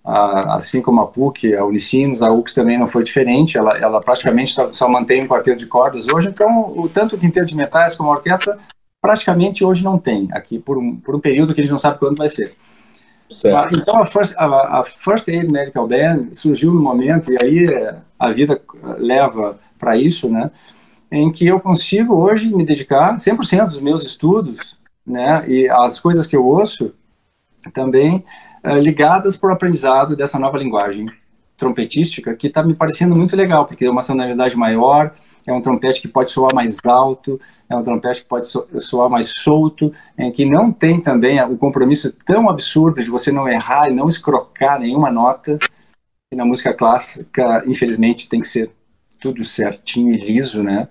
assim 0.04 0.82
como 0.82 1.02
a 1.02 1.08
PUC, 1.08 1.56
a 1.56 1.64
Unicinos, 1.64 2.24
a 2.24 2.32
UX 2.32 2.54
também 2.54 2.78
não 2.78 2.88
foi 2.88 3.04
diferente, 3.04 3.58
ela, 3.58 3.78
ela 3.78 4.02
praticamente 4.02 4.52
só, 4.52 4.74
só 4.74 4.90
mantém 4.90 5.24
um 5.24 5.28
quarteto 5.28 5.60
de 5.60 5.68
cordas 5.68 6.08
hoje, 6.08 6.28
então 6.28 6.74
o, 6.76 6.90
tanto 6.90 7.16
o 7.16 7.20
quinteto 7.20 7.46
de 7.46 7.56
metais 7.56 7.96
como 7.96 8.10
a 8.10 8.14
orquestra 8.14 8.58
praticamente 9.02 9.66
hoje 9.66 9.84
não 9.84 9.98
tem, 9.98 10.30
aqui 10.32 10.60
por 10.60 10.78
um, 10.78 10.96
por 10.96 11.16
um 11.16 11.20
período 11.20 11.54
que 11.54 11.60
a 11.60 11.64
gente 11.64 11.72
não 11.72 11.80
sabe 11.80 11.98
quando 11.98 12.18
vai 12.18 12.30
ser. 12.30 12.56
Certo. 13.28 13.78
Então 13.78 13.98
a 13.98 14.06
First, 14.06 14.36
a, 14.38 14.80
a 14.80 14.84
First 14.84 15.28
Aid 15.28 15.50
Medical 15.50 15.88
Band 15.88 16.34
surgiu 16.34 16.74
no 16.74 16.82
momento, 16.82 17.32
e 17.32 17.42
aí 17.42 17.66
é, 17.66 17.96
a 18.20 18.32
vida 18.32 18.62
leva 18.98 19.58
para 19.80 19.98
isso, 19.98 20.30
né, 20.30 20.52
em 21.12 21.32
que 21.32 21.48
eu 21.48 21.60
consigo 21.60 22.14
hoje 22.16 22.54
me 22.54 22.64
dedicar 22.64 23.16
100% 23.16 23.66
dos 23.66 23.82
meus 23.82 24.04
estudos, 24.04 24.78
né, 25.06 25.44
e 25.48 25.68
as 25.68 26.00
coisas 26.00 26.28
que 26.28 26.36
eu 26.36 26.46
ouço 26.46 26.94
também 27.74 28.24
uh, 28.64 28.78
ligadas 28.78 29.36
para 29.36 29.50
o 29.50 29.54
aprendizado 29.54 30.16
dessa 30.16 30.38
nova 30.38 30.58
linguagem 30.58 31.06
trompetística, 31.58 32.36
que 32.36 32.48
está 32.48 32.64
me 32.64 32.74
parecendo 32.74 33.16
muito 33.16 33.36
legal, 33.36 33.66
porque 33.66 33.86
é 33.86 33.90
uma 33.90 34.04
tonalidade 34.04 34.56
maior, 34.58 35.14
é 35.48 35.54
um 35.54 35.62
trompete 35.62 36.02
que 36.02 36.08
pode 36.08 36.32
soar 36.32 36.54
mais 36.54 36.78
alto, 36.86 37.40
é 37.70 37.76
um 37.76 37.84
trompete 37.84 38.22
que 38.22 38.28
pode 38.28 38.48
soar 38.48 39.10
mais 39.10 39.34
solto, 39.34 39.94
é, 40.18 40.30
que 40.30 40.46
não 40.46 40.72
tem 40.72 41.00
também 41.00 41.42
o 41.44 41.58
compromisso 41.58 42.14
tão 42.26 42.50
absurdo 42.50 43.02
de 43.02 43.10
você 43.10 43.32
não 43.32 43.48
errar 43.48 43.90
e 43.90 43.94
não 43.94 44.08
escrocar 44.08 44.80
nenhuma 44.80 45.10
nota. 45.10 45.58
E 46.32 46.36
na 46.36 46.46
música 46.46 46.74
clássica, 46.74 47.64
infelizmente, 47.66 48.30
tem 48.30 48.42
que 48.42 48.48
ser 48.48 48.72
tudo 49.20 49.44
certinho 49.46 50.14
e 50.14 50.18
liso, 50.18 50.64
né? 50.64 50.88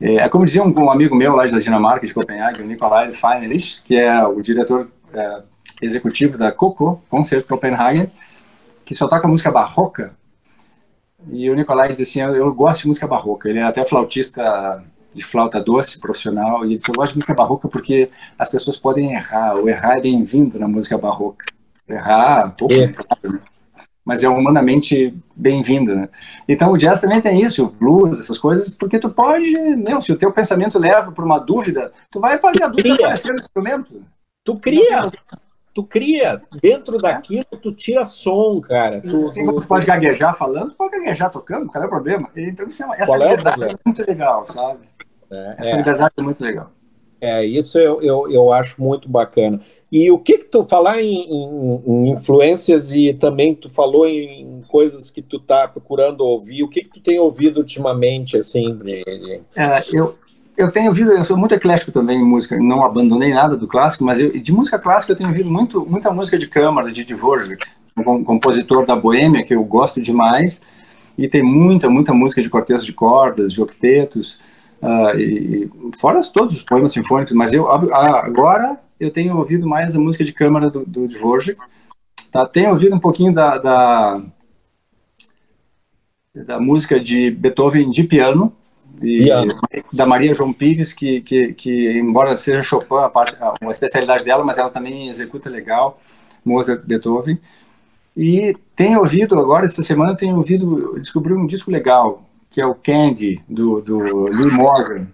É, 0.00 0.16
é 0.16 0.28
como 0.28 0.44
dizia 0.44 0.62
um, 0.62 0.72
um, 0.78 0.90
amigo 0.90 1.14
meu 1.14 1.34
lá 1.34 1.46
da 1.46 1.58
Dinamarca, 1.58 2.06
de 2.06 2.14
Copenhague, 2.14 2.62
o 2.62 2.66
Nikolai 2.66 3.12
Feinerich, 3.12 3.82
que 3.82 3.96
é 3.96 4.24
o 4.24 4.40
diretor 4.40 4.88
é, 5.12 5.42
executivo 5.82 6.38
da 6.38 6.50
Coco, 6.50 7.02
Concert 7.08 7.46
Copenhagen, 7.46 8.10
que 8.84 8.94
só 8.94 9.06
toca 9.06 9.28
música 9.28 9.50
barroca. 9.50 10.14
E 11.28 11.50
o 11.50 11.54
Nikolai 11.54 11.88
diz 11.88 12.00
assim, 12.00 12.20
eu, 12.20 12.34
eu 12.34 12.54
gosto 12.54 12.82
de 12.82 12.88
música 12.88 13.06
barroca. 13.06 13.48
Ele 13.48 13.58
é 13.58 13.62
até 13.62 13.84
flautista 13.84 14.82
de 15.12 15.24
flauta 15.24 15.60
doce 15.60 15.98
profissional, 15.98 16.62
e 16.64 16.68
ele 16.68 16.76
disse, 16.76 16.88
eu 16.88 16.94
gosto 16.94 17.12
de 17.12 17.18
música 17.18 17.34
barroca 17.34 17.68
porque 17.68 18.08
as 18.38 18.50
pessoas 18.50 18.76
podem 18.76 19.12
errar, 19.12 19.56
o 19.56 19.68
errar 19.68 19.98
é 19.98 20.00
bem-vindo 20.00 20.58
na 20.58 20.68
música 20.68 20.96
barroca. 20.96 21.46
Errar, 21.88 22.54
pouco, 22.56 22.74
é. 22.74 22.88
claro, 22.88 23.36
né? 23.36 23.40
mas 24.04 24.22
é 24.22 24.28
humanamente 24.28 25.14
bem-vindo, 25.34 25.94
né? 25.94 26.08
Então 26.48 26.72
o 26.72 26.76
jazz 26.76 27.00
também 27.00 27.20
tem 27.20 27.42
isso, 27.42 27.64
o 27.64 27.70
blues, 27.70 28.20
essas 28.20 28.38
coisas, 28.38 28.74
porque 28.74 28.98
tu 28.98 29.10
pode, 29.10 29.52
não, 29.76 30.00
se 30.00 30.12
o 30.12 30.16
teu 30.16 30.32
pensamento 30.32 30.78
leva 30.78 31.12
por 31.12 31.24
uma 31.24 31.38
dúvida, 31.38 31.92
tu 32.10 32.20
vai 32.20 32.38
fazer 32.38 32.62
a 32.62 32.68
dúvida 32.68 32.94
aparecer 32.94 33.32
no 33.32 33.38
instrumento. 33.40 34.02
Tu 34.44 34.56
cria, 34.56 35.10
tu 35.74 35.84
cria, 35.84 36.40
dentro 36.60 36.98
daquilo 36.98 37.44
tu 37.62 37.72
tira 37.72 38.04
som, 38.04 38.60
cara. 38.60 39.00
Tu, 39.00 39.26
Sim, 39.26 39.46
tu, 39.46 39.60
tu 39.60 39.66
pode 39.66 39.86
gaguejar 39.86 40.36
falando, 40.36 40.74
pode 40.74 40.98
gaguejar 40.98 41.30
tocando, 41.30 41.66
qual 41.66 41.82
é 41.82 41.86
o 41.86 41.90
problema? 41.90 42.28
Então 42.36 42.66
isso 42.66 42.82
é, 42.84 43.02
essa 43.02 43.14
é 43.14 43.18
liberdade 43.18 43.66
é, 43.66 43.74
muito 43.84 44.04
legal, 44.06 44.46
sabe? 44.46 44.80
É, 45.30 45.54
Essa 45.58 45.70
é. 45.70 45.76
liberdade 45.76 46.12
é 46.18 46.22
muito 46.22 46.44
legal. 46.44 46.72
É, 47.20 47.44
isso 47.44 47.78
eu, 47.78 48.00
eu, 48.00 48.30
eu 48.30 48.52
acho 48.52 48.82
muito 48.82 49.08
bacana. 49.08 49.60
E 49.92 50.10
o 50.10 50.18
que 50.18 50.38
que 50.38 50.46
tu 50.46 50.64
falar 50.64 51.02
em, 51.02 51.20
em, 51.30 51.82
em 51.86 52.10
influências 52.12 52.92
e 52.92 53.12
também 53.12 53.54
tu 53.54 53.68
falou 53.68 54.08
em 54.08 54.62
coisas 54.68 55.10
que 55.10 55.20
tu 55.20 55.38
tá 55.38 55.68
procurando 55.68 56.22
ouvir, 56.22 56.62
o 56.62 56.68
que 56.68 56.82
que 56.82 56.88
tu 56.88 57.00
tem 57.00 57.18
ouvido 57.18 57.58
ultimamente, 57.58 58.38
assim, 58.38 58.64
é, 59.54 59.82
eu, 59.92 60.16
eu 60.60 60.70
tenho 60.70 60.88
ouvido, 60.88 61.12
eu 61.12 61.24
sou 61.24 61.36
muito 61.36 61.54
eclético 61.54 61.92
também 61.92 62.20
em 62.20 62.24
música, 62.24 62.56
não 62.58 62.84
abandonei 62.84 63.32
nada 63.32 63.56
do 63.56 63.66
clássico, 63.66 64.04
mas 64.04 64.20
eu, 64.20 64.38
de 64.38 64.52
música 64.52 64.78
clássica 64.78 65.12
eu 65.12 65.16
tenho 65.16 65.30
ouvido 65.30 65.50
muito, 65.50 65.86
muita 65.86 66.10
música 66.10 66.38
de 66.38 66.48
câmara, 66.48 66.90
de 66.90 67.04
Dvorak, 67.04 67.66
um 67.96 68.24
compositor 68.24 68.86
da 68.86 68.96
Boêmia, 68.96 69.44
que 69.44 69.54
eu 69.54 69.62
gosto 69.64 70.00
demais, 70.00 70.62
e 71.18 71.28
tem 71.28 71.42
muita, 71.42 71.90
muita 71.90 72.14
música 72.14 72.40
de 72.40 72.48
quartetos 72.48 72.84
de 72.84 72.92
cordas, 72.92 73.52
de 73.52 73.62
octetos, 73.62 74.38
Uh, 74.82 75.14
e, 75.18 75.70
fora 76.00 76.22
todos 76.32 76.54
os 76.54 76.62
poemas 76.62 76.92
sinfônicos, 76.92 77.34
mas 77.34 77.52
eu 77.52 77.70
agora 77.70 78.80
eu 78.98 79.10
tenho 79.10 79.36
ouvido 79.36 79.66
mais 79.66 79.94
a 79.94 80.00
música 80.00 80.24
de 80.24 80.32
câmara 80.32 80.70
do, 80.70 80.86
do 80.86 81.06
Dvorak, 81.06 81.56
tá? 82.32 82.46
Tenho 82.46 82.70
ouvido 82.70 82.96
um 82.96 82.98
pouquinho 82.98 83.32
da, 83.32 83.58
da, 83.58 84.22
da 86.34 86.58
música 86.58 86.98
de 86.98 87.30
Beethoven 87.30 87.90
de 87.90 88.04
piano, 88.04 88.54
e, 89.02 89.28
da 89.92 90.06
Maria 90.06 90.34
João 90.34 90.52
Pires, 90.52 90.92
que, 90.92 91.20
que, 91.20 91.52
que 91.54 91.98
embora 91.98 92.36
seja 92.36 92.62
Chopin, 92.62 92.96
a 92.96 93.08
parte, 93.08 93.36
uma 93.60 93.72
especialidade 93.72 94.24
dela, 94.24 94.44
mas 94.44 94.58
ela 94.58 94.70
também 94.70 95.08
executa 95.08 95.48
legal, 95.48 96.00
Mozart, 96.44 96.82
Beethoven. 96.84 97.38
E 98.16 98.56
tenho 98.76 99.00
ouvido 99.00 99.38
agora, 99.38 99.66
essa 99.66 99.82
semana, 99.82 100.16
tenho 100.16 100.36
ouvido, 100.36 100.98
descobri 100.98 101.32
um 101.32 101.46
disco 101.46 101.70
legal, 101.70 102.22
que 102.50 102.60
é 102.60 102.66
o 102.66 102.74
Candy, 102.74 103.42
do, 103.48 103.80
do 103.80 104.24
Lee 104.24 104.50
Morgan. 104.50 105.06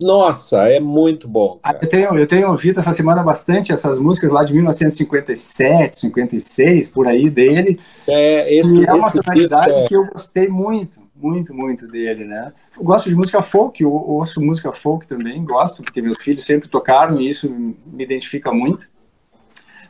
Nossa, 0.00 0.68
é 0.68 0.80
muito 0.80 1.28
bom. 1.28 1.60
Ah, 1.62 1.74
eu, 1.80 1.88
tenho, 1.88 2.18
eu 2.18 2.26
tenho 2.26 2.50
ouvido 2.50 2.80
essa 2.80 2.92
semana 2.92 3.22
bastante 3.22 3.72
essas 3.72 3.98
músicas 4.00 4.32
lá 4.32 4.42
de 4.42 4.52
1957, 4.52 5.96
56, 5.96 6.88
por 6.88 7.06
aí 7.06 7.30
dele. 7.30 7.78
É, 8.06 8.52
esse, 8.54 8.84
é 8.84 8.92
uma 8.92 9.08
sonoridade 9.08 9.72
é... 9.72 9.86
que 9.86 9.94
eu 9.94 10.04
gostei 10.06 10.48
muito, 10.48 10.98
muito, 11.24 11.54
muito 11.54 11.88
dele, 11.88 12.24
né? 12.24 12.52
Eu 12.76 12.84
gosto 12.84 13.08
de 13.08 13.14
música 13.14 13.42
folk, 13.42 13.82
eu 13.82 13.90
ouço 13.90 14.40
música 14.42 14.72
folk 14.72 15.06
também, 15.06 15.42
gosto, 15.42 15.82
porque 15.82 16.02
meus 16.02 16.18
filhos 16.18 16.44
sempre 16.44 16.68
tocaram 16.68 17.18
e 17.18 17.28
isso 17.28 17.48
me 17.48 18.04
identifica 18.04 18.52
muito. 18.52 18.86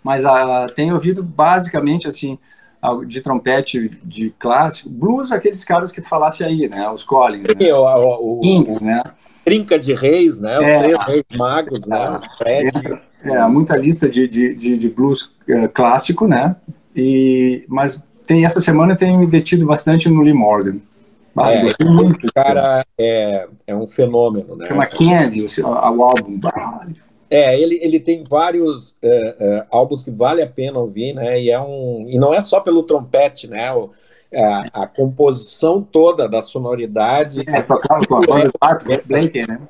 Mas 0.03 0.25
uh, 0.25 0.73
tenho 0.75 0.95
ouvido 0.95 1.23
basicamente, 1.23 2.07
assim, 2.07 2.39
de 3.07 3.21
trompete 3.21 3.89
de 4.05 4.31
clássico, 4.39 4.89
blues, 4.91 5.33
aqueles 5.33 5.65
caras 5.65 5.91
que 5.91 6.03
falasse 6.03 6.45
aí, 6.45 6.69
né? 6.69 6.89
Os 6.91 7.03
Collins, 7.03 7.47
né? 7.49 7.75
o, 7.75 8.39
o, 8.39 8.41
Kings, 8.41 8.85
né? 8.85 9.03
Trinca 9.45 9.79
de 9.79 9.93
Reis, 9.93 10.41
né? 10.41 10.61
Os 10.61 10.69
é, 10.69 10.83
três 10.83 10.99
reis 11.05 11.25
magos, 11.37 11.87
né? 11.89 12.21
É, 12.45 13.31
é, 13.31 13.49
muita 13.49 13.77
lista 13.77 14.09
de, 14.09 14.29
de, 14.29 14.55
de, 14.55 14.79
de 14.79 14.89
blues 14.89 15.35
uh, 15.49 15.69
clássico, 15.73 16.29
né? 16.29 16.57
E, 16.95 17.65
mas 17.67 18.03
tem, 18.27 18.45
essa 18.45 18.61
semana 18.61 18.93
eu 18.93 18.97
tenho 18.97 19.19
me 19.19 19.27
detido 19.27 19.67
bastante 19.67 20.09
no 20.09 20.23
Lee 20.23 20.33
Morgan. 20.33 20.79
Ah, 21.37 21.53
é, 21.53 21.63
muito. 21.85 22.33
cara 22.33 22.87
é, 22.99 23.49
é 23.67 23.75
um 23.75 23.87
fenômeno, 23.87 24.57
né? 24.57 24.67
Chama 24.67 24.87
Candy, 24.87 25.45
o, 25.45 25.69
o 25.69 26.03
álbum. 26.03 26.41
É, 27.29 27.59
ele, 27.59 27.79
ele 27.83 27.99
tem 27.99 28.23
vários 28.23 28.95
é, 29.03 29.37
é, 29.41 29.67
álbuns 29.71 30.05
que 30.05 30.11
vale 30.11 30.43
a 30.43 30.47
pena 30.47 30.79
ouvir, 30.79 31.15
né? 31.15 31.41
E, 31.41 31.51
é 31.51 31.61
um, 31.61 32.07
e 32.09 32.19
não 32.19 32.33
é 32.33 32.41
só 32.41 32.61
pelo 32.61 32.85
trompete, 32.85 33.49
né? 33.49 33.73
O, 33.73 33.91
é, 34.31 34.45
a 34.73 34.87
composição 34.87 35.83
toda 35.83 36.29
da 36.29 36.43
sonoridade. 36.43 37.43
É, 37.47 37.63
tocado 37.63 38.07
com 38.07 38.17
a 38.17 38.21
banda 38.21 38.53
Blake, 39.05 39.47
né? 39.47 39.61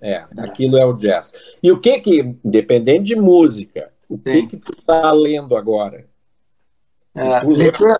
É, 0.00 0.24
aquilo 0.36 0.76
é 0.76 0.84
o 0.84 0.92
jazz. 0.92 1.32
E 1.62 1.72
o 1.72 1.80
que 1.80 1.98
que, 2.00 2.36
dependendo 2.44 3.04
de 3.04 3.16
música, 3.16 3.90
o 4.06 4.18
que 4.18 4.32
Sim. 4.32 4.46
que 4.46 4.56
tu 4.58 4.76
tá 4.86 5.10
lendo 5.12 5.56
agora? 5.56 6.04
É, 7.14 7.40
leitura, 7.44 7.96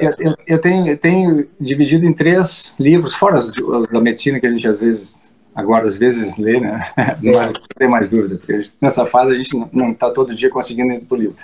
eu, 0.00 0.14
eu, 0.18 0.34
eu, 0.44 0.60
tenho, 0.60 0.88
eu 0.88 0.98
tenho 0.98 1.48
dividido 1.60 2.04
em 2.04 2.12
três 2.12 2.74
livros, 2.80 3.14
fora 3.14 3.38
os, 3.38 3.56
os 3.56 3.88
da 3.88 4.00
medicina 4.00 4.40
que 4.40 4.46
a 4.46 4.50
gente 4.50 4.66
às 4.66 4.80
vezes 4.80 5.24
agora 5.54 5.86
às 5.86 5.96
vezes 5.96 6.36
lê, 6.36 6.58
né? 6.58 6.84
Mas 7.22 7.52
não 7.52 7.60
tem 7.76 7.88
mais 7.88 8.08
dúvida, 8.08 8.36
porque 8.36 8.60
nessa 8.80 9.06
fase 9.06 9.32
a 9.32 9.36
gente 9.36 9.56
não 9.72 9.92
está 9.92 10.10
todo 10.10 10.34
dia 10.34 10.50
conseguindo 10.50 10.92
ir 10.92 11.04
para 11.04 11.16
o 11.16 11.20
livro. 11.20 11.36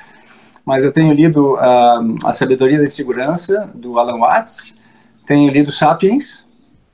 Mas 0.65 0.83
eu 0.83 0.91
tenho 0.91 1.13
lido 1.13 1.55
uh, 1.55 2.17
A 2.25 2.33
Sabedoria 2.33 2.81
da 2.81 2.89
Segurança, 2.89 3.71
do 3.73 4.01
Alan 4.01 4.19
Watts, 4.19 4.77
tenho 5.25 5.49
lido 5.53 5.71
Sapiens, 5.71 6.45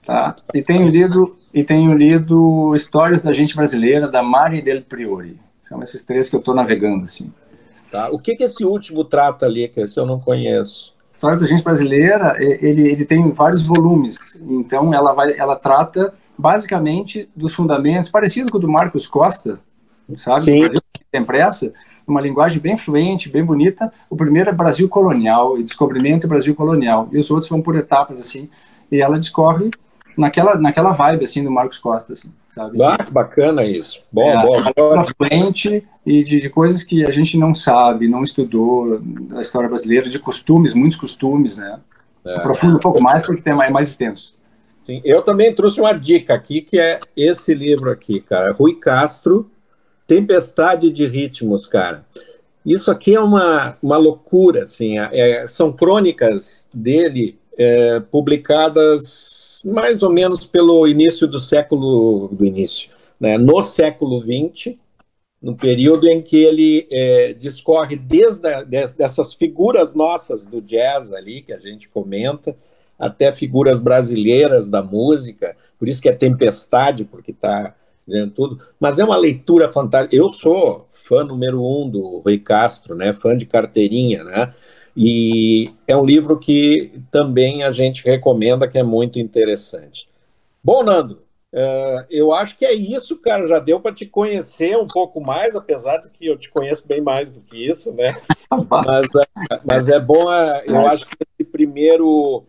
tá? 0.05 0.37
E 0.53 0.61
tenho 0.61 0.89
lido, 0.89 1.39
e 1.55 1.65
tenho 1.65 1.95
lido 1.95 2.75
Histórias 2.75 3.23
da 3.23 3.33
Gente 3.33 3.57
Brasileira, 3.57 4.09
da 4.09 4.23
Mari 4.23 4.61
Del 4.61 4.83
Priori. 4.83 5.41
São 5.63 5.83
esses 5.83 6.05
três 6.05 6.29
que 6.29 6.37
eu 6.37 6.41
estou 6.41 6.55
navegando, 6.55 7.05
assim. 7.05 7.33
Tá? 7.93 8.09
O 8.11 8.19
que, 8.19 8.35
que 8.35 8.43
esse 8.43 8.65
último 8.65 9.05
trata 9.05 9.45
ali, 9.45 9.69
que 9.69 9.79
esse 9.79 10.01
eu 10.01 10.07
não 10.07 10.19
conheço? 10.19 10.95
A 11.11 11.13
história 11.13 11.39
da 11.39 11.47
gente 11.47 11.63
brasileira, 11.63 12.35
ele, 12.39 12.91
ele 12.91 13.05
tem 13.05 13.31
vários 13.33 13.67
volumes, 13.67 14.19
então 14.49 14.95
ela, 14.95 15.13
vai, 15.13 15.39
ela 15.39 15.57
trata 15.57 16.15
basicamente 16.37 17.29
dos 17.37 17.55
fundamentos, 17.55 18.11
parecido 18.11 18.51
com 18.51 18.57
o 18.57 18.61
do 18.61 18.67
Marcos 18.67 19.07
Costa, 19.07 19.61
sabe? 20.17 20.41
Sim. 20.41 20.63
Impressa, 21.13 21.71
uma 22.07 22.23
linguagem 22.23 22.59
bem 22.59 22.79
fluente, 22.79 23.29
bem 23.29 23.45
bonita. 23.45 23.93
O 24.09 24.17
primeiro 24.17 24.49
é 24.49 24.53
Brasil 24.55 24.89
colonial, 24.89 25.59
e 25.59 25.63
descobrimento 25.63 26.27
é 26.27 26.29
Brasil 26.29 26.55
colonial, 26.55 27.11
e 27.13 27.19
os 27.19 27.31
outros 27.31 27.51
vão 27.51 27.61
por 27.61 27.77
etapas, 27.77 28.19
assim, 28.19 28.49
e 28.91 29.03
ela 29.03 29.19
discorre 29.19 29.71
naquela, 30.17 30.57
naquela 30.57 30.93
vibe, 30.93 31.25
assim, 31.25 31.43
do 31.43 31.51
Marcos 31.51 31.79
Costa, 31.79 32.13
assim, 32.13 32.33
sabe? 32.55 32.83
Ah, 32.83 33.03
que 33.03 33.13
bacana 33.13 33.65
isso. 33.65 34.03
Bom, 34.13 34.29
é, 34.29 34.47
bom. 34.47 34.63
bom. 34.77 35.05
fluente 35.05 35.87
e 36.05 36.23
de, 36.23 36.41
de, 36.41 36.51
coisas 36.51 36.83
que 36.83 37.07
a 37.07 37.11
gente 37.11 37.39
não 37.39 37.55
sabe, 37.55 38.09
não 38.09 38.23
estudou 38.23 38.99
da 39.01 39.41
história 39.41 39.69
brasileira, 39.69 40.09
de 40.09 40.19
costumes, 40.19 40.75
muitos 40.75 40.99
costumes, 40.99 41.57
né? 41.57 41.81
É. 42.25 42.37
Aprofunda 42.37 42.77
um 42.77 42.81
pouco 42.81 43.01
mais 43.01 43.25
porque 43.25 43.43
tem 43.43 43.55
mais, 43.55 43.71
é 43.71 43.73
mais 43.73 43.89
extenso. 43.89 44.35
Sim, 44.85 45.01
eu 45.05 45.23
também 45.23 45.55
trouxe 45.55 45.81
uma 45.81 45.93
dica 45.93 46.35
aqui, 46.35 46.61
que 46.61 46.79
é 46.79 46.99
esse 47.17 47.55
livro 47.55 47.91
aqui, 47.91 48.21
cara. 48.21 48.53
Rui 48.53 48.75
Castro, 48.75 49.49
Tempestade 50.07 50.91
de 50.91 51.07
Ritmos, 51.07 51.67
cara. 51.67 52.05
Isso 52.65 52.91
aqui 52.91 53.15
é 53.15 53.21
uma, 53.21 53.77
uma 53.83 53.97
loucura, 53.97 54.63
assim. 54.63 54.99
É, 54.99 55.47
são 55.49 55.73
crônicas 55.73 56.69
dele 56.73 57.39
é, 57.59 58.01
publicadas 58.01 59.63
mais 59.65 60.03
ou 60.03 60.11
menos 60.11 60.47
pelo 60.47 60.87
início 60.87 61.27
do 61.27 61.39
século 61.39 62.29
do 62.29 62.45
início, 62.45 62.91
né? 63.21 63.39
No 63.39 63.63
século 63.63 64.21
XX, 64.21 64.77
no 65.41 65.57
período 65.57 66.09
em 66.09 66.23
que 66.23 66.37
ele 66.37 66.87
é, 66.91 67.33
discorre 67.33 67.97
desde 67.97 68.49
a, 68.49 68.63
des, 68.63 68.93
dessas 68.93 69.35
figuras 69.35 69.95
nossas 69.95 70.47
do 70.47 70.61
jazz 70.61 71.13
ali 71.13 71.43
que 71.43 71.53
a 71.53 71.59
gente 71.59 71.89
comenta 71.89 72.57
até 72.99 73.33
figuras 73.33 73.81
brasileiras 73.81 74.69
da 74.69 74.83
música, 74.83 75.57
por 75.79 75.89
isso 75.89 76.01
que 76.01 76.09
é 76.09 76.13
Tempestade, 76.13 77.05
porque 77.05 77.33
está 77.33 77.75
tudo, 78.35 78.61
mas 78.79 78.99
é 78.99 79.05
uma 79.05 79.17
leitura 79.17 79.69
fantástica. 79.69 80.15
Eu 80.15 80.31
sou 80.31 80.87
fã 80.91 81.25
número 81.25 81.63
um 81.63 81.89
do 81.89 82.19
Rui 82.19 82.39
Castro, 82.39 82.95
né, 82.95 83.13
fã 83.13 83.37
de 83.37 83.47
carteirinha, 83.47 84.23
né, 84.25 84.55
e 84.97 85.73
é 85.87 85.97
um 85.97 86.05
livro 86.05 86.39
que 86.39 87.01
também 87.11 87.63
a 87.63 87.73
gente 87.73 88.05
recomenda, 88.05 88.69
que 88.69 88.79
é 88.79 88.83
muito 88.83 89.19
interessante. 89.19 90.09
Bom, 90.63 90.83
Nando, 90.83 91.23
uh, 91.53 92.05
eu 92.11 92.33
acho 92.33 92.57
que 92.59 92.67
é 92.67 92.75
isso, 92.75 93.17
cara, 93.17 93.47
já 93.47 93.59
deu 93.59 93.81
para 93.81 93.95
te 93.95 94.07
conhecer 94.07 94.77
um 94.77 94.87
pouco 94.87 95.21
mais, 95.21 95.57
apesar 95.57 95.97
de 95.99 96.11
que 96.11 96.27
eu 96.27 96.37
te 96.37 96.51
conheço 96.51 96.87
bem 96.87 97.01
mais 97.01 97.33
do 97.33 97.41
que 97.41 97.67
isso, 97.67 97.95
né, 97.95 98.15
mas, 98.69 99.07
uh, 99.07 99.61
mas 99.65 99.89
é 99.89 99.99
bom, 99.99 100.27
uh, 100.27 100.63
eu 100.67 100.87
acho 100.87 101.07
que 101.07 101.17
esse 101.39 101.51
primeiro 101.51 102.45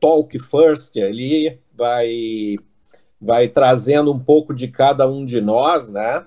Talk 0.00 0.38
First 0.38 0.96
ali 0.96 1.58
vai, 1.76 2.56
vai 3.20 3.48
trazendo 3.48 4.12
um 4.12 4.18
pouco 4.18 4.54
de 4.54 4.68
cada 4.68 5.08
um 5.08 5.24
de 5.24 5.40
nós, 5.40 5.90
né? 5.90 6.24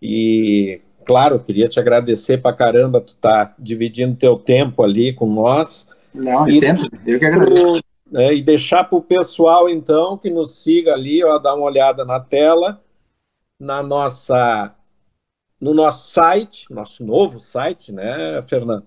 E, 0.00 0.78
claro, 1.04 1.40
queria 1.40 1.68
te 1.68 1.78
agradecer 1.78 2.38
para 2.38 2.54
caramba 2.54 3.00
tu 3.00 3.14
tá 3.14 3.54
dividindo 3.58 4.16
teu 4.16 4.36
tempo 4.36 4.82
ali 4.82 5.12
com 5.12 5.26
nós. 5.26 5.88
Não, 6.14 6.46
e, 6.48 6.54
sempre, 6.54 6.88
eu 7.06 7.18
que 7.18 7.24
agradeço. 7.24 7.80
É, 8.14 8.34
e 8.34 8.42
deixar 8.42 8.84
para 8.84 8.98
o 8.98 9.02
pessoal, 9.02 9.68
então, 9.68 10.18
que 10.18 10.28
nos 10.28 10.62
siga 10.62 10.92
ali, 10.92 11.24
ó, 11.24 11.38
dar 11.38 11.54
uma 11.54 11.64
olhada 11.64 12.04
na 12.04 12.20
tela, 12.20 12.82
na 13.58 13.82
nossa, 13.82 14.74
no 15.58 15.72
nosso 15.72 16.10
site, 16.10 16.66
nosso 16.70 17.02
novo 17.04 17.40
site, 17.40 17.90
né, 17.90 18.42
Fernando? 18.42 18.84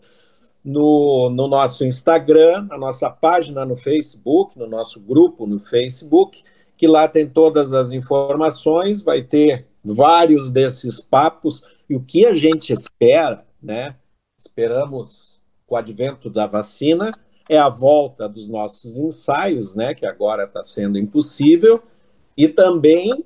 no, 0.66 1.30
no 1.30 1.48
nosso 1.48 1.86
Instagram, 1.86 2.64
na 2.64 2.78
nossa 2.78 3.08
página 3.08 3.64
no 3.64 3.76
Facebook, 3.76 4.58
no 4.58 4.66
nosso 4.66 5.00
grupo 5.00 5.46
no 5.46 5.60
Facebook, 5.60 6.44
que 6.76 6.88
lá 6.88 7.08
tem 7.08 7.30
todas 7.30 7.72
as 7.72 7.92
informações, 7.92 9.04
vai 9.04 9.22
ter 9.22 9.68
vários 9.84 10.50
desses 10.50 11.00
papos, 11.00 11.64
e 11.90 11.96
o 11.96 12.02
que 12.02 12.26
a 12.26 12.34
gente 12.34 12.74
espera, 12.74 13.46
né? 13.62 13.96
Esperamos 14.38 15.42
com 15.66 15.76
o 15.76 15.78
advento 15.78 16.30
da 16.30 16.46
vacina, 16.46 17.12
é 17.50 17.58
a 17.58 17.70
volta 17.70 18.28
dos 18.28 18.48
nossos 18.48 19.00
ensaios, 19.00 19.76
né? 19.76 19.94
Que 19.94 20.06
agora 20.06 20.46
está 20.46 20.64
sendo 20.64 20.98
impossível, 20.98 21.82
e 22.38 22.48
também 22.48 23.26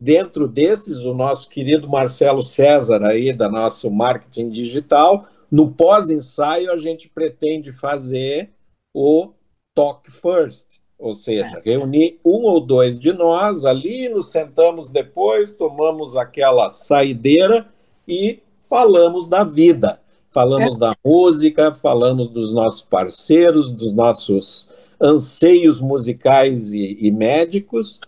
dentro 0.00 0.46
desses, 0.46 0.98
o 0.98 1.14
nosso 1.14 1.48
querido 1.48 1.88
Marcelo 1.88 2.42
César 2.42 3.04
aí, 3.04 3.32
da 3.32 3.48
nosso 3.48 3.90
marketing 3.90 4.50
digital, 4.50 5.26
no 5.50 5.70
pós-ensaio, 5.70 6.70
a 6.70 6.76
gente 6.76 7.08
pretende 7.08 7.72
fazer 7.72 8.50
o 8.92 9.32
Talk 9.74 10.10
First, 10.10 10.80
ou 10.98 11.14
seja, 11.14 11.58
é. 11.58 11.62
reunir 11.64 12.20
um 12.24 12.44
ou 12.44 12.60
dois 12.60 12.98
de 12.98 13.12
nós 13.12 13.64
ali, 13.64 14.08
nos 14.08 14.30
sentamos 14.30 14.90
depois, 14.90 15.54
tomamos 15.54 16.16
aquela 16.16 16.70
saideira 16.70 17.72
e 18.06 18.40
falamos 18.62 19.28
da 19.28 19.44
vida. 19.44 20.00
Falamos 20.32 20.76
é. 20.76 20.78
da 20.78 20.94
música, 21.04 21.72
falamos 21.74 22.28
dos 22.28 22.52
nossos 22.52 22.82
parceiros, 22.82 23.70
dos 23.70 23.92
nossos 23.92 24.68
anseios 25.00 25.80
musicais 25.80 26.72
e, 26.72 26.98
e 27.00 27.10
médicos, 27.10 28.00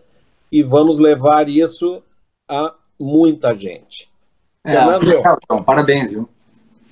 e 0.51 0.63
vamos 0.63 0.99
levar 0.99 1.49
isso 1.49 2.03
a 2.49 2.75
muita 2.99 3.55
gente. 3.55 4.09
É, 4.65 4.73
Fernando, 4.73 5.65
parabéns, 5.65 6.13
viu? 6.13 6.29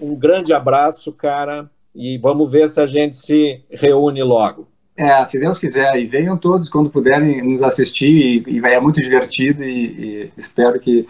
Um 0.01 0.15
grande 0.15 0.53
abraço, 0.53 1.13
cara, 1.13 1.69
e 1.95 2.19
vamos 2.19 2.51
ver 2.51 2.69
se 2.69 2.81
a 2.81 2.87
gente 2.87 3.17
se 3.17 3.61
reúne 3.71 4.23
logo. 4.23 4.69
É, 4.97 5.25
se 5.25 5.41
Deus 5.41 5.59
quiser, 5.59 5.97
e 5.97 6.07
venham 6.07 6.37
todos 6.37 6.69
quando 6.69 6.89
puderem 6.89 7.43
nos 7.43 7.63
assistir, 7.63 8.45
e, 8.47 8.59
e 8.59 8.65
é 8.65 8.81
muito 8.81 9.01
divertido, 9.01 9.65
e, 9.65 9.87
e 9.87 10.33
espero 10.37 10.79
que. 10.79 11.09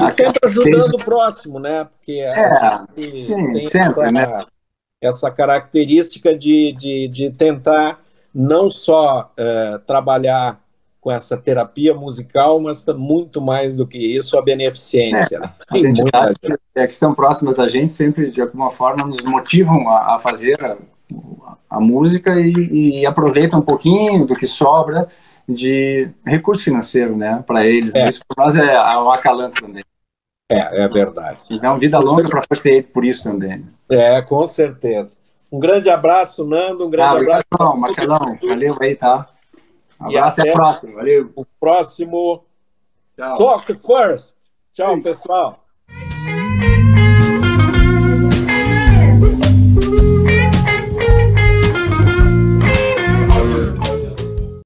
E 0.00 0.10
sempre 0.10 0.40
ajudando 0.44 0.94
o 0.94 1.04
próximo, 1.04 1.58
né? 1.58 1.84
Porque 1.84 2.20
é, 2.20 2.80
sim, 3.16 3.52
tem 3.52 3.64
sempre, 3.66 3.90
essa, 3.90 4.12
né? 4.12 4.44
essa 5.00 5.30
característica 5.30 6.36
de, 6.36 6.72
de, 6.72 7.08
de 7.08 7.30
tentar 7.30 8.00
não 8.34 8.70
só 8.70 9.32
uh, 9.32 9.78
trabalhar 9.80 10.60
com 11.00 11.12
essa 11.12 11.36
terapia 11.36 11.94
musical, 11.94 12.60
mas 12.60 12.84
muito 12.86 13.40
mais 13.40 13.76
do 13.76 13.86
que 13.86 13.98
isso, 13.98 14.38
a 14.38 14.42
beneficência. 14.42 15.36
É, 15.36 15.40
né? 15.40 15.52
As 15.68 15.84
entidades 15.84 16.36
é, 16.74 16.86
que 16.86 16.92
estão 16.92 17.14
próximas 17.14 17.54
da 17.54 17.68
gente 17.68 17.92
sempre, 17.92 18.30
de 18.30 18.40
alguma 18.40 18.70
forma, 18.70 19.06
nos 19.06 19.22
motivam 19.22 19.88
a, 19.88 20.16
a 20.16 20.18
fazer 20.18 20.58
a, 20.62 20.76
a 21.70 21.80
música 21.80 22.38
e, 22.40 23.00
e, 23.00 23.06
aproveitam 23.06 23.60
um 23.60 23.62
pouquinho 23.62 24.26
do 24.26 24.34
que 24.34 24.46
sobra 24.46 25.08
de 25.48 26.10
recurso 26.26 26.64
financeiro 26.64 27.16
né, 27.16 27.42
para 27.46 27.64
eles. 27.64 27.94
É. 27.94 28.08
Isso 28.08 28.20
para 28.28 28.44
nós 28.44 28.56
é, 28.56 28.78
um 28.98 29.10
acalanto 29.10 29.54
também. 29.60 29.82
É, 30.50 30.84
é 30.84 30.88
verdade. 30.88 31.44
Então, 31.50 31.78
vida 31.78 31.98
longa 31.98 32.28
para 32.28 32.42
Aid 32.64 32.88
por 32.88 33.04
isso 33.04 33.22
também. 33.22 33.66
É, 33.88 34.20
com 34.22 34.44
certeza. 34.46 35.18
Um 35.50 35.58
grande 35.58 35.88
abraço, 35.88 36.44
Nando. 36.46 36.86
Um 36.86 36.90
grande 36.90 37.24
ah, 37.26 37.40
abraço. 37.40 37.76
Marcelão. 37.76 38.38
Valeu 38.42 38.76
aí, 38.80 38.94
tá? 38.94 39.28
Um 40.00 40.10
e 40.10 40.18
até, 40.18 40.42
até 40.42 40.50
a 40.50 40.52
próxima. 40.52 40.94
Valeu. 40.94 41.32
O 41.34 41.44
próximo 41.58 42.44
Tchau. 43.16 43.36
Talk 43.36 43.74
First. 43.74 44.36
Tchau, 44.72 45.00
pessoal. 45.02 45.67